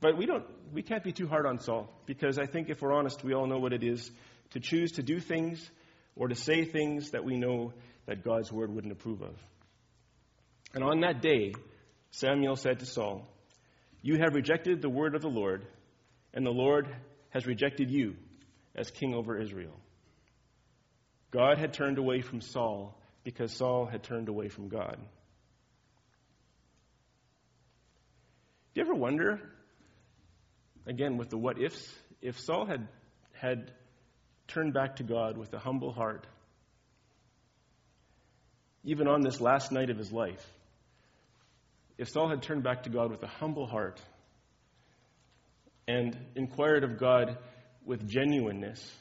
But 0.00 0.16
we 0.16 0.26
don't 0.26 0.44
we 0.72 0.82
can't 0.82 1.02
be 1.02 1.12
too 1.12 1.26
hard 1.26 1.46
on 1.46 1.60
Saul 1.60 1.88
because 2.06 2.38
I 2.38 2.46
think 2.46 2.68
if 2.68 2.82
we're 2.82 2.92
honest, 2.92 3.24
we 3.24 3.34
all 3.34 3.46
know 3.46 3.58
what 3.58 3.72
it 3.72 3.82
is 3.82 4.10
to 4.50 4.60
choose 4.60 4.92
to 4.92 5.02
do 5.02 5.18
things 5.20 5.70
or 6.16 6.28
to 6.28 6.34
say 6.34 6.64
things 6.64 7.10
that 7.10 7.24
we 7.24 7.36
know 7.36 7.72
that 8.06 8.22
God's 8.22 8.52
word 8.52 8.72
wouldn't 8.72 8.92
approve 8.92 9.22
of. 9.22 9.34
And 10.74 10.84
on 10.84 11.00
that 11.00 11.22
day, 11.22 11.54
Samuel 12.10 12.56
said 12.56 12.80
to 12.80 12.86
Saul, 12.86 13.26
You 14.02 14.18
have 14.18 14.34
rejected 14.34 14.82
the 14.82 14.90
word 14.90 15.14
of 15.14 15.22
the 15.22 15.28
Lord, 15.28 15.64
and 16.32 16.44
the 16.44 16.50
Lord 16.50 16.88
has 17.30 17.46
rejected 17.46 17.90
you 17.90 18.16
as 18.74 18.90
king 18.90 19.14
over 19.14 19.38
Israel. 19.38 19.78
God 21.30 21.58
had 21.58 21.72
turned 21.72 21.98
away 21.98 22.20
from 22.20 22.40
Saul 22.40 22.96
because 23.24 23.52
Saul 23.52 23.86
had 23.86 24.02
turned 24.02 24.28
away 24.28 24.48
from 24.48 24.68
God. 24.68 24.96
Do 28.74 28.80
you 28.80 28.86
ever 28.86 28.94
wonder, 28.94 29.40
again 30.86 31.16
with 31.16 31.30
the 31.30 31.38
what 31.38 31.60
ifs, 31.60 31.92
if 32.20 32.38
Saul 32.40 32.66
had, 32.66 32.88
had 33.32 33.70
turned 34.48 34.74
back 34.74 34.96
to 34.96 35.02
God 35.02 35.36
with 35.36 35.52
a 35.54 35.58
humble 35.58 35.92
heart, 35.92 36.26
even 38.84 39.08
on 39.08 39.22
this 39.22 39.40
last 39.40 39.72
night 39.72 39.90
of 39.90 39.96
his 39.96 40.12
life, 40.12 40.44
if 41.96 42.08
Saul 42.08 42.28
had 42.28 42.42
turned 42.42 42.64
back 42.64 42.82
to 42.82 42.90
God 42.90 43.10
with 43.10 43.22
a 43.22 43.28
humble 43.28 43.66
heart 43.66 44.00
and 45.86 46.16
inquired 46.34 46.82
of 46.82 46.98
God 46.98 47.38
with 47.84 48.08
genuineness, 48.08 48.92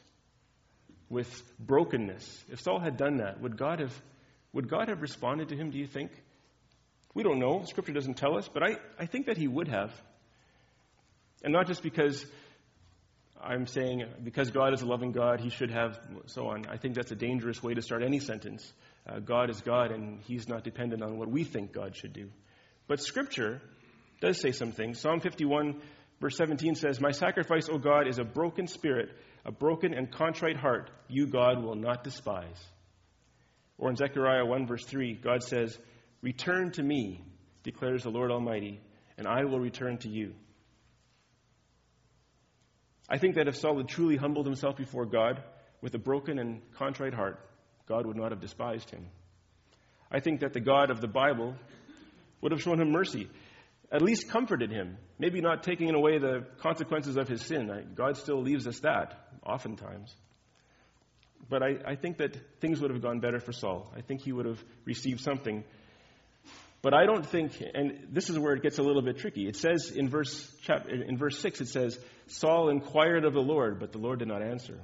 with 1.10 1.30
brokenness. 1.60 2.44
If 2.50 2.62
Saul 2.62 2.80
had 2.80 2.98
done 2.98 3.18
that, 3.18 3.42
would 3.42 3.58
God 3.58 3.80
have, 3.80 3.94
would 4.52 4.70
God 4.70 4.90
have 4.90 5.02
responded 5.02 5.50
to 5.50 5.56
him, 5.56 5.72
do 5.72 5.78
you 5.78 5.88
think? 5.88 6.12
We 7.14 7.24
don't 7.24 7.40
know. 7.40 7.64
Scripture 7.66 7.94
doesn't 7.94 8.16
tell 8.16 8.38
us, 8.38 8.50
but 8.52 8.64
I, 8.64 8.78
I 8.98 9.06
think 9.06 9.28
that 9.28 9.38
he 9.38 9.48
would 9.48 9.68
have. 9.68 9.92
And 11.44 11.54
not 11.54 11.68
just 11.68 11.84
because 11.84 12.26
I'm 13.42 13.68
saying 13.68 14.06
because 14.24 14.52
God 14.52 14.74
is 14.74 14.82
a 14.82 14.86
loving 14.86 15.12
God, 15.12 15.42
he 15.42 15.50
should 15.50 15.70
have, 15.70 16.00
so 16.28 16.48
on. 16.48 16.66
I 16.68 16.78
think 16.78 16.96
that's 16.96 17.12
a 17.12 17.16
dangerous 17.16 17.62
way 17.62 17.74
to 17.74 17.82
start 17.82 18.02
any 18.02 18.20
sentence. 18.20 18.72
Uh, 19.06 19.20
God 19.20 19.50
is 19.50 19.60
God, 19.60 19.92
and 19.92 20.22
he's 20.22 20.48
not 20.48 20.64
dependent 20.64 21.04
on 21.04 21.18
what 21.18 21.30
we 21.30 21.44
think 21.44 21.74
God 21.74 21.96
should 21.96 22.14
do. 22.14 22.30
But 22.88 23.02
Scripture 23.02 23.62
does 24.22 24.40
say 24.40 24.54
some 24.54 24.72
things. 24.72 25.00
Psalm 25.00 25.20
51, 25.20 25.82
verse 26.24 26.38
17 26.38 26.76
says, 26.76 27.02
My 27.02 27.12
sacrifice, 27.12 27.68
O 27.70 27.78
God, 27.78 28.08
is 28.08 28.18
a 28.18 28.24
broken 28.24 28.68
spirit, 28.68 29.10
a 29.44 29.52
broken 29.52 29.94
and 29.94 30.10
contrite 30.10 30.56
heart, 30.56 30.90
you, 31.10 31.28
God, 31.28 31.62
will 31.62 31.76
not 31.76 32.06
despise. 32.06 32.64
Or 33.78 33.90
in 33.90 33.98
Zechariah 33.98 34.46
1, 34.46 34.66
verse 34.66 34.86
3, 34.86 35.16
God 35.16 35.44
says, 35.44 35.78
Return 36.22 36.72
to 36.72 36.82
me, 36.82 37.22
declares 37.64 38.04
the 38.04 38.10
Lord 38.10 38.32
Almighty, 38.32 38.80
and 39.18 39.28
I 39.28 39.44
will 39.44 39.60
return 39.60 39.98
to 39.98 40.10
you. 40.10 40.34
I 43.10 43.18
think 43.18 43.36
that 43.36 43.50
if 43.50 43.58
Saul 43.58 43.80
had 43.80 43.90
truly 43.90 44.16
humbled 44.16 44.46
himself 44.46 44.78
before 44.78 45.06
God 45.06 45.44
with 45.82 45.94
a 45.94 46.00
broken 46.00 46.40
and 46.40 46.62
contrite 46.76 47.14
heart, 47.14 47.38
God 47.86 48.06
would 48.06 48.16
not 48.16 48.32
have 48.32 48.40
despised 48.40 48.90
him. 48.90 49.08
I 50.10 50.22
think 50.22 50.40
that 50.40 50.54
the 50.54 50.62
God 50.62 50.90
of 50.90 51.02
the 51.02 51.08
Bible 51.10 51.54
would 52.40 52.54
have 52.54 52.62
shown 52.62 52.80
him 52.80 52.92
mercy, 52.92 53.30
at 53.94 54.02
least 54.02 54.30
comforted 54.30 54.72
him, 54.72 54.98
maybe 55.20 55.40
not 55.40 55.64
taking 55.64 55.94
away 55.94 56.18
the 56.18 56.46
consequences 56.58 57.16
of 57.16 57.30
his 57.30 57.42
sin. 57.44 57.72
God 57.96 58.18
still 58.18 58.42
leaves 58.42 58.68
us 58.68 58.80
that, 58.80 59.14
oftentimes. 59.46 60.14
But 61.50 61.64
I, 61.64 61.76
I 61.86 61.96
think 61.96 62.18
that 62.18 62.60
things 62.60 62.82
would 62.82 62.92
have 62.92 63.02
gone 63.02 63.20
better 63.20 63.40
for 63.40 63.54
Saul. 63.54 63.94
I 63.96 64.02
think 64.02 64.22
he 64.22 64.32
would 64.32 64.46
have 64.46 64.62
received 64.86 65.22
something 65.22 65.64
but 66.84 66.94
I 66.94 67.06
don't 67.06 67.26
think, 67.26 67.64
and 67.74 68.08
this 68.12 68.30
is 68.30 68.38
where 68.38 68.54
it 68.54 68.62
gets 68.62 68.78
a 68.78 68.84
little 68.84 69.02
bit 69.02 69.18
tricky. 69.18 69.48
It 69.48 69.56
says 69.56 69.90
in 69.90 70.10
verse, 70.10 70.54
chapter, 70.64 70.94
in 70.94 71.18
verse 71.18 71.40
6, 71.40 71.62
it 71.62 71.70
says, 71.70 71.98
Saul 72.28 72.68
inquired 72.68 73.24
of 73.24 73.34
the 73.34 73.42
Lord, 73.42 73.80
but 73.80 73.94
the 73.94 74.00
Lord 74.00 74.20
did 74.20 74.28
not 74.28 74.44
answer. 74.44 74.78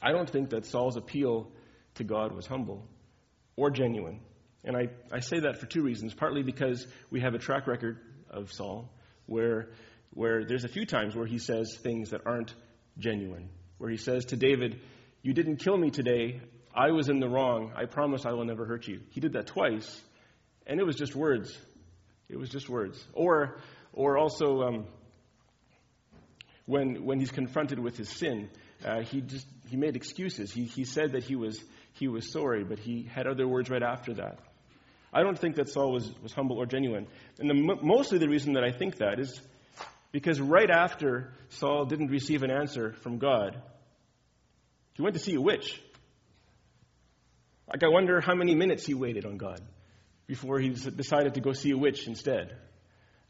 I 0.00 0.12
don't 0.12 0.30
think 0.30 0.50
that 0.50 0.64
Saul's 0.64 0.96
appeal 0.96 1.50
to 1.96 2.04
God 2.04 2.32
was 2.32 2.46
humble 2.46 2.86
or 3.56 3.70
genuine. 3.70 4.20
And 4.66 4.76
I, 4.76 4.88
I 5.12 5.20
say 5.20 5.40
that 5.40 5.58
for 5.58 5.66
two 5.66 5.82
reasons. 5.82 6.12
Partly 6.12 6.42
because 6.42 6.86
we 7.10 7.20
have 7.20 7.34
a 7.34 7.38
track 7.38 7.66
record 7.66 7.98
of 8.28 8.52
Saul 8.52 8.90
where, 9.26 9.70
where 10.12 10.44
there's 10.44 10.64
a 10.64 10.68
few 10.68 10.84
times 10.84 11.14
where 11.14 11.26
he 11.26 11.38
says 11.38 11.76
things 11.82 12.10
that 12.10 12.22
aren't 12.26 12.52
genuine. 12.98 13.48
Where 13.78 13.88
he 13.88 13.96
says 13.96 14.26
to 14.26 14.36
David, 14.36 14.80
You 15.22 15.32
didn't 15.32 15.58
kill 15.58 15.78
me 15.78 15.90
today. 15.90 16.40
I 16.74 16.90
was 16.90 17.08
in 17.08 17.20
the 17.20 17.28
wrong. 17.28 17.72
I 17.76 17.86
promise 17.86 18.26
I 18.26 18.32
will 18.32 18.44
never 18.44 18.66
hurt 18.66 18.86
you. 18.88 19.00
He 19.10 19.20
did 19.20 19.34
that 19.34 19.46
twice. 19.46 20.02
And 20.66 20.80
it 20.80 20.84
was 20.84 20.96
just 20.96 21.14
words. 21.14 21.56
It 22.28 22.36
was 22.36 22.50
just 22.50 22.68
words. 22.68 23.02
Or, 23.12 23.58
or 23.92 24.18
also, 24.18 24.62
um, 24.62 24.86
when, 26.66 27.04
when 27.04 27.20
he's 27.20 27.30
confronted 27.30 27.78
with 27.78 27.96
his 27.96 28.08
sin, 28.08 28.50
uh, 28.84 29.02
he 29.02 29.20
just 29.20 29.46
he 29.68 29.76
made 29.76 29.96
excuses. 29.96 30.52
He, 30.52 30.64
he 30.64 30.84
said 30.84 31.12
that 31.12 31.24
he 31.24 31.36
was, 31.36 31.62
he 31.94 32.08
was 32.08 32.30
sorry, 32.30 32.64
but 32.64 32.78
he 32.78 33.02
had 33.02 33.26
other 33.26 33.46
words 33.46 33.70
right 33.70 33.82
after 33.82 34.14
that. 34.14 34.38
I 35.12 35.22
don't 35.22 35.38
think 35.38 35.56
that 35.56 35.68
Saul 35.68 35.92
was, 35.92 36.12
was 36.22 36.32
humble 36.32 36.58
or 36.58 36.66
genuine. 36.66 37.06
And 37.38 37.48
the, 37.48 37.54
mostly 37.54 38.18
the 38.18 38.28
reason 38.28 38.54
that 38.54 38.64
I 38.64 38.72
think 38.72 38.96
that 38.96 39.18
is 39.18 39.40
because 40.12 40.40
right 40.40 40.70
after 40.70 41.32
Saul 41.50 41.84
didn't 41.84 42.08
receive 42.08 42.42
an 42.42 42.50
answer 42.50 42.92
from 43.02 43.18
God, 43.18 43.60
he 44.94 45.02
went 45.02 45.14
to 45.14 45.20
see 45.20 45.34
a 45.34 45.40
witch. 45.40 45.80
Like, 47.68 47.82
I 47.82 47.88
wonder 47.88 48.20
how 48.20 48.34
many 48.34 48.54
minutes 48.54 48.86
he 48.86 48.94
waited 48.94 49.26
on 49.26 49.36
God 49.36 49.60
before 50.26 50.58
he 50.58 50.70
decided 50.70 51.34
to 51.34 51.40
go 51.40 51.52
see 51.52 51.70
a 51.70 51.76
witch 51.76 52.06
instead. 52.06 52.56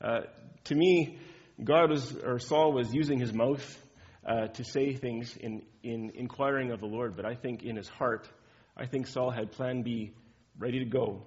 Uh, 0.01 0.21
to 0.65 0.75
me, 0.75 1.19
God 1.63 1.91
was, 1.91 2.17
or 2.17 2.39
Saul 2.39 2.73
was 2.73 2.93
using 2.93 3.19
his 3.19 3.33
mouth 3.33 3.83
uh, 4.27 4.49
to 4.49 4.65
say 4.65 4.95
things 4.95 5.37
in, 5.37 5.63
in 5.83 6.13
inquiring 6.15 6.71
of 6.71 6.81
the 6.81 6.87
Lord, 6.87 7.17
but 7.17 7.25
I 7.25 7.35
think 7.35 7.63
in 7.63 7.77
his 7.77 7.89
heart, 7.89 8.29
I 8.77 8.87
think 8.87 9.07
Saul 9.07 9.31
had 9.31 9.53
plan 9.53 9.83
B 9.83 10.13
ready 10.59 10.81
to 10.81 10.85
go 10.85 11.23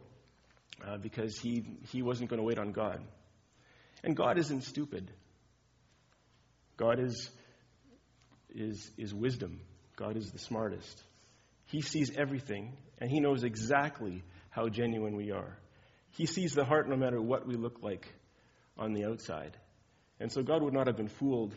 uh, 0.87 0.97
because 0.97 1.37
he, 1.37 1.63
he 1.91 2.01
wasn't 2.01 2.29
going 2.29 2.39
to 2.39 2.43
wait 2.43 2.59
on 2.59 2.71
God. 2.71 3.01
And 4.03 4.15
God 4.15 4.37
isn't 4.37 4.63
stupid. 4.63 5.11
God 6.77 6.99
is, 6.99 7.29
is, 8.49 8.91
is 8.97 9.13
wisdom. 9.13 9.61
God 9.95 10.15
is 10.15 10.31
the 10.31 10.39
smartest. 10.39 11.03
He 11.65 11.81
sees 11.81 12.11
everything, 12.17 12.77
and 12.99 13.11
he 13.11 13.19
knows 13.19 13.43
exactly 13.43 14.23
how 14.49 14.69
genuine 14.69 15.15
we 15.15 15.31
are. 15.31 15.57
He 16.11 16.25
sees 16.25 16.53
the 16.53 16.65
heart 16.65 16.89
no 16.89 16.95
matter 16.95 17.21
what 17.21 17.45
we 17.45 17.55
look 17.55 17.79
like 17.81 18.07
on 18.77 18.93
the 18.93 19.05
outside. 19.05 19.57
And 20.19 20.31
so 20.31 20.41
God 20.41 20.63
would 20.63 20.73
not 20.73 20.87
have 20.87 20.97
been 20.97 21.09
fooled 21.09 21.53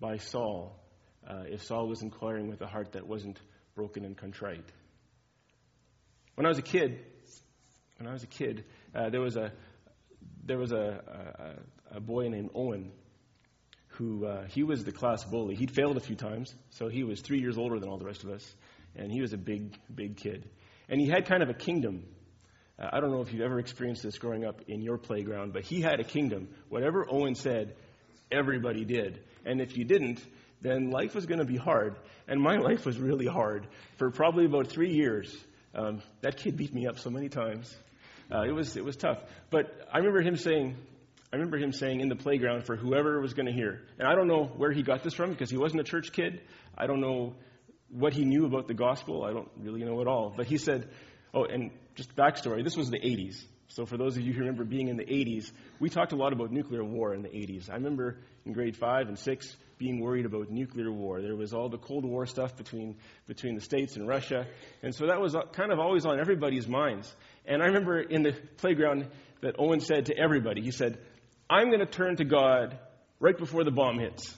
by 0.00 0.16
Saul 0.16 0.80
uh, 1.28 1.44
if 1.46 1.62
Saul 1.62 1.88
was 1.88 2.02
inquiring 2.02 2.48
with 2.48 2.60
a 2.60 2.66
heart 2.66 2.92
that 2.92 3.06
wasn't 3.06 3.38
broken 3.74 4.04
and 4.04 4.16
contrite. 4.16 4.64
When 6.34 6.46
I 6.46 6.48
was 6.48 6.58
a 6.58 6.62
kid, 6.62 7.04
when 8.04 8.10
I 8.10 8.12
was 8.12 8.22
a 8.22 8.26
kid, 8.26 8.64
uh, 8.94 9.08
there 9.08 9.22
was 9.22 9.36
a 9.36 9.50
there 10.44 10.58
was 10.58 10.72
a, 10.72 11.56
a, 11.90 11.96
a 11.96 12.00
boy 12.00 12.28
named 12.28 12.50
Owen 12.54 12.92
who 13.88 14.26
uh, 14.26 14.44
he 14.44 14.62
was 14.62 14.84
the 14.84 14.92
class 14.92 15.24
bully. 15.24 15.54
He'd 15.54 15.70
failed 15.70 15.96
a 15.96 16.00
few 16.00 16.16
times, 16.16 16.54
so 16.68 16.88
he 16.88 17.02
was 17.02 17.22
three 17.22 17.40
years 17.40 17.56
older 17.56 17.78
than 17.78 17.88
all 17.88 17.96
the 17.96 18.04
rest 18.04 18.22
of 18.22 18.30
us, 18.30 18.54
and 18.94 19.10
he 19.10 19.22
was 19.22 19.32
a 19.32 19.38
big, 19.38 19.78
big 19.94 20.18
kid. 20.18 20.46
And 20.90 21.00
he 21.00 21.08
had 21.08 21.26
kind 21.26 21.42
of 21.42 21.48
a 21.48 21.54
kingdom 21.54 22.04
uh, 22.78 22.88
I 22.92 23.00
don't 23.00 23.10
know 23.10 23.20
if 23.20 23.32
you've 23.32 23.42
ever 23.42 23.58
experienced 23.58 24.02
this 24.02 24.18
growing 24.18 24.44
up 24.44 24.60
in 24.66 24.82
your 24.82 24.98
playground, 24.98 25.52
but 25.52 25.62
he 25.62 25.80
had 25.80 26.00
a 26.00 26.04
kingdom. 26.04 26.48
Whatever 26.68 27.06
Owen 27.08 27.36
said, 27.36 27.76
everybody 28.32 28.84
did. 28.84 29.20
And 29.44 29.60
if 29.60 29.76
you 29.76 29.84
didn't, 29.84 30.20
then 30.60 30.90
life 30.90 31.14
was 31.14 31.26
going 31.26 31.38
to 31.38 31.44
be 31.44 31.56
hard. 31.56 31.96
And 32.26 32.40
my 32.40 32.56
life 32.56 32.84
was 32.84 32.98
really 32.98 33.26
hard 33.26 33.68
for 33.96 34.10
probably 34.10 34.46
about 34.46 34.68
three 34.68 34.92
years. 34.92 35.34
Um, 35.74 36.02
that 36.20 36.36
kid 36.36 36.56
beat 36.56 36.74
me 36.74 36.86
up 36.86 36.98
so 36.98 37.10
many 37.10 37.28
times. 37.28 37.74
Uh, 38.32 38.42
it 38.42 38.52
was 38.52 38.76
it 38.76 38.84
was 38.84 38.96
tough. 38.96 39.18
But 39.50 39.66
I 39.92 39.98
remember 39.98 40.22
him 40.22 40.36
saying, 40.36 40.76
I 41.32 41.36
remember 41.36 41.58
him 41.58 41.72
saying 41.72 42.00
in 42.00 42.08
the 42.08 42.16
playground 42.16 42.66
for 42.66 42.76
whoever 42.76 43.20
was 43.20 43.34
going 43.34 43.46
to 43.46 43.52
hear. 43.52 43.82
And 43.98 44.06
I 44.08 44.14
don't 44.14 44.28
know 44.28 44.44
where 44.44 44.72
he 44.72 44.82
got 44.82 45.02
this 45.02 45.14
from 45.14 45.30
because 45.30 45.50
he 45.50 45.56
wasn't 45.56 45.80
a 45.80 45.84
church 45.84 46.12
kid. 46.12 46.40
I 46.76 46.86
don't 46.86 47.00
know 47.00 47.34
what 47.90 48.12
he 48.12 48.24
knew 48.24 48.46
about 48.46 48.66
the 48.68 48.74
gospel. 48.74 49.24
I 49.24 49.32
don't 49.32 49.50
really 49.58 49.84
know 49.84 50.00
at 50.00 50.06
all. 50.06 50.32
But 50.36 50.46
he 50.46 50.58
said, 50.58 50.88
Oh, 51.32 51.44
and 51.44 51.70
just 51.94 52.14
backstory 52.16 52.62
this 52.62 52.76
was 52.76 52.90
the 52.90 52.98
80s. 52.98 53.44
So, 53.68 53.86
for 53.86 53.96
those 53.96 54.16
of 54.16 54.22
you 54.22 54.32
who 54.32 54.40
remember 54.40 54.64
being 54.64 54.88
in 54.88 54.96
the 54.96 55.04
80s, 55.04 55.50
we 55.80 55.90
talked 55.90 56.12
a 56.12 56.16
lot 56.16 56.32
about 56.32 56.52
nuclear 56.52 56.84
war 56.84 57.14
in 57.14 57.22
the 57.22 57.28
80s. 57.28 57.70
I 57.70 57.74
remember 57.74 58.18
in 58.44 58.52
grade 58.52 58.76
5 58.76 59.08
and 59.08 59.18
6 59.18 59.56
being 59.78 60.00
worried 60.00 60.26
about 60.26 60.50
nuclear 60.50 60.92
war. 60.92 61.20
There 61.20 61.36
was 61.36 61.52
all 61.52 61.68
the 61.68 61.78
Cold 61.78 62.04
War 62.04 62.26
stuff 62.26 62.56
between, 62.56 62.96
between 63.26 63.54
the 63.54 63.60
States 63.60 63.96
and 63.96 64.06
Russia. 64.06 64.46
And 64.82 64.94
so 64.94 65.06
that 65.06 65.20
was 65.20 65.34
uh, 65.34 65.42
kind 65.52 65.72
of 65.72 65.78
always 65.78 66.06
on 66.06 66.20
everybody's 66.20 66.68
minds. 66.68 67.12
And 67.44 67.62
I 67.62 67.66
remember 67.66 68.00
in 68.00 68.22
the 68.22 68.32
playground 68.58 69.08
that 69.40 69.56
Owen 69.58 69.80
said 69.80 70.06
to 70.06 70.16
everybody, 70.16 70.62
he 70.62 70.70
said, 70.70 70.98
I'm 71.48 71.68
going 71.68 71.80
to 71.80 71.86
turn 71.86 72.16
to 72.16 72.24
God 72.24 72.78
right 73.20 73.36
before 73.36 73.64
the 73.64 73.70
bomb 73.70 73.98
hits. 73.98 74.34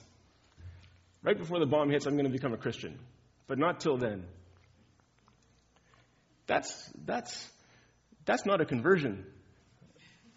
Right 1.23 1.37
before 1.37 1.59
the 1.59 1.65
bomb 1.65 1.89
hits, 1.89 2.05
I'm 2.05 2.13
going 2.13 2.25
to 2.25 2.31
become 2.31 2.53
a 2.53 2.57
Christian. 2.57 2.97
But 3.47 3.57
not 3.57 3.79
till 3.79 3.97
then. 3.97 4.25
That's, 6.47 6.89
that's, 7.05 7.49
that's 8.25 8.45
not 8.45 8.61
a 8.61 8.65
conversion. 8.65 9.25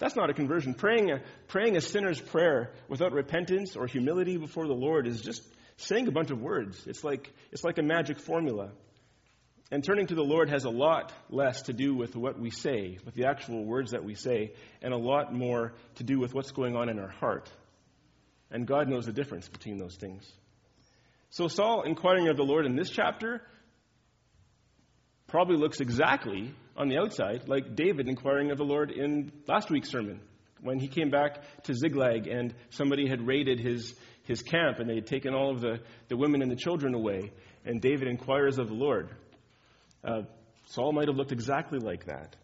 That's 0.00 0.16
not 0.16 0.30
a 0.30 0.34
conversion. 0.34 0.74
Praying 0.74 1.10
a, 1.10 1.20
praying 1.46 1.76
a 1.76 1.80
sinner's 1.80 2.20
prayer 2.20 2.72
without 2.88 3.12
repentance 3.12 3.76
or 3.76 3.86
humility 3.86 4.38
before 4.38 4.66
the 4.66 4.74
Lord 4.74 5.06
is 5.06 5.20
just 5.20 5.42
saying 5.76 6.08
a 6.08 6.10
bunch 6.10 6.30
of 6.30 6.40
words. 6.40 6.82
It's 6.86 7.04
like, 7.04 7.30
it's 7.52 7.62
like 7.62 7.78
a 7.78 7.82
magic 7.82 8.18
formula. 8.18 8.70
And 9.70 9.84
turning 9.84 10.06
to 10.08 10.14
the 10.14 10.24
Lord 10.24 10.48
has 10.48 10.64
a 10.64 10.70
lot 10.70 11.12
less 11.28 11.62
to 11.62 11.74
do 11.74 11.94
with 11.94 12.16
what 12.16 12.40
we 12.40 12.50
say, 12.50 12.98
with 13.04 13.14
the 13.14 13.26
actual 13.26 13.64
words 13.64 13.92
that 13.92 14.02
we 14.02 14.14
say, 14.14 14.54
and 14.82 14.94
a 14.94 14.98
lot 14.98 15.32
more 15.34 15.74
to 15.96 16.02
do 16.02 16.18
with 16.18 16.34
what's 16.34 16.50
going 16.50 16.74
on 16.74 16.88
in 16.88 16.98
our 16.98 17.10
heart. 17.10 17.48
And 18.50 18.66
God 18.66 18.88
knows 18.88 19.04
the 19.04 19.12
difference 19.12 19.48
between 19.48 19.76
those 19.76 19.94
things. 19.94 20.28
So, 21.28 21.46
Saul 21.46 21.82
inquiring 21.82 22.28
of 22.28 22.36
the 22.36 22.42
Lord 22.42 22.66
in 22.66 22.74
this 22.74 22.90
chapter 22.90 23.42
probably 25.30 25.56
looks 25.56 25.80
exactly 25.80 26.52
on 26.76 26.88
the 26.88 26.98
outside 26.98 27.48
like 27.48 27.76
David 27.76 28.08
inquiring 28.08 28.50
of 28.50 28.58
the 28.58 28.64
Lord 28.64 28.90
in 28.90 29.32
last 29.46 29.70
week's 29.70 29.88
sermon 29.88 30.20
when 30.62 30.78
he 30.78 30.88
came 30.88 31.10
back 31.10 31.62
to 31.64 31.74
Ziklag 31.74 32.26
and 32.26 32.54
somebody 32.70 33.08
had 33.08 33.26
raided 33.26 33.60
his, 33.60 33.94
his 34.24 34.42
camp 34.42 34.78
and 34.78 34.88
they 34.88 34.96
had 34.96 35.06
taken 35.06 35.34
all 35.34 35.50
of 35.50 35.60
the, 35.60 35.80
the 36.08 36.16
women 36.16 36.42
and 36.42 36.50
the 36.50 36.56
children 36.56 36.94
away. 36.94 37.32
And 37.64 37.80
David 37.80 38.08
inquires 38.08 38.58
of 38.58 38.68
the 38.68 38.74
Lord. 38.74 39.10
Uh, 40.04 40.22
Saul 40.66 40.92
might 40.92 41.08
have 41.08 41.16
looked 41.16 41.32
exactly 41.32 41.78
like 41.78 42.06
that. 42.06 42.36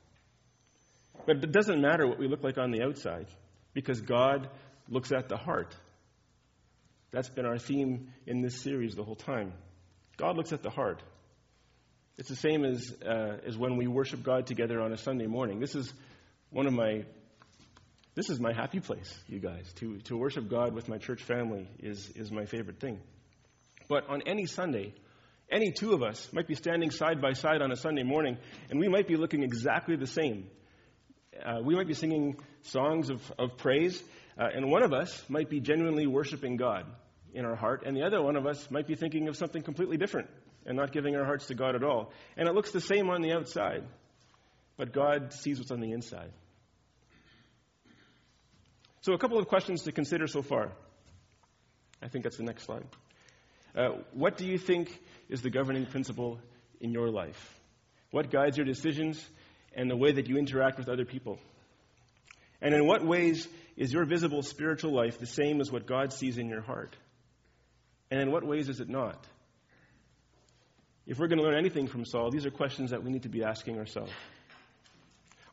But 1.26 1.42
it 1.42 1.52
doesn't 1.52 1.80
matter 1.80 2.06
what 2.06 2.18
we 2.18 2.28
look 2.28 2.42
like 2.42 2.58
on 2.58 2.70
the 2.70 2.82
outside 2.82 3.26
because 3.74 4.00
God 4.00 4.48
looks 4.88 5.12
at 5.12 5.28
the 5.28 5.36
heart. 5.36 5.74
That's 7.10 7.28
been 7.28 7.46
our 7.46 7.58
theme 7.58 8.12
in 8.26 8.42
this 8.42 8.60
series 8.60 8.94
the 8.94 9.04
whole 9.04 9.16
time. 9.16 9.52
God 10.16 10.36
looks 10.36 10.52
at 10.52 10.62
the 10.62 10.70
heart. 10.70 11.02
It's 12.18 12.30
the 12.30 12.36
same 12.36 12.64
as, 12.64 12.94
uh, 13.06 13.38
as 13.46 13.58
when 13.58 13.76
we 13.76 13.86
worship 13.86 14.22
God 14.22 14.46
together 14.46 14.80
on 14.80 14.92
a 14.92 14.96
Sunday 14.96 15.26
morning. 15.26 15.60
This 15.60 15.74
is 15.74 15.92
one 16.50 16.66
of 16.66 16.72
my 16.72 17.04
this 18.14 18.30
is 18.30 18.40
my 18.40 18.54
happy 18.54 18.80
place, 18.80 19.14
you 19.28 19.40
guys. 19.40 19.70
To, 19.74 19.98
to 20.04 20.16
worship 20.16 20.48
God 20.48 20.72
with 20.72 20.88
my 20.88 20.96
church 20.96 21.22
family 21.22 21.68
is, 21.80 22.08
is 22.16 22.32
my 22.32 22.46
favorite 22.46 22.80
thing. 22.80 22.98
But 23.90 24.08
on 24.08 24.22
any 24.24 24.46
Sunday, 24.46 24.94
any 25.52 25.70
two 25.70 25.92
of 25.92 26.02
us 26.02 26.32
might 26.32 26.48
be 26.48 26.54
standing 26.54 26.90
side 26.90 27.20
by 27.20 27.34
side 27.34 27.60
on 27.60 27.72
a 27.72 27.76
Sunday 27.76 28.04
morning, 28.04 28.38
and 28.70 28.80
we 28.80 28.88
might 28.88 29.06
be 29.06 29.16
looking 29.16 29.42
exactly 29.42 29.96
the 29.96 30.06
same. 30.06 30.48
Uh, 31.44 31.60
we 31.62 31.74
might 31.74 31.86
be 31.86 31.92
singing 31.92 32.38
songs 32.62 33.10
of, 33.10 33.20
of 33.38 33.58
praise, 33.58 34.02
uh, 34.38 34.48
and 34.50 34.70
one 34.70 34.82
of 34.82 34.94
us 34.94 35.22
might 35.28 35.50
be 35.50 35.60
genuinely 35.60 36.06
worshiping 36.06 36.56
God 36.56 36.86
in 37.34 37.44
our 37.44 37.54
heart, 37.54 37.82
and 37.84 37.94
the 37.94 38.02
other 38.02 38.22
one 38.22 38.36
of 38.36 38.46
us 38.46 38.70
might 38.70 38.86
be 38.86 38.94
thinking 38.94 39.28
of 39.28 39.36
something 39.36 39.62
completely 39.62 39.98
different 39.98 40.30
and 40.66 40.76
not 40.76 40.92
giving 40.92 41.16
our 41.16 41.24
hearts 41.24 41.46
to 41.46 41.54
God 41.54 41.74
at 41.74 41.84
all. 41.84 42.12
And 42.36 42.48
it 42.48 42.54
looks 42.54 42.72
the 42.72 42.80
same 42.80 43.08
on 43.08 43.22
the 43.22 43.32
outside, 43.32 43.84
but 44.76 44.92
God 44.92 45.32
sees 45.32 45.58
what's 45.58 45.70
on 45.70 45.80
the 45.80 45.92
inside. 45.92 46.32
So, 49.02 49.12
a 49.12 49.18
couple 49.18 49.38
of 49.38 49.46
questions 49.46 49.84
to 49.84 49.92
consider 49.92 50.26
so 50.26 50.42
far. 50.42 50.72
I 52.02 52.08
think 52.08 52.24
that's 52.24 52.36
the 52.36 52.42
next 52.42 52.64
slide. 52.64 52.84
Uh, 53.74 53.90
what 54.12 54.36
do 54.36 54.44
you 54.44 54.58
think 54.58 55.00
is 55.28 55.42
the 55.42 55.50
governing 55.50 55.86
principle 55.86 56.40
in 56.80 56.90
your 56.92 57.10
life? 57.10 57.54
What 58.10 58.30
guides 58.30 58.56
your 58.56 58.66
decisions 58.66 59.24
and 59.74 59.90
the 59.90 59.96
way 59.96 60.12
that 60.12 60.28
you 60.28 60.36
interact 60.38 60.78
with 60.78 60.88
other 60.88 61.04
people? 61.04 61.38
And 62.60 62.74
in 62.74 62.86
what 62.86 63.04
ways 63.04 63.46
is 63.76 63.92
your 63.92 64.06
visible 64.06 64.42
spiritual 64.42 64.92
life 64.92 65.18
the 65.18 65.26
same 65.26 65.60
as 65.60 65.70
what 65.70 65.86
God 65.86 66.12
sees 66.12 66.38
in 66.38 66.48
your 66.48 66.62
heart? 66.62 66.96
And 68.10 68.20
in 68.20 68.32
what 68.32 68.44
ways 68.44 68.68
is 68.68 68.80
it 68.80 68.88
not? 68.88 69.24
If 71.06 71.18
we're 71.18 71.28
going 71.28 71.38
to 71.38 71.44
learn 71.44 71.56
anything 71.56 71.86
from 71.86 72.04
Saul, 72.04 72.30
these 72.30 72.46
are 72.46 72.50
questions 72.50 72.90
that 72.90 73.02
we 73.02 73.10
need 73.10 73.22
to 73.22 73.28
be 73.28 73.44
asking 73.44 73.78
ourselves. 73.78 74.10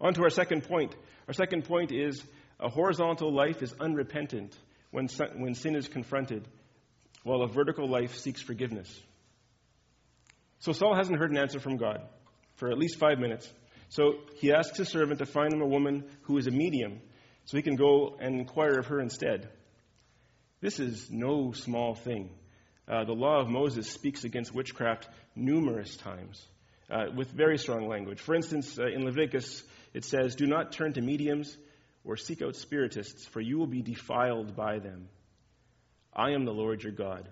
On 0.02 0.14
to 0.14 0.24
our 0.24 0.30
second 0.30 0.64
point. 0.64 0.96
Our 1.28 1.34
second 1.34 1.66
point 1.66 1.92
is 1.92 2.24
a 2.60 2.70
horizontal 2.70 3.32
life 3.32 3.62
is 3.62 3.74
unrepentant 3.80 4.58
when, 4.92 5.08
when 5.36 5.54
sin 5.54 5.76
is 5.76 5.88
confronted, 5.88 6.48
while 7.24 7.42
a 7.44 7.48
vertical 7.48 7.88
life 7.88 8.18
seeks 8.18 8.42
forgiveness. 8.42 8.90
So 10.60 10.72
Saul 10.72 10.96
hasn't 10.96 11.20
heard 11.20 11.32
an 11.32 11.38
answer 11.38 11.60
from 11.60 11.78
God 11.78 12.02
for 12.56 12.72
at 12.72 12.78
least 12.78 12.98
five 12.98 13.20
minutes. 13.20 13.52
So 13.90 14.14
he 14.38 14.54
asks 14.54 14.78
his 14.78 14.90
servant 14.90 15.20
to 15.20 15.26
find 15.26 15.54
him 15.54 15.62
a 15.62 15.68
woman 15.68 16.06
who 16.24 16.38
is 16.38 16.48
a 16.48 16.52
medium 16.52 17.00
so 17.46 17.58
he 17.58 17.64
can 17.64 17.76
go 17.76 18.16
and 18.20 18.40
inquire 18.40 18.80
of 18.80 18.88
her 18.88 19.00
instead. 19.00 19.50
This 20.62 20.80
is 20.80 21.12
no 21.12 21.52
small 21.52 21.94
thing. 21.94 22.30
Uh, 22.88 23.06
the 23.06 23.14
law 23.14 23.40
of 23.40 23.48
Moses 23.48 23.90
speaks 23.90 24.24
against 24.24 24.54
witchcraft 24.54 25.08
numerous 25.36 25.96
times 25.96 26.46
uh, 26.90 27.06
with 27.16 27.30
very 27.32 27.58
strong 27.58 27.88
language. 27.88 28.20
For 28.20 28.36
instance, 28.36 28.78
uh, 28.78 28.88
in 28.88 29.06
Leviticus, 29.06 29.64
it 29.94 30.04
says, 30.04 30.36
Do 30.36 30.46
not 30.46 30.74
turn 30.74 30.94
to 30.94 31.02
mediums 31.02 31.56
or 32.04 32.18
seek 32.18 32.42
out 32.42 32.56
spiritists, 32.56 33.26
for 33.26 33.40
you 33.40 33.58
will 33.58 33.68
be 33.68 33.82
defiled 33.82 34.56
by 34.56 34.80
them. 34.80 35.08
I 36.14 36.32
am 36.32 36.46
the 36.46 36.52
Lord 36.52 36.84
your 36.84 36.92
God. 36.92 37.28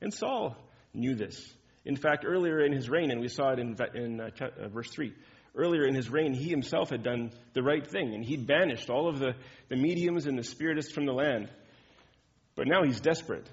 And 0.00 0.12
Saul 0.12 0.56
knew 0.92 1.14
this. 1.14 1.52
In 1.84 1.96
fact, 1.96 2.24
earlier 2.26 2.60
in 2.60 2.72
his 2.72 2.88
reign, 2.88 3.10
and 3.10 3.20
we 3.20 3.28
saw 3.28 3.52
it 3.52 3.58
in, 3.58 3.76
in 3.94 4.20
uh, 4.20 4.30
uh, 4.40 4.68
verse 4.68 4.90
3, 4.90 5.12
earlier 5.54 5.86
in 5.86 5.94
his 5.94 6.10
reign, 6.10 6.34
he 6.34 6.48
himself 6.48 6.90
had 6.90 7.02
done 7.02 7.32
the 7.54 7.62
right 7.62 7.86
thing, 7.86 8.14
and 8.14 8.24
he'd 8.24 8.46
banished 8.46 8.90
all 8.90 9.08
of 9.08 9.18
the, 9.18 9.34
the 9.68 9.76
mediums 9.76 10.26
and 10.26 10.38
the 10.38 10.44
spiritists 10.44 10.92
from 10.92 11.06
the 11.06 11.12
land. 11.12 11.50
But 12.54 12.68
now 12.68 12.82
he's 12.84 13.00
desperate. 13.00 13.48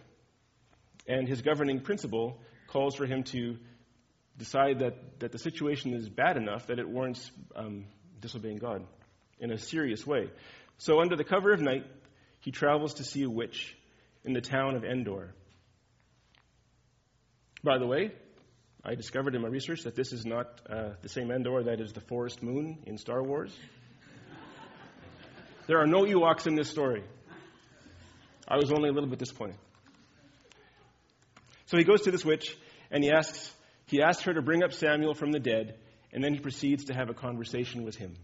And 1.09 1.27
his 1.27 1.41
governing 1.41 1.81
principle 1.81 2.39
calls 2.67 2.95
for 2.95 3.07
him 3.07 3.23
to 3.23 3.57
decide 4.37 4.79
that, 4.79 5.19
that 5.19 5.31
the 5.31 5.39
situation 5.39 5.93
is 5.93 6.07
bad 6.07 6.37
enough 6.37 6.67
that 6.67 6.77
it 6.77 6.87
warrants 6.87 7.29
um, 7.55 7.85
disobeying 8.21 8.57
God 8.57 8.85
in 9.39 9.51
a 9.51 9.57
serious 9.57 10.05
way. 10.05 10.29
So, 10.77 11.01
under 11.01 11.15
the 11.15 11.23
cover 11.23 11.51
of 11.51 11.61
night, 11.61 11.85
he 12.41 12.51
travels 12.51 12.93
to 12.95 13.03
see 13.03 13.23
a 13.23 13.29
witch 13.29 13.75
in 14.23 14.33
the 14.33 14.39
town 14.39 14.75
of 14.75 14.85
Endor. 14.85 15.33
By 17.63 17.79
the 17.79 17.87
way, 17.87 18.11
I 18.85 18.93
discovered 18.93 19.35
in 19.35 19.41
my 19.41 19.49
research 19.49 19.81
that 19.83 19.95
this 19.95 20.13
is 20.13 20.25
not 20.25 20.61
uh, 20.69 20.91
the 21.01 21.09
same 21.09 21.31
Endor 21.31 21.63
that 21.63 21.81
is 21.81 21.91
the 21.91 22.01
forest 22.01 22.43
moon 22.43 22.83
in 22.85 22.99
Star 22.99 23.23
Wars. 23.23 23.53
there 25.67 25.79
are 25.79 25.87
no 25.87 26.03
Ewoks 26.03 26.45
in 26.45 26.55
this 26.55 26.69
story. 26.69 27.03
I 28.47 28.57
was 28.57 28.71
only 28.71 28.89
a 28.89 28.93
little 28.93 29.09
bit 29.09 29.19
disappointed. 29.19 29.57
So 31.69 31.77
he 31.77 31.83
goes 31.83 32.01
to 32.01 32.11
this 32.11 32.25
witch 32.25 32.57
and 32.89 33.03
he 33.03 33.11
asks, 33.11 33.53
he 33.85 34.01
asks 34.01 34.23
her 34.23 34.33
to 34.33 34.41
bring 34.41 34.63
up 34.63 34.73
Samuel 34.73 35.13
from 35.13 35.31
the 35.31 35.39
dead, 35.39 35.75
and 36.11 36.23
then 36.23 36.33
he 36.33 36.39
proceeds 36.39 36.85
to 36.85 36.95
have 36.95 37.11
a 37.11 37.13
conversation 37.13 37.83
with 37.83 37.95
him. 37.95 38.15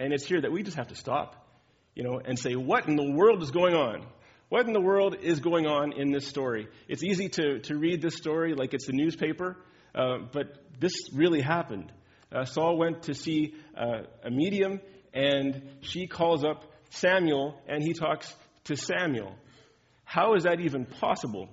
And 0.00 0.12
it's 0.12 0.26
here 0.26 0.40
that 0.40 0.50
we 0.50 0.64
just 0.64 0.76
have 0.76 0.88
to 0.88 0.96
stop, 0.96 1.46
you 1.94 2.02
know, 2.02 2.20
and 2.24 2.36
say, 2.36 2.56
what 2.56 2.88
in 2.88 2.96
the 2.96 3.12
world 3.12 3.40
is 3.40 3.52
going 3.52 3.76
on? 3.76 4.04
What 4.48 4.66
in 4.66 4.72
the 4.72 4.80
world 4.80 5.14
is 5.22 5.38
going 5.38 5.68
on 5.68 5.92
in 5.92 6.10
this 6.10 6.26
story? 6.26 6.66
It's 6.88 7.04
easy 7.04 7.28
to, 7.28 7.60
to 7.60 7.76
read 7.76 8.02
this 8.02 8.16
story 8.16 8.54
like 8.54 8.74
it's 8.74 8.88
a 8.88 8.92
newspaper, 8.92 9.56
uh, 9.94 10.18
but 10.32 10.56
this 10.80 10.92
really 11.14 11.40
happened. 11.40 11.92
Uh, 12.32 12.46
Saul 12.46 12.78
went 12.78 13.04
to 13.04 13.14
see 13.14 13.54
uh, 13.76 14.06
a 14.24 14.30
medium, 14.30 14.80
and 15.14 15.62
she 15.82 16.08
calls 16.08 16.42
up 16.42 16.64
Samuel, 16.90 17.60
and 17.68 17.80
he 17.80 17.92
talks 17.92 18.34
to 18.64 18.76
Samuel. 18.76 19.36
How 20.04 20.34
is 20.34 20.42
that 20.42 20.58
even 20.58 20.84
possible? 20.84 21.48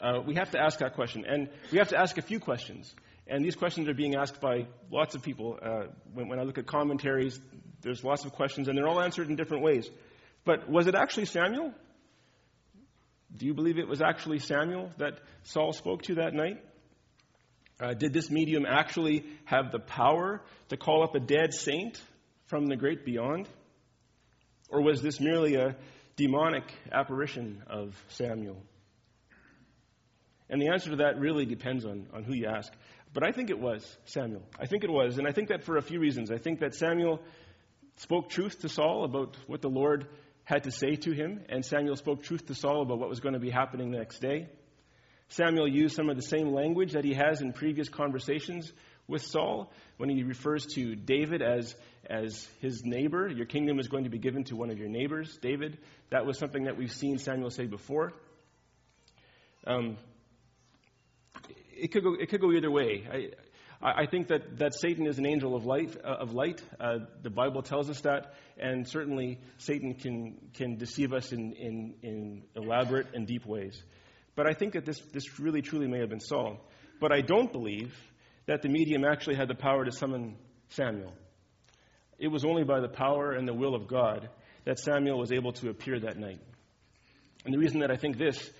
Uh, 0.00 0.20
we 0.24 0.34
have 0.34 0.50
to 0.52 0.60
ask 0.60 0.78
that 0.78 0.94
question. 0.94 1.24
And 1.26 1.48
we 1.72 1.78
have 1.78 1.88
to 1.88 1.98
ask 1.98 2.18
a 2.18 2.22
few 2.22 2.38
questions. 2.38 2.94
And 3.26 3.44
these 3.44 3.56
questions 3.56 3.88
are 3.88 3.94
being 3.94 4.14
asked 4.14 4.40
by 4.40 4.66
lots 4.90 5.14
of 5.14 5.22
people. 5.22 5.58
Uh, 5.60 5.86
when, 6.14 6.28
when, 6.28 6.38
I 6.38 6.44
look 6.44 6.58
at 6.58 6.66
commentaries, 6.66 7.38
there's 7.82 8.02
lots 8.02 8.24
of 8.24 8.32
questions, 8.32 8.68
and 8.68 8.78
they're 8.78 8.88
all 8.88 9.00
answered 9.00 9.28
in 9.28 9.36
different 9.36 9.62
ways. 9.62 9.88
But 10.44 10.68
was 10.68 10.86
it 10.86 10.94
actually 10.94 11.26
Samuel? 11.26 11.74
Do 13.36 13.46
you 13.46 13.54
believe 13.54 13.78
it 13.78 13.86
was 13.86 14.00
actually 14.00 14.38
Samuel 14.38 14.90
that 14.98 15.20
Saul 15.42 15.72
spoke 15.72 16.02
to 16.04 16.16
that 16.16 16.32
night? 16.32 16.64
Uh, 17.80 17.94
did 17.94 18.12
this 18.12 18.30
medium 18.30 18.64
actually 18.66 19.24
have 19.44 19.70
the 19.70 19.78
power 19.78 20.42
to 20.70 20.76
call 20.76 21.04
up 21.04 21.14
a 21.14 21.20
dead 21.20 21.52
saint 21.52 22.00
from 22.46 22.66
the 22.66 22.76
great 22.76 23.04
beyond? 23.04 23.48
Or 24.70 24.82
was 24.82 25.02
this 25.02 25.20
merely 25.20 25.54
a 25.54 25.76
demonic 26.16 26.64
apparition 26.90 27.62
of 27.68 27.94
Samuel? 28.08 28.62
And 30.50 30.60
the 30.60 30.68
answer 30.68 30.90
to 30.90 30.96
that 30.96 31.18
really 31.18 31.44
depends 31.44 31.84
on, 31.84 32.06
on 32.12 32.24
who 32.24 32.32
you 32.32 32.46
ask. 32.46 32.72
But 33.12 33.26
I 33.26 33.32
think 33.32 33.50
it 33.50 33.58
was 33.58 33.84
Samuel. 34.06 34.42
I 34.58 34.66
think 34.66 34.84
it 34.84 34.90
was. 34.90 35.18
And 35.18 35.26
I 35.26 35.32
think 35.32 35.48
that 35.48 35.64
for 35.64 35.76
a 35.76 35.82
few 35.82 36.00
reasons. 36.00 36.30
I 36.30 36.38
think 36.38 36.60
that 36.60 36.74
Samuel 36.74 37.20
spoke 37.96 38.30
truth 38.30 38.60
to 38.60 38.68
Saul 38.68 39.04
about 39.04 39.36
what 39.46 39.60
the 39.60 39.68
Lord 39.68 40.06
had 40.44 40.64
to 40.64 40.70
say 40.70 40.96
to 40.96 41.12
him, 41.12 41.42
and 41.50 41.62
Samuel 41.62 41.96
spoke 41.96 42.22
truth 42.22 42.46
to 42.46 42.54
Saul 42.54 42.80
about 42.80 42.98
what 42.98 43.10
was 43.10 43.20
going 43.20 43.34
to 43.34 43.40
be 43.40 43.50
happening 43.50 43.90
the 43.90 43.98
next 43.98 44.20
day. 44.20 44.48
Samuel 45.28 45.68
used 45.68 45.94
some 45.94 46.08
of 46.08 46.16
the 46.16 46.22
same 46.22 46.54
language 46.54 46.92
that 46.92 47.04
he 47.04 47.12
has 47.12 47.42
in 47.42 47.52
previous 47.52 47.90
conversations 47.90 48.72
with 49.06 49.22
Saul 49.22 49.70
when 49.98 50.08
he 50.08 50.22
refers 50.22 50.64
to 50.74 50.96
David 50.96 51.42
as, 51.42 51.74
as 52.08 52.48
his 52.60 52.82
neighbor. 52.82 53.28
Your 53.28 53.44
kingdom 53.44 53.78
is 53.78 53.88
going 53.88 54.04
to 54.04 54.10
be 54.10 54.18
given 54.18 54.44
to 54.44 54.56
one 54.56 54.70
of 54.70 54.78
your 54.78 54.88
neighbors, 54.88 55.36
David. 55.42 55.76
That 56.10 56.24
was 56.24 56.38
something 56.38 56.64
that 56.64 56.78
we've 56.78 56.92
seen 56.92 57.18
Samuel 57.18 57.50
say 57.50 57.66
before. 57.66 58.14
Um, 59.66 59.98
it 61.78 61.92
could 61.92 62.02
go, 62.02 62.14
it 62.14 62.28
could 62.28 62.40
go 62.40 62.52
either 62.52 62.70
way. 62.70 63.32
I, 63.80 64.02
I 64.02 64.06
think 64.06 64.28
that, 64.28 64.58
that 64.58 64.74
Satan 64.74 65.06
is 65.06 65.18
an 65.18 65.26
angel 65.26 65.54
of 65.54 65.64
light. 65.64 65.96
Uh, 66.04 66.08
of 66.08 66.32
light. 66.32 66.62
Uh, 66.80 66.98
the 67.22 67.30
Bible 67.30 67.62
tells 67.62 67.88
us 67.88 68.00
that, 68.02 68.34
and 68.58 68.86
certainly 68.88 69.38
Satan 69.58 69.94
can, 69.94 70.36
can 70.54 70.76
deceive 70.76 71.12
us 71.12 71.32
in, 71.32 71.52
in, 71.52 71.94
in 72.02 72.42
elaborate 72.56 73.14
and 73.14 73.26
deep 73.26 73.46
ways. 73.46 73.80
But 74.34 74.48
I 74.48 74.54
think 74.54 74.74
that 74.74 74.84
this, 74.84 75.00
this 75.12 75.38
really, 75.38 75.62
truly 75.62 75.86
may 75.86 76.00
have 76.00 76.10
been 76.10 76.20
Saul. 76.20 76.60
But 77.00 77.12
I 77.12 77.20
don't 77.20 77.52
believe 77.52 77.94
that 78.46 78.62
the 78.62 78.68
medium 78.68 79.04
actually 79.04 79.36
had 79.36 79.48
the 79.48 79.54
power 79.54 79.84
to 79.84 79.92
summon 79.92 80.36
Samuel. 80.70 81.12
It 82.18 82.28
was 82.28 82.44
only 82.44 82.64
by 82.64 82.80
the 82.80 82.88
power 82.88 83.32
and 83.32 83.46
the 83.46 83.54
will 83.54 83.74
of 83.74 83.86
God 83.86 84.28
that 84.64 84.78
Samuel 84.78 85.18
was 85.18 85.30
able 85.30 85.52
to 85.52 85.70
appear 85.70 86.00
that 86.00 86.18
night. 86.18 86.40
And 87.44 87.54
the 87.54 87.58
reason 87.58 87.80
that 87.80 87.90
I 87.90 87.96
think 87.96 88.18
this 88.18 88.50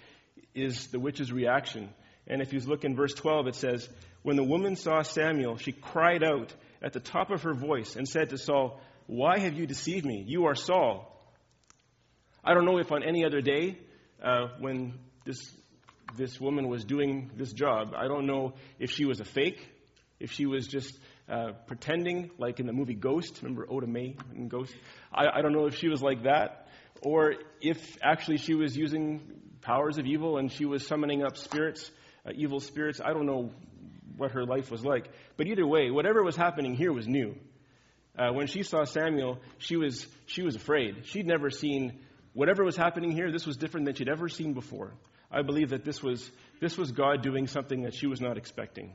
is 0.55 0.87
the 0.89 1.01
witch's 1.01 1.33
reaction 1.33 1.89
and 2.29 2.43
if 2.43 2.53
you 2.53 2.61
look 2.61 2.85
in 2.85 2.95
verse 2.95 3.15
12, 3.15 3.49
it 3.49 3.55
says, 3.55 3.89
When 4.23 4.37
the 4.37 4.45
woman 4.45 4.77
saw 4.77 5.03
Samuel, 5.03 5.57
she 5.57 5.73
cried 5.73 6.23
out 6.23 6.53
at 6.83 6.93
the 6.93 7.01
top 7.01 7.31
of 7.31 7.43
her 7.43 7.55
voice 7.55 7.97
and 7.97 8.07
said 8.07 8.31
to 8.31 8.39
Saul, 8.39 8.81
Why 9.07 9.39
have 9.39 9.55
you 9.55 9.67
deceived 9.67 10.05
me? 10.05 10.23
You 10.27 10.47
are 10.47 10.55
Saul. 10.55 11.15
I 12.45 12.55
don't 12.55 12.67
know 12.67 12.79
if 12.79 12.93
on 12.93 13.03
any 13.03 13.25
other 13.25 13.41
day 13.41 13.79
uh, 14.23 14.49
when 14.61 14.95
this, 15.25 15.51
this 16.17 16.39
woman 16.39 16.69
was 16.69 16.85
doing 16.85 17.31
this 17.35 17.53
job, 17.53 17.95
I 17.97 18.07
don't 18.09 18.27
know 18.27 18.55
if 18.79 18.91
she 18.91 19.07
was 19.07 19.21
a 19.21 19.25
fake, 19.25 19.67
if 20.21 20.31
she 20.33 20.45
was 20.45 20.67
just 20.67 20.99
uh, 21.31 21.53
pretending, 21.67 22.31
like 22.39 22.61
in 22.61 22.67
the 22.67 22.73
movie 22.73 22.95
Ghost. 22.95 23.41
Remember 23.43 23.67
Oda 23.71 23.87
Mae 23.87 24.17
in 24.35 24.49
Ghost? 24.49 24.75
I, 25.13 25.39
I 25.39 25.43
don't 25.43 25.53
know 25.53 25.67
if 25.67 25.77
she 25.77 25.89
was 25.89 26.03
like 26.03 26.25
that, 26.25 26.69
or 27.03 27.35
if 27.63 27.99
actually 28.03 28.37
she 28.37 28.55
was 28.55 28.77
using 28.77 29.41
powers 29.63 29.99
of 29.99 30.07
evil 30.07 30.39
and 30.39 30.53
she 30.53 30.65
was 30.65 30.87
summoning 30.87 31.23
up 31.23 31.37
spirits 31.37 31.91
uh, 32.29 32.33
evil 32.35 32.61
spirits. 32.61 33.01
I 33.05 33.13
don't 33.13 33.27
know 33.27 33.51
what 34.17 34.33
her 34.33 34.45
life 34.45 34.71
was 34.71 34.85
like. 34.85 35.09
But 35.37 35.47
either 35.47 35.67
way, 35.67 35.91
whatever 35.91 36.23
was 36.23 36.37
happening 36.37 36.75
here 36.75 36.93
was 36.93 37.07
new. 37.07 37.37
Uh, 38.19 38.33
when 38.33 38.49
she 38.49 38.63
saw 38.63 38.85
Samuel, 38.85 39.39
she 39.59 39.77
was, 39.77 40.07
she 40.27 40.43
was 40.43 40.57
afraid. 40.57 41.07
She'd 41.07 41.27
never 41.27 41.51
seen 41.51 42.01
whatever 42.39 42.65
was 42.65 42.77
happening 42.77 43.11
here, 43.11 43.33
this 43.33 43.47
was 43.47 43.57
different 43.57 43.87
than 43.87 43.97
she'd 43.97 44.09
ever 44.09 44.29
seen 44.29 44.53
before. 44.53 44.95
I 45.29 45.43
believe 45.43 45.71
that 45.71 45.85
this 45.85 46.03
was, 46.03 46.31
this 46.61 46.79
was 46.79 46.93
God 46.93 47.23
doing 47.23 47.49
something 47.49 47.83
that 47.83 47.95
she 47.95 48.07
was 48.07 48.21
not 48.21 48.39
expecting. 48.39 48.93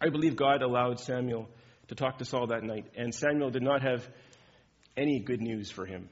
I 0.00 0.10
believe 0.10 0.36
God 0.36 0.60
allowed 0.62 1.00
Samuel 1.00 1.48
to 1.88 1.94
talk 1.94 2.18
to 2.18 2.26
Saul 2.26 2.48
that 2.48 2.62
night, 2.62 2.86
and 2.94 3.14
Samuel 3.14 3.50
did 3.50 3.62
not 3.62 3.82
have 3.82 4.06
any 4.96 5.20
good 5.20 5.40
news 5.40 5.70
for 5.70 5.86
him. 5.86 6.10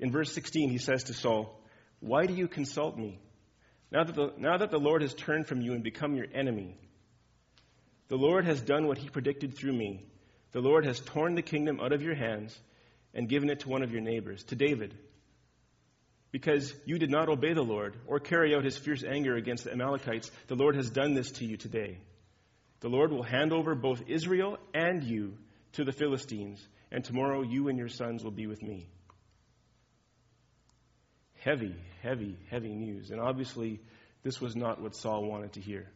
In 0.00 0.10
verse 0.10 0.32
16, 0.32 0.70
he 0.70 0.78
says 0.78 1.04
to 1.04 1.12
Saul, 1.12 1.60
Why 2.00 2.24
do 2.26 2.32
you 2.32 2.48
consult 2.48 2.96
me? 2.96 3.18
Now 3.90 4.04
that, 4.04 4.14
the, 4.14 4.32
now 4.36 4.58
that 4.58 4.70
the 4.70 4.78
Lord 4.78 5.02
has 5.02 5.14
turned 5.14 5.46
from 5.46 5.60
you 5.60 5.72
and 5.72 5.82
become 5.82 6.14
your 6.14 6.26
enemy, 6.34 6.76
the 8.08 8.16
Lord 8.16 8.44
has 8.44 8.60
done 8.60 8.86
what 8.86 8.98
he 8.98 9.08
predicted 9.08 9.56
through 9.56 9.72
me. 9.72 10.04
The 10.52 10.60
Lord 10.60 10.84
has 10.84 11.00
torn 11.00 11.34
the 11.34 11.42
kingdom 11.42 11.80
out 11.80 11.92
of 11.92 12.02
your 12.02 12.14
hands 12.14 12.58
and 13.14 13.28
given 13.28 13.50
it 13.50 13.60
to 13.60 13.68
one 13.68 13.82
of 13.82 13.92
your 13.92 14.00
neighbors, 14.00 14.42
to 14.44 14.56
David. 14.56 14.94
Because 16.30 16.74
you 16.84 16.98
did 16.98 17.10
not 17.10 17.28
obey 17.28 17.54
the 17.54 17.62
Lord 17.62 17.96
or 18.06 18.20
carry 18.20 18.54
out 18.54 18.64
his 18.64 18.76
fierce 18.76 19.02
anger 19.02 19.36
against 19.36 19.64
the 19.64 19.72
Amalekites, 19.72 20.30
the 20.46 20.56
Lord 20.56 20.76
has 20.76 20.90
done 20.90 21.14
this 21.14 21.30
to 21.32 21.46
you 21.46 21.56
today. 21.56 21.98
The 22.80 22.88
Lord 22.88 23.10
will 23.10 23.22
hand 23.22 23.52
over 23.52 23.74
both 23.74 24.02
Israel 24.06 24.58
and 24.74 25.02
you 25.02 25.34
to 25.72 25.84
the 25.84 25.92
Philistines, 25.92 26.66
and 26.90 27.04
tomorrow 27.04 27.42
you 27.42 27.68
and 27.68 27.78
your 27.78 27.88
sons 27.88 28.22
will 28.22 28.30
be 28.30 28.46
with 28.46 28.62
me. 28.62 28.88
Heavy, 31.44 31.74
heavy, 32.02 32.36
heavy 32.50 32.74
news. 32.74 33.10
And 33.10 33.20
obviously, 33.20 33.80
this 34.22 34.40
was 34.40 34.56
not 34.56 34.80
what 34.80 34.96
Saul 34.96 35.24
wanted 35.24 35.52
to 35.54 35.60
hear. 35.60 35.86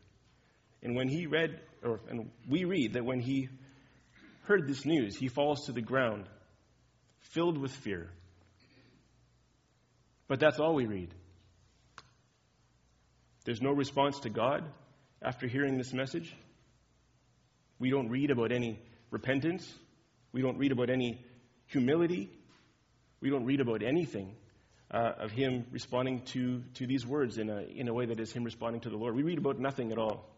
And 0.82 0.96
when 0.96 1.08
he 1.08 1.26
read, 1.26 1.60
or 1.82 2.00
and 2.08 2.30
we 2.48 2.64
read 2.64 2.94
that 2.94 3.04
when 3.04 3.20
he 3.20 3.48
heard 4.44 4.68
this 4.68 4.84
news, 4.84 5.16
he 5.16 5.28
falls 5.28 5.66
to 5.66 5.72
the 5.72 5.80
ground, 5.80 6.28
filled 7.20 7.58
with 7.58 7.72
fear. 7.72 8.10
But 10.28 10.40
that's 10.40 10.58
all 10.58 10.74
we 10.74 10.86
read. 10.86 11.12
There's 13.44 13.60
no 13.60 13.72
response 13.72 14.20
to 14.20 14.30
God 14.30 14.64
after 15.20 15.48
hearing 15.48 15.76
this 15.76 15.92
message. 15.92 16.32
We 17.78 17.90
don't 17.90 18.08
read 18.08 18.30
about 18.30 18.52
any 18.52 18.80
repentance. 19.10 19.72
We 20.32 20.40
don't 20.40 20.58
read 20.58 20.70
about 20.70 20.90
any 20.90 21.24
humility. 21.66 22.30
We 23.20 23.30
don't 23.30 23.44
read 23.44 23.60
about 23.60 23.82
anything 23.82 24.36
uh, 24.92 25.12
of 25.20 25.30
him 25.30 25.64
responding 25.70 26.20
to, 26.20 26.62
to 26.74 26.86
these 26.86 27.06
words 27.06 27.38
in 27.38 27.48
a, 27.48 27.62
in 27.62 27.88
a 27.88 27.94
way 27.94 28.06
that 28.06 28.20
is 28.20 28.32
him 28.32 28.44
responding 28.44 28.80
to 28.82 28.90
the 28.90 28.96
Lord. 28.96 29.14
We 29.14 29.22
read 29.22 29.38
about 29.38 29.58
nothing 29.58 29.90
at 29.90 29.98
all. 29.98 30.28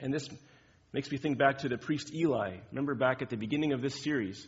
And 0.00 0.12
this 0.12 0.28
makes 0.92 1.10
me 1.10 1.16
think 1.16 1.38
back 1.38 1.58
to 1.58 1.68
the 1.68 1.78
priest 1.78 2.14
Eli. 2.14 2.58
Remember 2.70 2.94
back 2.94 3.22
at 3.22 3.30
the 3.30 3.36
beginning 3.36 3.72
of 3.72 3.80
this 3.80 4.02
series 4.02 4.46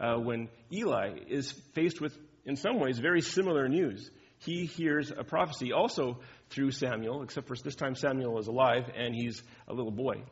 uh, 0.00 0.16
when 0.16 0.48
Eli 0.72 1.18
is 1.28 1.52
faced 1.74 2.00
with, 2.00 2.16
in 2.44 2.56
some 2.56 2.80
ways, 2.80 2.98
very 2.98 3.20
similar 3.20 3.68
news. 3.68 4.10
He 4.38 4.66
hears 4.66 5.12
a 5.16 5.22
prophecy 5.22 5.72
also 5.72 6.18
through 6.50 6.72
Samuel, 6.72 7.22
except 7.22 7.46
for 7.46 7.56
this 7.56 7.76
time 7.76 7.94
Samuel 7.94 8.38
is 8.38 8.48
alive 8.48 8.90
and 8.96 9.14
he's 9.14 9.42
a 9.68 9.72
little 9.72 9.92
boy. 9.92 10.22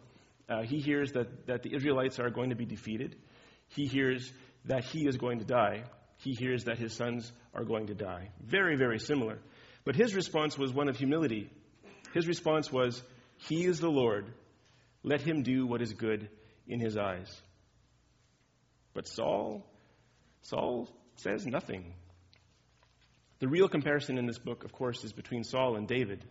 Uh, 0.48 0.62
he 0.62 0.80
hears 0.80 1.12
that, 1.12 1.46
that 1.46 1.62
the 1.62 1.74
Israelites 1.74 2.18
are 2.18 2.30
going 2.30 2.50
to 2.50 2.56
be 2.56 2.66
defeated. 2.66 3.16
He 3.68 3.86
hears 3.86 4.30
that 4.64 4.84
he 4.84 5.06
is 5.06 5.16
going 5.16 5.38
to 5.38 5.44
die 5.44 5.84
he 6.22 6.34
hears 6.34 6.64
that 6.64 6.78
his 6.78 6.92
sons 6.92 7.32
are 7.52 7.64
going 7.64 7.88
to 7.88 7.94
die. 7.94 8.30
Very, 8.40 8.76
very 8.76 8.98
similar. 8.98 9.38
But 9.84 9.96
his 9.96 10.14
response 10.14 10.56
was 10.56 10.72
one 10.72 10.88
of 10.88 10.96
humility. 10.96 11.50
His 12.14 12.28
response 12.28 12.70
was, 12.70 13.02
He 13.48 13.64
is 13.64 13.80
the 13.80 13.90
Lord. 13.90 14.32
Let 15.02 15.20
him 15.20 15.42
do 15.42 15.66
what 15.66 15.82
is 15.82 15.92
good 15.92 16.28
in 16.68 16.78
his 16.78 16.96
eyes. 16.96 17.28
But 18.94 19.08
Saul, 19.08 19.66
Saul 20.42 20.88
says 21.16 21.44
nothing. 21.44 21.92
The 23.40 23.48
real 23.48 23.68
comparison 23.68 24.16
in 24.16 24.26
this 24.26 24.38
book, 24.38 24.62
of 24.62 24.72
course, 24.72 25.02
is 25.02 25.12
between 25.12 25.42
Saul 25.42 25.74
and 25.74 25.88
David. 25.88 26.24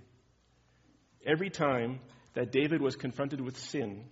Every 1.26 1.50
time 1.50 2.00
that 2.34 2.54
David 2.54 2.82
was 2.82 2.96
confronted 2.96 3.42
with 3.42 3.58
sin, 3.58 4.06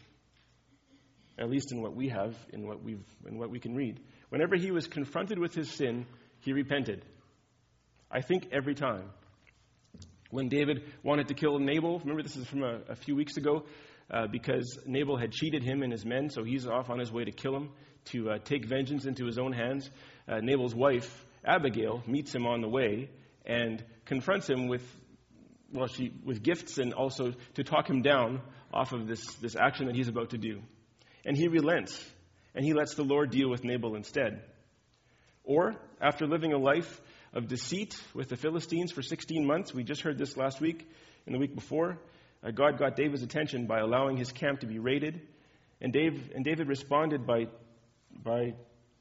at 1.38 1.50
least 1.50 1.72
in 1.72 1.82
what 1.82 1.96
we 1.96 2.10
have, 2.10 2.36
in 2.52 2.68
what, 2.68 2.84
we've, 2.84 3.06
in 3.26 3.38
what 3.38 3.50
we 3.50 3.60
can 3.60 3.76
read, 3.76 4.02
Whenever 4.30 4.56
he 4.56 4.72
was 4.72 4.88
confronted 4.88 5.40
with 5.40 5.54
his 5.54 5.70
sin, 5.70 6.06
he 6.42 6.54
repented. 6.54 7.04
I 8.12 8.22
think 8.22 8.50
every 8.52 8.76
time. 8.76 9.10
When 10.32 10.48
David 10.48 10.84
wanted 11.04 11.30
to 11.30 11.34
kill 11.34 11.58
Nabal, 11.58 12.00
remember 12.00 12.22
this 12.22 12.36
is 12.36 12.46
from 12.46 12.64
a, 12.64 12.82
a 12.90 12.96
few 12.96 13.16
weeks 13.16 13.38
ago, 13.38 13.66
uh, 14.12 14.28
because 14.28 14.78
Nabal 14.86 15.18
had 15.18 15.32
cheated 15.32 15.64
him 15.64 15.82
and 15.82 15.92
his 15.92 16.06
men, 16.06 16.30
so 16.30 16.44
he's 16.44 16.68
off 16.68 16.90
on 16.90 17.00
his 17.00 17.12
way 17.12 17.24
to 17.26 17.32
kill 17.32 17.56
him, 17.56 17.72
to 18.06 18.32
uh, 18.32 18.38
take 18.44 18.66
vengeance 18.66 19.06
into 19.06 19.26
his 19.26 19.40
own 19.40 19.52
hands. 19.52 19.90
Uh, 20.28 20.40
Nabal's 20.42 20.76
wife, 20.76 21.26
Abigail, 21.44 22.04
meets 22.06 22.34
him 22.34 22.46
on 22.46 22.62
the 22.62 22.70
way 22.70 23.10
and 23.46 23.84
confronts 24.06 24.48
him 24.48 24.68
with, 24.68 24.84
well, 25.74 25.88
she, 25.88 26.14
with 26.24 26.44
gifts 26.44 26.78
and 26.78 26.94
also 26.94 27.34
to 27.56 27.64
talk 27.64 27.90
him 27.90 28.04
down 28.04 28.42
off 28.72 28.94
of 28.94 29.08
this, 29.08 29.26
this 29.36 29.56
action 29.56 29.88
that 29.88 29.96
he's 29.96 30.08
about 30.08 30.32
to 30.32 30.38
do. 30.38 30.62
And 31.26 31.36
he 31.36 31.48
relents 31.48 32.04
and 32.56 32.66
he 32.66 32.74
lets 32.74 32.96
the 32.96 33.04
Lord 33.04 33.32
deal 33.32 33.50
with 33.50 33.64
Nabal 33.64 33.96
instead. 33.96 34.42
Or, 35.44 35.76
after 36.02 36.28
living 36.28 36.54
a 36.54 36.58
life 36.58 37.02
of 37.34 37.48
deceit 37.48 38.00
with 38.14 38.30
the 38.30 38.36
Philistines 38.36 38.92
for 38.92 39.02
16 39.02 39.46
months, 39.46 39.74
we 39.74 39.84
just 39.84 40.02
heard 40.02 40.18
this 40.18 40.38
last 40.38 40.62
week 40.62 40.90
and 41.26 41.36
the 41.36 41.40
week 41.40 41.56
before, 41.56 41.98
uh, 42.44 42.52
God 42.52 42.78
got 42.78 42.96
David's 42.96 43.24
attention 43.24 43.68
by 43.68 43.80
allowing 43.80 44.18
his 44.18 44.32
camp 44.32 44.62
to 44.62 44.66
be 44.66 44.80
raided. 44.80 45.22
And, 45.82 45.92
Dave, 45.92 46.32
and 46.34 46.44
David 46.44 46.68
responded 46.68 47.26
by, 47.26 47.48
by 48.12 48.54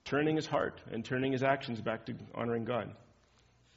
turning 0.05 0.37
his 0.37 0.47
heart 0.47 0.81
and 0.91 1.05
turning 1.05 1.33
his 1.33 1.43
actions 1.43 1.81
back 1.81 2.07
to 2.07 2.15
honoring 2.35 2.65
God. 2.65 2.93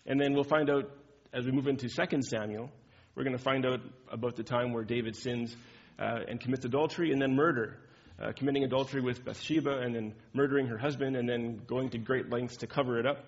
And 0.06 0.20
then 0.20 0.34
we'll 0.34 0.44
find 0.44 0.70
out 0.70 0.90
as 1.34 1.46
we 1.46 1.52
move 1.52 1.68
into 1.68 1.88
2 1.88 2.22
Samuel, 2.24 2.70
we're 3.16 3.24
going 3.24 3.38
to 3.38 3.44
find 3.44 3.66
out 3.66 3.82
about 4.12 4.36
the 4.36 4.44
time 4.44 4.74
where 4.74 4.84
David 4.84 5.16
sins 5.16 5.56
uh, 6.00 6.20
and 6.28 6.40
commits 6.40 6.66
adultery 6.66 7.12
and 7.12 7.22
then 7.22 7.36
murder 7.36 7.80
uh, 8.22 8.32
committing 8.34 8.64
adultery 8.64 9.02
with 9.02 9.26
Bathsheba 9.26 9.80
and 9.80 9.96
then 9.96 10.14
murdering 10.34 10.68
her 10.68 10.78
husband 10.78 11.16
and 11.16 11.28
then 11.28 11.62
going 11.66 11.90
to 11.90 11.98
great 11.98 12.30
lengths 12.30 12.58
to 12.58 12.68
cover 12.68 13.00
it 13.00 13.06
up. 13.06 13.26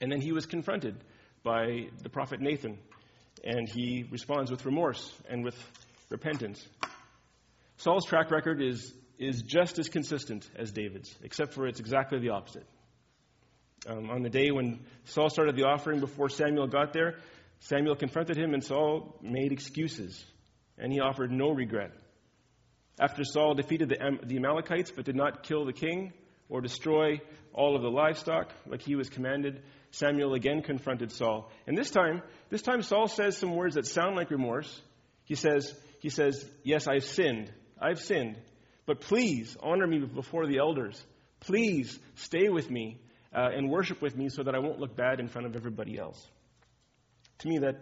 And 0.00 0.12
then 0.12 0.20
he 0.20 0.32
was 0.32 0.46
confronted 0.46 0.96
by 1.42 1.88
the 2.02 2.08
prophet 2.08 2.40
Nathan, 2.40 2.78
and 3.42 3.68
he 3.68 4.04
responds 4.10 4.50
with 4.50 4.64
remorse 4.66 5.12
and 5.28 5.44
with 5.44 5.56
repentance. 6.10 6.64
Saul's 7.78 8.04
track 8.04 8.30
record 8.30 8.60
is, 8.60 8.92
is 9.18 9.42
just 9.42 9.78
as 9.78 9.88
consistent 9.88 10.48
as 10.56 10.72
David's, 10.72 11.14
except 11.22 11.54
for 11.54 11.66
it's 11.66 11.80
exactly 11.80 12.18
the 12.18 12.30
opposite. 12.30 12.66
Um, 13.86 14.10
on 14.10 14.22
the 14.22 14.28
day 14.28 14.50
when 14.50 14.80
Saul 15.06 15.30
started 15.30 15.56
the 15.56 15.64
offering 15.64 16.00
before 16.00 16.28
Samuel 16.28 16.66
got 16.66 16.92
there, 16.92 17.16
Samuel 17.60 17.96
confronted 17.96 18.36
him, 18.36 18.52
and 18.54 18.62
Saul 18.62 19.16
made 19.22 19.52
excuses, 19.52 20.22
and 20.76 20.92
he 20.92 21.00
offered 21.00 21.32
no 21.32 21.50
regret. 21.50 21.92
After 23.00 23.24
Saul 23.24 23.54
defeated 23.54 23.88
the, 23.88 24.18
the 24.24 24.36
Amalekites 24.36 24.90
but 24.90 25.04
did 25.04 25.16
not 25.16 25.44
kill 25.44 25.64
the 25.64 25.72
king 25.72 26.12
or 26.48 26.60
destroy 26.60 27.20
all 27.52 27.76
of 27.76 27.82
the 27.82 27.90
livestock 27.90 28.52
like 28.66 28.82
he 28.82 28.96
was 28.96 29.08
commanded, 29.08 29.62
Samuel 29.90 30.34
again 30.34 30.62
confronted 30.62 31.12
Saul. 31.12 31.50
And 31.66 31.76
this 31.76 31.90
time, 31.90 32.22
this 32.50 32.62
time 32.62 32.82
Saul 32.82 33.08
says 33.08 33.36
some 33.36 33.54
words 33.54 33.76
that 33.76 33.86
sound 33.86 34.16
like 34.16 34.30
remorse. 34.30 34.80
He 35.24 35.34
says, 35.34 35.74
he 36.00 36.08
says, 36.08 36.44
Yes, 36.62 36.86
I've 36.88 37.04
sinned. 37.04 37.52
I've 37.80 38.00
sinned. 38.00 38.36
But 38.86 39.00
please 39.00 39.56
honor 39.60 39.86
me 39.86 39.98
before 39.98 40.46
the 40.46 40.58
elders. 40.58 41.00
Please 41.40 41.98
stay 42.16 42.48
with 42.48 42.70
me 42.70 42.98
uh, 43.34 43.50
and 43.54 43.70
worship 43.70 44.02
with 44.02 44.16
me 44.16 44.28
so 44.28 44.42
that 44.42 44.54
I 44.54 44.58
won't 44.58 44.80
look 44.80 44.96
bad 44.96 45.20
in 45.20 45.28
front 45.28 45.46
of 45.46 45.54
everybody 45.54 45.98
else. 45.98 46.26
To 47.40 47.48
me, 47.48 47.58
that, 47.58 47.76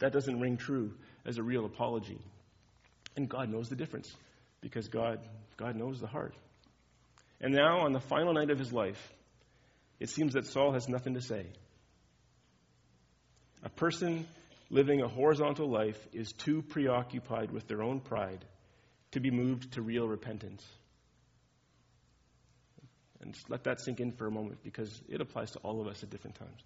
that 0.00 0.12
doesn't 0.12 0.40
ring 0.40 0.56
true 0.56 0.94
as 1.24 1.38
a 1.38 1.42
real 1.42 1.64
apology. 1.64 2.18
And 3.16 3.28
God 3.28 3.50
knows 3.50 3.68
the 3.68 3.76
difference 3.76 4.12
because 4.62 4.88
God, 4.88 5.18
God 5.58 5.76
knows 5.76 6.00
the 6.00 6.06
heart. 6.06 6.34
And 7.40 7.52
now, 7.52 7.80
on 7.80 7.92
the 7.92 8.00
final 8.00 8.32
night 8.32 8.50
of 8.50 8.58
his 8.58 8.72
life, 8.72 9.12
it 10.00 10.08
seems 10.08 10.32
that 10.34 10.46
Saul 10.46 10.72
has 10.72 10.88
nothing 10.88 11.14
to 11.14 11.20
say. 11.20 11.44
A 13.64 13.68
person 13.68 14.26
living 14.70 15.02
a 15.02 15.08
horizontal 15.08 15.68
life 15.68 15.98
is 16.12 16.32
too 16.32 16.62
preoccupied 16.62 17.50
with 17.50 17.68
their 17.68 17.82
own 17.82 18.00
pride 18.00 18.44
to 19.10 19.20
be 19.20 19.30
moved 19.30 19.72
to 19.72 19.82
real 19.82 20.08
repentance. 20.08 20.64
And 23.20 23.34
just 23.34 23.50
let 23.50 23.64
that 23.64 23.80
sink 23.80 24.00
in 24.00 24.12
for 24.12 24.26
a 24.26 24.30
moment 24.30 24.62
because 24.64 25.00
it 25.08 25.20
applies 25.20 25.52
to 25.52 25.58
all 25.60 25.80
of 25.80 25.86
us 25.86 26.02
at 26.02 26.10
different 26.10 26.36
times. 26.36 26.60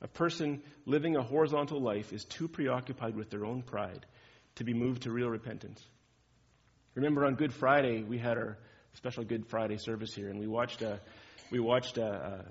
A 0.00 0.08
person 0.08 0.62
living 0.84 1.16
a 1.16 1.22
horizontal 1.22 1.80
life 1.80 2.12
is 2.12 2.24
too 2.24 2.48
preoccupied 2.48 3.16
with 3.16 3.30
their 3.30 3.44
own 3.44 3.62
pride 3.62 4.04
to 4.56 4.64
be 4.64 4.72
moved 4.72 5.02
to 5.02 5.10
real 5.10 5.28
repentance. 5.28 5.82
Remember 6.96 7.26
on 7.26 7.34
Good 7.34 7.52
Friday, 7.52 8.02
we 8.02 8.16
had 8.16 8.38
our 8.38 8.56
special 8.94 9.22
Good 9.22 9.46
Friday 9.48 9.76
service 9.76 10.14
here, 10.14 10.30
and 10.30 10.40
we 10.40 10.46
watched 10.46 10.80
a, 10.80 10.98
we 11.50 11.60
watched 11.60 11.98
a, 11.98 12.46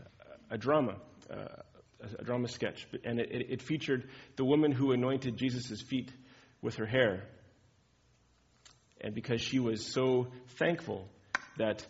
a, 0.52 0.54
a 0.54 0.58
drama, 0.60 0.98
uh, 1.32 1.36
a, 2.00 2.22
a 2.22 2.24
drama 2.24 2.48
sketch, 2.48 2.88
and 3.04 3.20
it, 3.20 3.48
it 3.50 3.62
featured 3.64 4.08
the 4.36 4.46
woman 4.46 4.72
who 4.72 4.92
anointed 4.92 5.36
Jesus' 5.36 5.82
feet 5.82 6.12
with 6.62 6.76
her 6.76 6.86
hair. 6.86 7.24
And 9.02 9.16
because 9.16 9.42
she 9.42 9.58
was 9.58 9.84
so 9.84 10.28
thankful 10.60 11.10
that, 11.58 11.84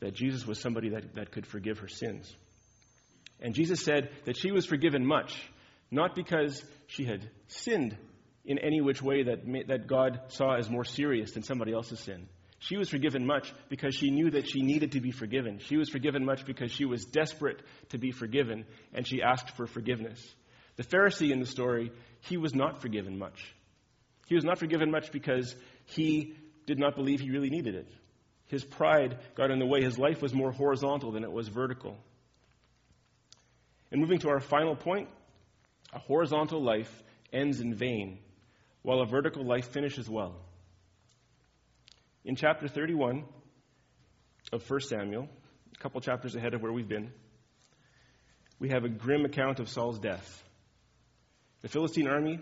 that 0.00 0.12
Jesus 0.12 0.44
was 0.44 0.58
somebody 0.58 0.88
that, 0.88 1.14
that 1.14 1.30
could 1.30 1.46
forgive 1.46 1.78
her 1.78 1.88
sins. 1.88 2.34
And 3.40 3.54
Jesus 3.54 3.84
said 3.84 4.10
that 4.24 4.36
she 4.36 4.50
was 4.50 4.66
forgiven 4.66 5.06
much, 5.06 5.40
not 5.92 6.16
because 6.16 6.64
she 6.88 7.04
had 7.04 7.30
sinned 7.46 7.96
in 8.44 8.58
any 8.58 8.80
which 8.80 9.02
way 9.02 9.24
that, 9.24 9.40
that 9.68 9.86
God 9.86 10.20
saw 10.28 10.56
as 10.56 10.70
more 10.70 10.84
serious 10.84 11.32
than 11.32 11.42
somebody 11.42 11.72
else's 11.72 12.00
sin. 12.00 12.28
She 12.58 12.76
was 12.76 12.90
forgiven 12.90 13.26
much 13.26 13.52
because 13.68 13.94
she 13.94 14.10
knew 14.10 14.30
that 14.30 14.48
she 14.48 14.60
needed 14.60 14.92
to 14.92 15.00
be 15.00 15.12
forgiven. 15.12 15.60
She 15.60 15.76
was 15.76 15.88
forgiven 15.88 16.24
much 16.24 16.44
because 16.44 16.70
she 16.70 16.84
was 16.84 17.04
desperate 17.04 17.60
to 17.88 17.98
be 17.98 18.12
forgiven, 18.12 18.66
and 18.92 19.06
she 19.06 19.22
asked 19.22 19.56
for 19.56 19.66
forgiveness. 19.66 20.22
The 20.76 20.84
Pharisee 20.84 21.30
in 21.30 21.40
the 21.40 21.46
story, 21.46 21.90
he 22.20 22.36
was 22.36 22.54
not 22.54 22.82
forgiven 22.82 23.18
much. 23.18 23.54
He 24.26 24.34
was 24.34 24.44
not 24.44 24.58
forgiven 24.58 24.90
much 24.90 25.10
because 25.10 25.54
he 25.86 26.36
did 26.66 26.78
not 26.78 26.96
believe 26.96 27.20
he 27.20 27.30
really 27.30 27.50
needed 27.50 27.74
it. 27.74 27.88
His 28.46 28.64
pride 28.64 29.18
got 29.36 29.50
in 29.50 29.58
the 29.58 29.66
way. 29.66 29.82
His 29.82 29.98
life 29.98 30.20
was 30.20 30.34
more 30.34 30.52
horizontal 30.52 31.12
than 31.12 31.24
it 31.24 31.32
was 31.32 31.48
vertical. 31.48 31.96
And 33.90 34.00
moving 34.00 34.18
to 34.20 34.28
our 34.28 34.40
final 34.40 34.76
point, 34.76 35.08
a 35.92 35.98
horizontal 35.98 36.62
life 36.62 36.90
ends 37.32 37.60
in 37.60 37.74
vain, 37.74 38.18
while 38.82 39.00
a 39.00 39.06
vertical 39.06 39.44
life 39.44 39.68
finishes 39.72 40.08
well. 40.08 40.34
In 42.24 42.36
chapter 42.36 42.68
31 42.68 43.24
of 44.52 44.68
1 44.68 44.80
Samuel, 44.80 45.28
a 45.74 45.78
couple 45.78 46.00
chapters 46.00 46.34
ahead 46.34 46.54
of 46.54 46.62
where 46.62 46.72
we've 46.72 46.88
been, 46.88 47.12
we 48.58 48.70
have 48.70 48.84
a 48.84 48.88
grim 48.88 49.24
account 49.24 49.58
of 49.58 49.68
Saul's 49.68 49.98
death. 49.98 50.42
The 51.62 51.68
Philistine 51.68 52.08
army 52.08 52.40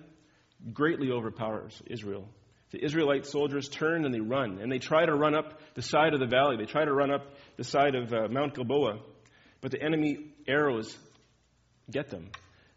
greatly 0.73 1.11
overpowers 1.11 1.81
Israel. 1.87 2.29
The 2.71 2.85
Israelite 2.85 3.25
soldiers 3.27 3.69
turn 3.69 4.05
and 4.05 4.13
they 4.13 4.21
run, 4.21 4.59
and 4.61 4.71
they 4.71 4.79
try 4.79 5.07
to 5.07 5.15
run 5.15 5.35
up 5.35 5.61
the 5.75 5.83
side 5.83 6.13
of 6.13 6.21
the 6.21 6.27
valley. 6.27 6.57
They 6.57 6.67
try 6.67 6.85
to 6.85 6.93
run 6.93 7.11
up 7.11 7.25
the 7.57 7.65
side 7.65 7.95
of 7.95 8.13
uh, 8.13 8.29
Mount 8.29 8.55
Gilboa, 8.55 8.99
but 9.61 9.71
the 9.71 9.83
enemy 9.83 10.35
arrows 10.47 10.97
get 11.91 12.11
them. 12.11 12.31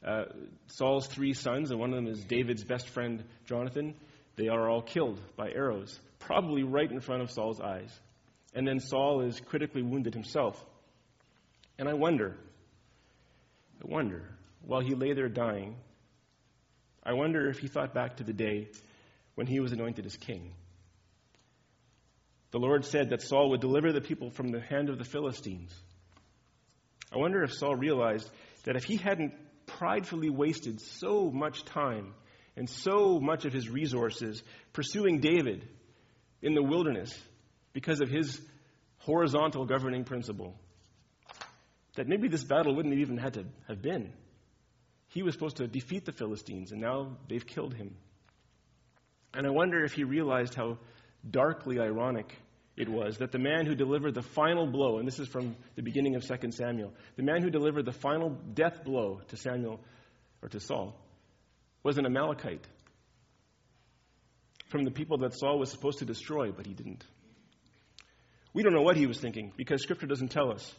Uh, 0.05 0.23
Saul's 0.67 1.07
three 1.07 1.33
sons, 1.33 1.71
and 1.71 1.79
one 1.79 1.91
of 1.91 1.95
them 1.95 2.07
is 2.07 2.23
David's 2.23 2.63
best 2.63 2.89
friend, 2.89 3.23
Jonathan, 3.45 3.95
they 4.35 4.47
are 4.47 4.69
all 4.69 4.81
killed 4.81 5.19
by 5.35 5.51
arrows, 5.51 5.99
probably 6.19 6.63
right 6.63 6.89
in 6.89 6.99
front 6.99 7.21
of 7.21 7.31
Saul's 7.31 7.61
eyes. 7.61 7.91
And 8.53 8.67
then 8.67 8.79
Saul 8.79 9.21
is 9.21 9.39
critically 9.39 9.81
wounded 9.81 10.13
himself. 10.13 10.63
And 11.77 11.87
I 11.87 11.93
wonder, 11.93 12.37
I 13.83 13.87
wonder, 13.87 14.29
while 14.65 14.81
he 14.81 14.95
lay 14.95 15.13
there 15.13 15.29
dying, 15.29 15.75
I 17.03 17.13
wonder 17.13 17.49
if 17.49 17.59
he 17.59 17.67
thought 17.67 17.93
back 17.93 18.17
to 18.17 18.23
the 18.23 18.33
day 18.33 18.69
when 19.35 19.47
he 19.47 19.59
was 19.59 19.71
anointed 19.71 20.05
as 20.05 20.15
king. 20.17 20.53
The 22.51 22.59
Lord 22.59 22.85
said 22.85 23.09
that 23.09 23.21
Saul 23.21 23.51
would 23.51 23.61
deliver 23.61 23.91
the 23.91 24.01
people 24.01 24.29
from 24.29 24.49
the 24.49 24.59
hand 24.59 24.89
of 24.89 24.97
the 24.97 25.05
Philistines. 25.05 25.73
I 27.13 27.17
wonder 27.17 27.43
if 27.43 27.53
Saul 27.53 27.75
realized 27.75 28.29
that 28.63 28.75
if 28.75 28.83
he 28.83 28.97
hadn't 28.97 29.33
pridefully 29.81 30.29
wasted 30.29 30.79
so 30.79 31.31
much 31.31 31.65
time 31.65 32.13
and 32.55 32.69
so 32.69 33.19
much 33.19 33.45
of 33.45 33.51
his 33.51 33.67
resources 33.67 34.43
pursuing 34.73 35.19
David 35.19 35.67
in 36.43 36.53
the 36.53 36.61
wilderness 36.61 37.11
because 37.73 37.99
of 37.99 38.07
his 38.07 38.39
horizontal 38.99 39.65
governing 39.65 40.03
principle, 40.03 40.53
that 41.95 42.07
maybe 42.07 42.27
this 42.27 42.43
battle 42.43 42.75
wouldn't 42.75 42.93
have 42.93 43.01
even 43.01 43.17
had 43.17 43.33
to 43.33 43.45
have 43.67 43.81
been. 43.81 44.13
He 45.07 45.23
was 45.23 45.33
supposed 45.33 45.57
to 45.57 45.67
defeat 45.67 46.05
the 46.05 46.11
Philistines, 46.11 46.71
and 46.71 46.79
now 46.79 47.17
they've 47.27 47.47
killed 47.47 47.73
him. 47.73 47.95
And 49.33 49.47
I 49.47 49.49
wonder 49.49 49.83
if 49.83 49.93
he 49.93 50.03
realized 50.03 50.53
how 50.53 50.77
darkly 51.27 51.79
ironic 51.79 52.37
it 52.77 52.87
was 52.87 53.17
that 53.17 53.31
the 53.31 53.39
man 53.39 53.65
who 53.65 53.75
delivered 53.75 54.13
the 54.13 54.21
final 54.21 54.65
blow, 54.65 54.97
and 54.97 55.07
this 55.07 55.19
is 55.19 55.27
from 55.27 55.55
the 55.75 55.81
beginning 55.81 56.15
of 56.15 56.25
2 56.25 56.51
Samuel, 56.51 56.93
the 57.15 57.23
man 57.23 57.41
who 57.41 57.49
delivered 57.49 57.85
the 57.85 57.91
final 57.91 58.29
death 58.29 58.83
blow 58.83 59.21
to 59.27 59.37
Samuel 59.37 59.79
or 60.41 60.49
to 60.49 60.59
Saul 60.59 60.95
was 61.83 61.97
an 61.97 62.05
Amalekite 62.05 62.65
from 64.69 64.85
the 64.85 64.91
people 64.91 65.17
that 65.19 65.37
Saul 65.37 65.59
was 65.59 65.69
supposed 65.69 65.99
to 65.99 66.05
destroy, 66.05 66.51
but 66.51 66.65
he 66.65 66.73
didn't. 66.73 67.03
We 68.53 68.63
don't 68.63 68.73
know 68.73 68.81
what 68.81 68.95
he 68.95 69.05
was 69.05 69.19
thinking 69.19 69.51
because 69.57 69.81
Scripture 69.81 70.07
doesn't 70.07 70.29
tell 70.29 70.51
us. 70.51 70.73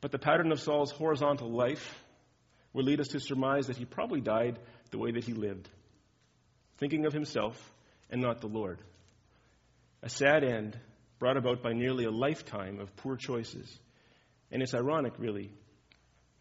But 0.00 0.12
the 0.12 0.18
pattern 0.18 0.52
of 0.52 0.60
Saul's 0.60 0.92
horizontal 0.92 1.50
life 1.50 2.00
would 2.72 2.84
lead 2.84 3.00
us 3.00 3.08
to 3.08 3.20
surmise 3.20 3.66
that 3.66 3.76
he 3.76 3.84
probably 3.84 4.20
died 4.20 4.58
the 4.90 4.98
way 4.98 5.12
that 5.12 5.24
he 5.24 5.32
lived, 5.32 5.68
thinking 6.78 7.06
of 7.06 7.12
himself 7.12 7.56
and 8.10 8.20
not 8.20 8.40
the 8.40 8.46
Lord. 8.46 8.78
A 10.02 10.08
sad 10.08 10.44
end 10.44 10.78
brought 11.22 11.36
about 11.36 11.62
by 11.62 11.72
nearly 11.72 12.04
a 12.04 12.10
lifetime 12.10 12.80
of 12.80 12.96
poor 12.96 13.16
choices. 13.16 13.78
And 14.50 14.60
it's 14.60 14.74
ironic, 14.74 15.12
really. 15.18 15.52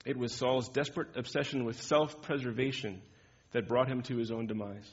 It 0.07 0.17
was 0.17 0.33
Saul's 0.33 0.69
desperate 0.69 1.09
obsession 1.15 1.65
with 1.65 1.79
self 1.79 2.23
preservation 2.23 2.99
that 3.51 3.67
brought 3.67 3.87
him 3.87 4.01
to 4.01 4.17
his 4.17 4.31
own 4.31 4.47
demise. 4.47 4.89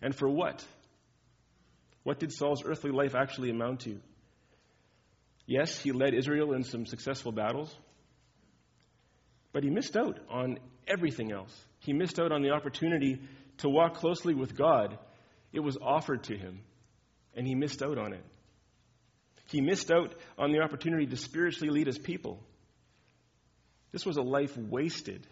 And 0.00 0.14
for 0.14 0.28
what? 0.28 0.64
What 2.04 2.20
did 2.20 2.30
Saul's 2.30 2.62
earthly 2.64 2.92
life 2.92 3.16
actually 3.16 3.50
amount 3.50 3.80
to? 3.80 3.98
Yes, 5.44 5.76
he 5.76 5.90
led 5.90 6.14
Israel 6.14 6.52
in 6.52 6.62
some 6.62 6.86
successful 6.86 7.32
battles, 7.32 7.74
but 9.52 9.64
he 9.64 9.70
missed 9.70 9.96
out 9.96 10.20
on 10.30 10.60
everything 10.86 11.32
else. 11.32 11.52
He 11.80 11.92
missed 11.92 12.20
out 12.20 12.30
on 12.30 12.42
the 12.42 12.50
opportunity 12.50 13.20
to 13.58 13.68
walk 13.68 13.94
closely 13.94 14.34
with 14.34 14.56
God. 14.56 14.96
It 15.52 15.64
was 15.64 15.76
offered 15.82 16.22
to 16.24 16.36
him, 16.38 16.60
and 17.34 17.44
he 17.44 17.56
missed 17.56 17.82
out 17.82 17.98
on 17.98 18.12
it. 18.12 18.24
He 19.54 19.60
missed 19.60 19.92
out 19.92 20.12
on 20.36 20.50
the 20.50 20.62
opportunity 20.62 21.06
to 21.06 21.16
spiritually 21.16 21.70
lead 21.70 21.86
his 21.86 21.96
people. 21.96 22.40
This 23.92 24.04
was 24.04 24.16
a 24.16 24.20
life 24.20 24.56
wasted 24.56 25.24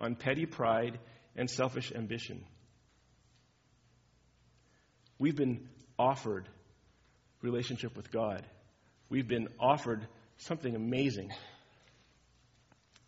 on 0.00 0.16
petty 0.16 0.44
pride 0.44 0.98
and 1.36 1.48
selfish 1.48 1.92
ambition. 1.94 2.44
We've 5.20 5.36
been 5.36 5.68
offered 5.96 6.48
relationship 7.42 7.96
with 7.96 8.10
God. 8.10 8.44
We've 9.08 9.28
been 9.28 9.46
offered 9.60 10.04
something 10.38 10.74
amazing. 10.74 11.30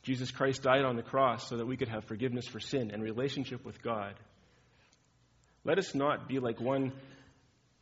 Jesus 0.04 0.30
Christ 0.30 0.62
died 0.62 0.84
on 0.84 0.94
the 0.94 1.02
cross 1.02 1.48
so 1.48 1.56
that 1.56 1.66
we 1.66 1.76
could 1.76 1.88
have 1.88 2.04
forgiveness 2.04 2.46
for 2.46 2.60
sin 2.60 2.92
and 2.92 3.02
relationship 3.02 3.64
with 3.64 3.82
God. 3.82 4.14
Let 5.64 5.80
us 5.80 5.92
not 5.92 6.28
be 6.28 6.38
like 6.38 6.60
one 6.60 6.92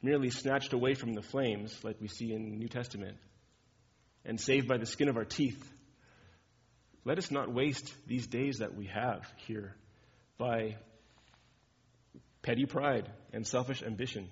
merely 0.05 0.29
snatched 0.29 0.75
away 0.75 0.95
from 0.95 1.15
the 1.15 1.23
flames, 1.23 1.83
like 1.83 1.97
we 1.99 2.09
see 2.09 2.33
in 2.33 2.51
the 2.51 2.57
New 2.57 2.69
Testament, 2.69 3.17
and 4.25 4.39
saved 4.39 4.69
by 4.69 4.77
the 4.77 4.85
skin 4.85 5.09
of 5.09 5.17
our 5.17 5.25
teeth. 5.25 5.63
Let 7.07 7.17
us 7.19 7.31
not 7.31 7.53
waste 7.53 7.93
these 8.07 8.27
days 8.27 8.59
that 8.59 8.75
we 8.75 8.87
have 8.87 9.27
here 9.47 9.75
by 10.37 10.77
petty 12.43 12.67
pride 12.67 13.11
and 13.33 13.47
selfish 13.47 13.83
ambition. 13.83 14.29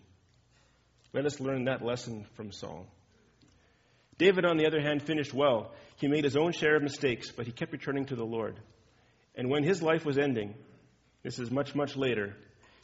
Let 1.14 1.24
us 1.24 1.40
learn 1.40 1.64
that 1.64 1.82
lesson 1.82 2.26
from 2.34 2.52
Saul. 2.52 2.86
David, 4.18 4.44
on 4.44 4.58
the 4.58 4.66
other 4.66 4.80
hand, 4.80 5.02
finished 5.02 5.32
well. 5.32 5.72
He 5.96 6.06
made 6.06 6.24
his 6.24 6.36
own 6.36 6.52
share 6.52 6.76
of 6.76 6.82
mistakes, 6.82 7.32
but 7.32 7.46
he 7.46 7.52
kept 7.52 7.72
returning 7.72 8.04
to 8.06 8.16
the 8.16 8.24
Lord. 8.24 8.56
And 9.34 9.48
when 9.48 9.64
his 9.64 9.82
life 9.82 10.04
was 10.04 10.18
ending, 10.18 10.54
this 11.22 11.38
is 11.38 11.50
much, 11.50 11.74
much 11.74 11.96
later, 11.96 12.36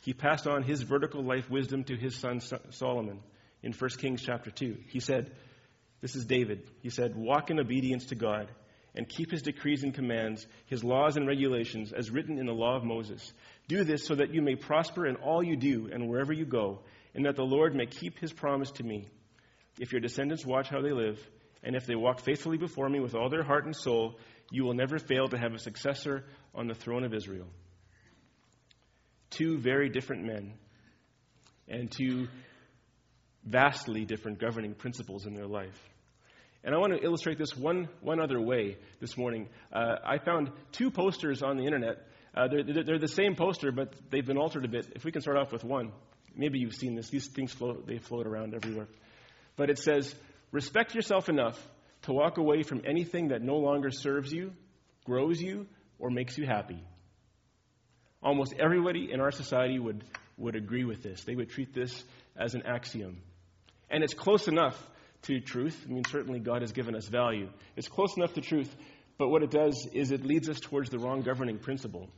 he 0.02 0.12
passed 0.12 0.46
on 0.46 0.62
his 0.62 0.82
vertical 0.82 1.22
life 1.22 1.50
wisdom 1.50 1.84
to 1.84 1.96
his 1.96 2.16
son 2.16 2.40
Solomon 2.70 3.20
in 3.62 3.72
1 3.72 3.90
Kings 3.98 4.22
chapter 4.22 4.50
2. 4.50 4.76
He 4.88 5.00
said, 5.00 5.32
This 6.00 6.14
is 6.14 6.24
David. 6.24 6.62
He 6.82 6.90
said, 6.90 7.16
Walk 7.16 7.50
in 7.50 7.58
obedience 7.58 8.06
to 8.06 8.14
God 8.14 8.48
and 8.94 9.08
keep 9.08 9.30
his 9.30 9.42
decrees 9.42 9.82
and 9.82 9.94
commands, 9.94 10.46
his 10.66 10.82
laws 10.82 11.16
and 11.16 11.26
regulations, 11.26 11.92
as 11.92 12.10
written 12.10 12.38
in 12.38 12.46
the 12.46 12.52
law 12.52 12.76
of 12.76 12.84
Moses. 12.84 13.32
Do 13.68 13.84
this 13.84 14.06
so 14.06 14.14
that 14.14 14.34
you 14.34 14.42
may 14.42 14.56
prosper 14.56 15.06
in 15.06 15.16
all 15.16 15.42
you 15.42 15.56
do 15.56 15.88
and 15.92 16.08
wherever 16.08 16.32
you 16.32 16.44
go, 16.44 16.80
and 17.14 17.26
that 17.26 17.36
the 17.36 17.44
Lord 17.44 17.74
may 17.74 17.86
keep 17.86 18.18
his 18.18 18.32
promise 18.32 18.70
to 18.72 18.84
me. 18.84 19.06
If 19.78 19.92
your 19.92 20.00
descendants 20.00 20.44
watch 20.44 20.68
how 20.68 20.80
they 20.80 20.92
live, 20.92 21.18
and 21.62 21.76
if 21.76 21.86
they 21.86 21.94
walk 21.94 22.20
faithfully 22.20 22.56
before 22.56 22.88
me 22.88 22.98
with 22.98 23.14
all 23.14 23.28
their 23.28 23.44
heart 23.44 23.66
and 23.66 23.76
soul, 23.76 24.18
you 24.50 24.64
will 24.64 24.74
never 24.74 24.98
fail 24.98 25.28
to 25.28 25.38
have 25.38 25.54
a 25.54 25.58
successor 25.58 26.24
on 26.54 26.66
the 26.66 26.74
throne 26.74 27.04
of 27.04 27.14
Israel 27.14 27.46
two 29.30 29.58
very 29.58 29.88
different 29.88 30.24
men 30.24 30.54
and 31.68 31.90
two 31.90 32.28
vastly 33.44 34.04
different 34.04 34.38
governing 34.38 34.74
principles 34.74 35.26
in 35.26 35.34
their 35.34 35.46
life. 35.46 35.78
And 36.64 36.74
I 36.74 36.78
want 36.78 36.92
to 36.92 37.02
illustrate 37.04 37.38
this 37.38 37.56
one, 37.56 37.88
one 38.00 38.20
other 38.20 38.40
way 38.40 38.76
this 39.00 39.16
morning. 39.16 39.48
Uh, 39.72 39.96
I 40.04 40.18
found 40.18 40.50
two 40.72 40.90
posters 40.90 41.42
on 41.42 41.56
the 41.56 41.64
internet. 41.64 42.06
Uh, 42.36 42.48
they're, 42.48 42.84
they're, 42.84 42.98
the 42.98 43.08
same 43.08 43.36
poster, 43.36 43.72
but 43.72 43.94
they've 44.10 44.26
been 44.26 44.38
altered 44.38 44.64
a 44.64 44.68
bit. 44.68 44.88
If 44.94 45.04
we 45.04 45.12
can 45.12 45.22
start 45.22 45.36
off 45.38 45.52
with 45.52 45.64
one. 45.64 45.92
Maybe 46.34 46.58
you've 46.58 46.74
seen 46.74 46.94
this. 46.94 47.08
These 47.08 47.28
things 47.28 47.52
float, 47.52 47.86
they 47.86 47.98
float 47.98 48.26
around 48.26 48.54
everywhere. 48.54 48.86
But 49.56 49.70
it 49.70 49.78
says, 49.78 50.14
respect 50.52 50.94
yourself 50.94 51.28
enough 51.28 51.58
to 52.02 52.12
walk 52.12 52.38
away 52.38 52.62
from 52.62 52.82
anything 52.84 53.28
that 53.28 53.42
no 53.42 53.56
longer 53.56 53.90
serves 53.90 54.32
you, 54.32 54.52
grows 55.04 55.40
you, 55.40 55.66
or 55.98 56.10
makes 56.10 56.38
you 56.38 56.46
happy. 56.46 56.82
Almost 58.22 58.54
everybody 58.58 59.10
in 59.12 59.20
our 59.20 59.30
society 59.30 59.78
would, 59.78 60.04
would 60.36 60.56
agree 60.56 60.84
with 60.84 61.02
this. 61.02 61.22
They 61.24 61.34
would 61.34 61.50
treat 61.50 61.72
this 61.72 62.04
as 62.36 62.54
an 62.54 62.62
axiom. 62.62 63.20
And 63.90 64.02
it's 64.02 64.14
close 64.14 64.48
enough 64.48 64.76
to 65.22 65.40
truth. 65.40 65.86
I 65.88 65.92
mean, 65.92 66.04
certainly 66.04 66.40
God 66.40 66.62
has 66.62 66.72
given 66.72 66.94
us 66.94 67.06
value. 67.06 67.48
It's 67.76 67.88
close 67.88 68.16
enough 68.16 68.34
to 68.34 68.40
truth, 68.40 68.74
but 69.18 69.28
what 69.28 69.42
it 69.42 69.50
does 69.50 69.86
is 69.92 70.10
it 70.10 70.24
leads 70.24 70.48
us 70.48 70.60
towards 70.60 70.90
the 70.90 70.98
wrong 70.98 71.22
governing 71.22 71.58
principle. 71.58 72.08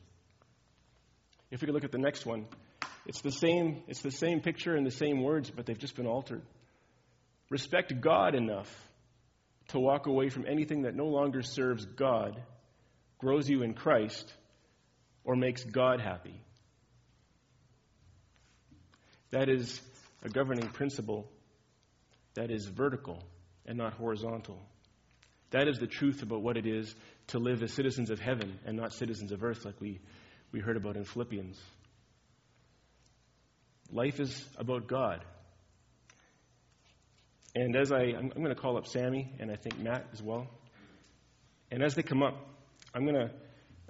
If 1.50 1.60
we 1.60 1.66
could 1.66 1.74
look 1.74 1.84
at 1.84 1.92
the 1.92 1.98
next 1.98 2.26
one, 2.26 2.46
it's 3.06 3.22
the 3.22 3.32
same, 3.32 3.82
it's 3.88 4.02
the 4.02 4.10
same 4.10 4.40
picture 4.40 4.74
and 4.74 4.86
the 4.86 4.90
same 4.90 5.22
words, 5.22 5.50
but 5.50 5.66
they've 5.66 5.78
just 5.78 5.96
been 5.96 6.06
altered. 6.06 6.42
Respect 7.48 8.00
God 8.00 8.34
enough 8.34 8.70
to 9.68 9.80
walk 9.80 10.06
away 10.06 10.28
from 10.28 10.46
anything 10.46 10.82
that 10.82 10.94
no 10.94 11.06
longer 11.06 11.42
serves 11.42 11.84
God, 11.84 12.40
grows 13.18 13.48
you 13.48 13.62
in 13.62 13.74
Christ, 13.74 14.32
or 15.24 15.36
makes 15.36 15.64
God 15.64 16.00
happy. 16.00 16.40
That 19.30 19.48
is 19.48 19.80
a 20.24 20.28
governing 20.28 20.68
principle 20.68 21.30
that 22.34 22.50
is 22.50 22.66
vertical 22.66 23.22
and 23.66 23.78
not 23.78 23.94
horizontal. 23.94 24.58
That 25.50 25.68
is 25.68 25.78
the 25.78 25.86
truth 25.86 26.22
about 26.22 26.42
what 26.42 26.56
it 26.56 26.66
is 26.66 26.94
to 27.28 27.38
live 27.38 27.62
as 27.62 27.72
citizens 27.72 28.10
of 28.10 28.20
heaven 28.20 28.58
and 28.64 28.76
not 28.76 28.92
citizens 28.92 29.32
of 29.32 29.42
earth, 29.42 29.64
like 29.64 29.80
we, 29.80 30.00
we 30.52 30.60
heard 30.60 30.76
about 30.76 30.96
in 30.96 31.04
Philippians. 31.04 31.60
Life 33.92 34.20
is 34.20 34.44
about 34.56 34.86
God. 34.86 35.24
And 37.54 37.74
as 37.74 37.90
I, 37.90 38.02
I'm, 38.02 38.32
I'm 38.34 38.42
going 38.42 38.54
to 38.54 38.60
call 38.60 38.76
up 38.76 38.86
Sammy 38.86 39.32
and 39.40 39.50
I 39.50 39.56
think 39.56 39.78
Matt 39.78 40.06
as 40.12 40.22
well. 40.22 40.46
And 41.72 41.82
as 41.82 41.94
they 41.94 42.02
come 42.02 42.22
up, 42.22 42.36
I'm 42.94 43.04
going 43.04 43.16
to 43.16 43.30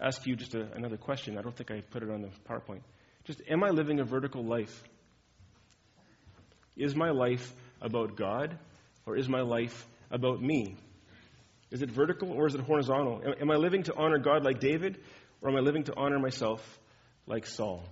ask 0.00 0.26
you 0.26 0.36
just 0.36 0.54
a, 0.54 0.72
another 0.74 0.96
question. 0.96 1.38
I 1.38 1.42
don't 1.42 1.54
think 1.54 1.70
I 1.70 1.80
put 1.80 2.02
it 2.02 2.10
on 2.10 2.22
the 2.22 2.30
PowerPoint. 2.48 2.80
Just, 3.24 3.42
am 3.48 3.62
I 3.62 3.70
living 3.70 4.00
a 4.00 4.04
vertical 4.04 4.44
life? 4.44 4.82
Is 6.76 6.94
my 6.94 7.10
life 7.10 7.52
about 7.80 8.16
God 8.16 8.56
or 9.06 9.16
is 9.16 9.28
my 9.28 9.42
life 9.42 9.86
about 10.10 10.42
me? 10.42 10.76
Is 11.70 11.82
it 11.82 11.90
vertical 11.90 12.32
or 12.32 12.46
is 12.46 12.54
it 12.54 12.60
horizontal? 12.60 13.20
Am, 13.24 13.34
am 13.42 13.50
I 13.50 13.56
living 13.56 13.82
to 13.84 13.94
honor 13.94 14.18
God 14.18 14.44
like 14.44 14.60
David 14.60 14.98
or 15.40 15.50
am 15.50 15.56
I 15.56 15.60
living 15.60 15.84
to 15.84 15.96
honor 15.96 16.18
myself 16.18 16.60
like 17.26 17.46
Saul? 17.46 17.84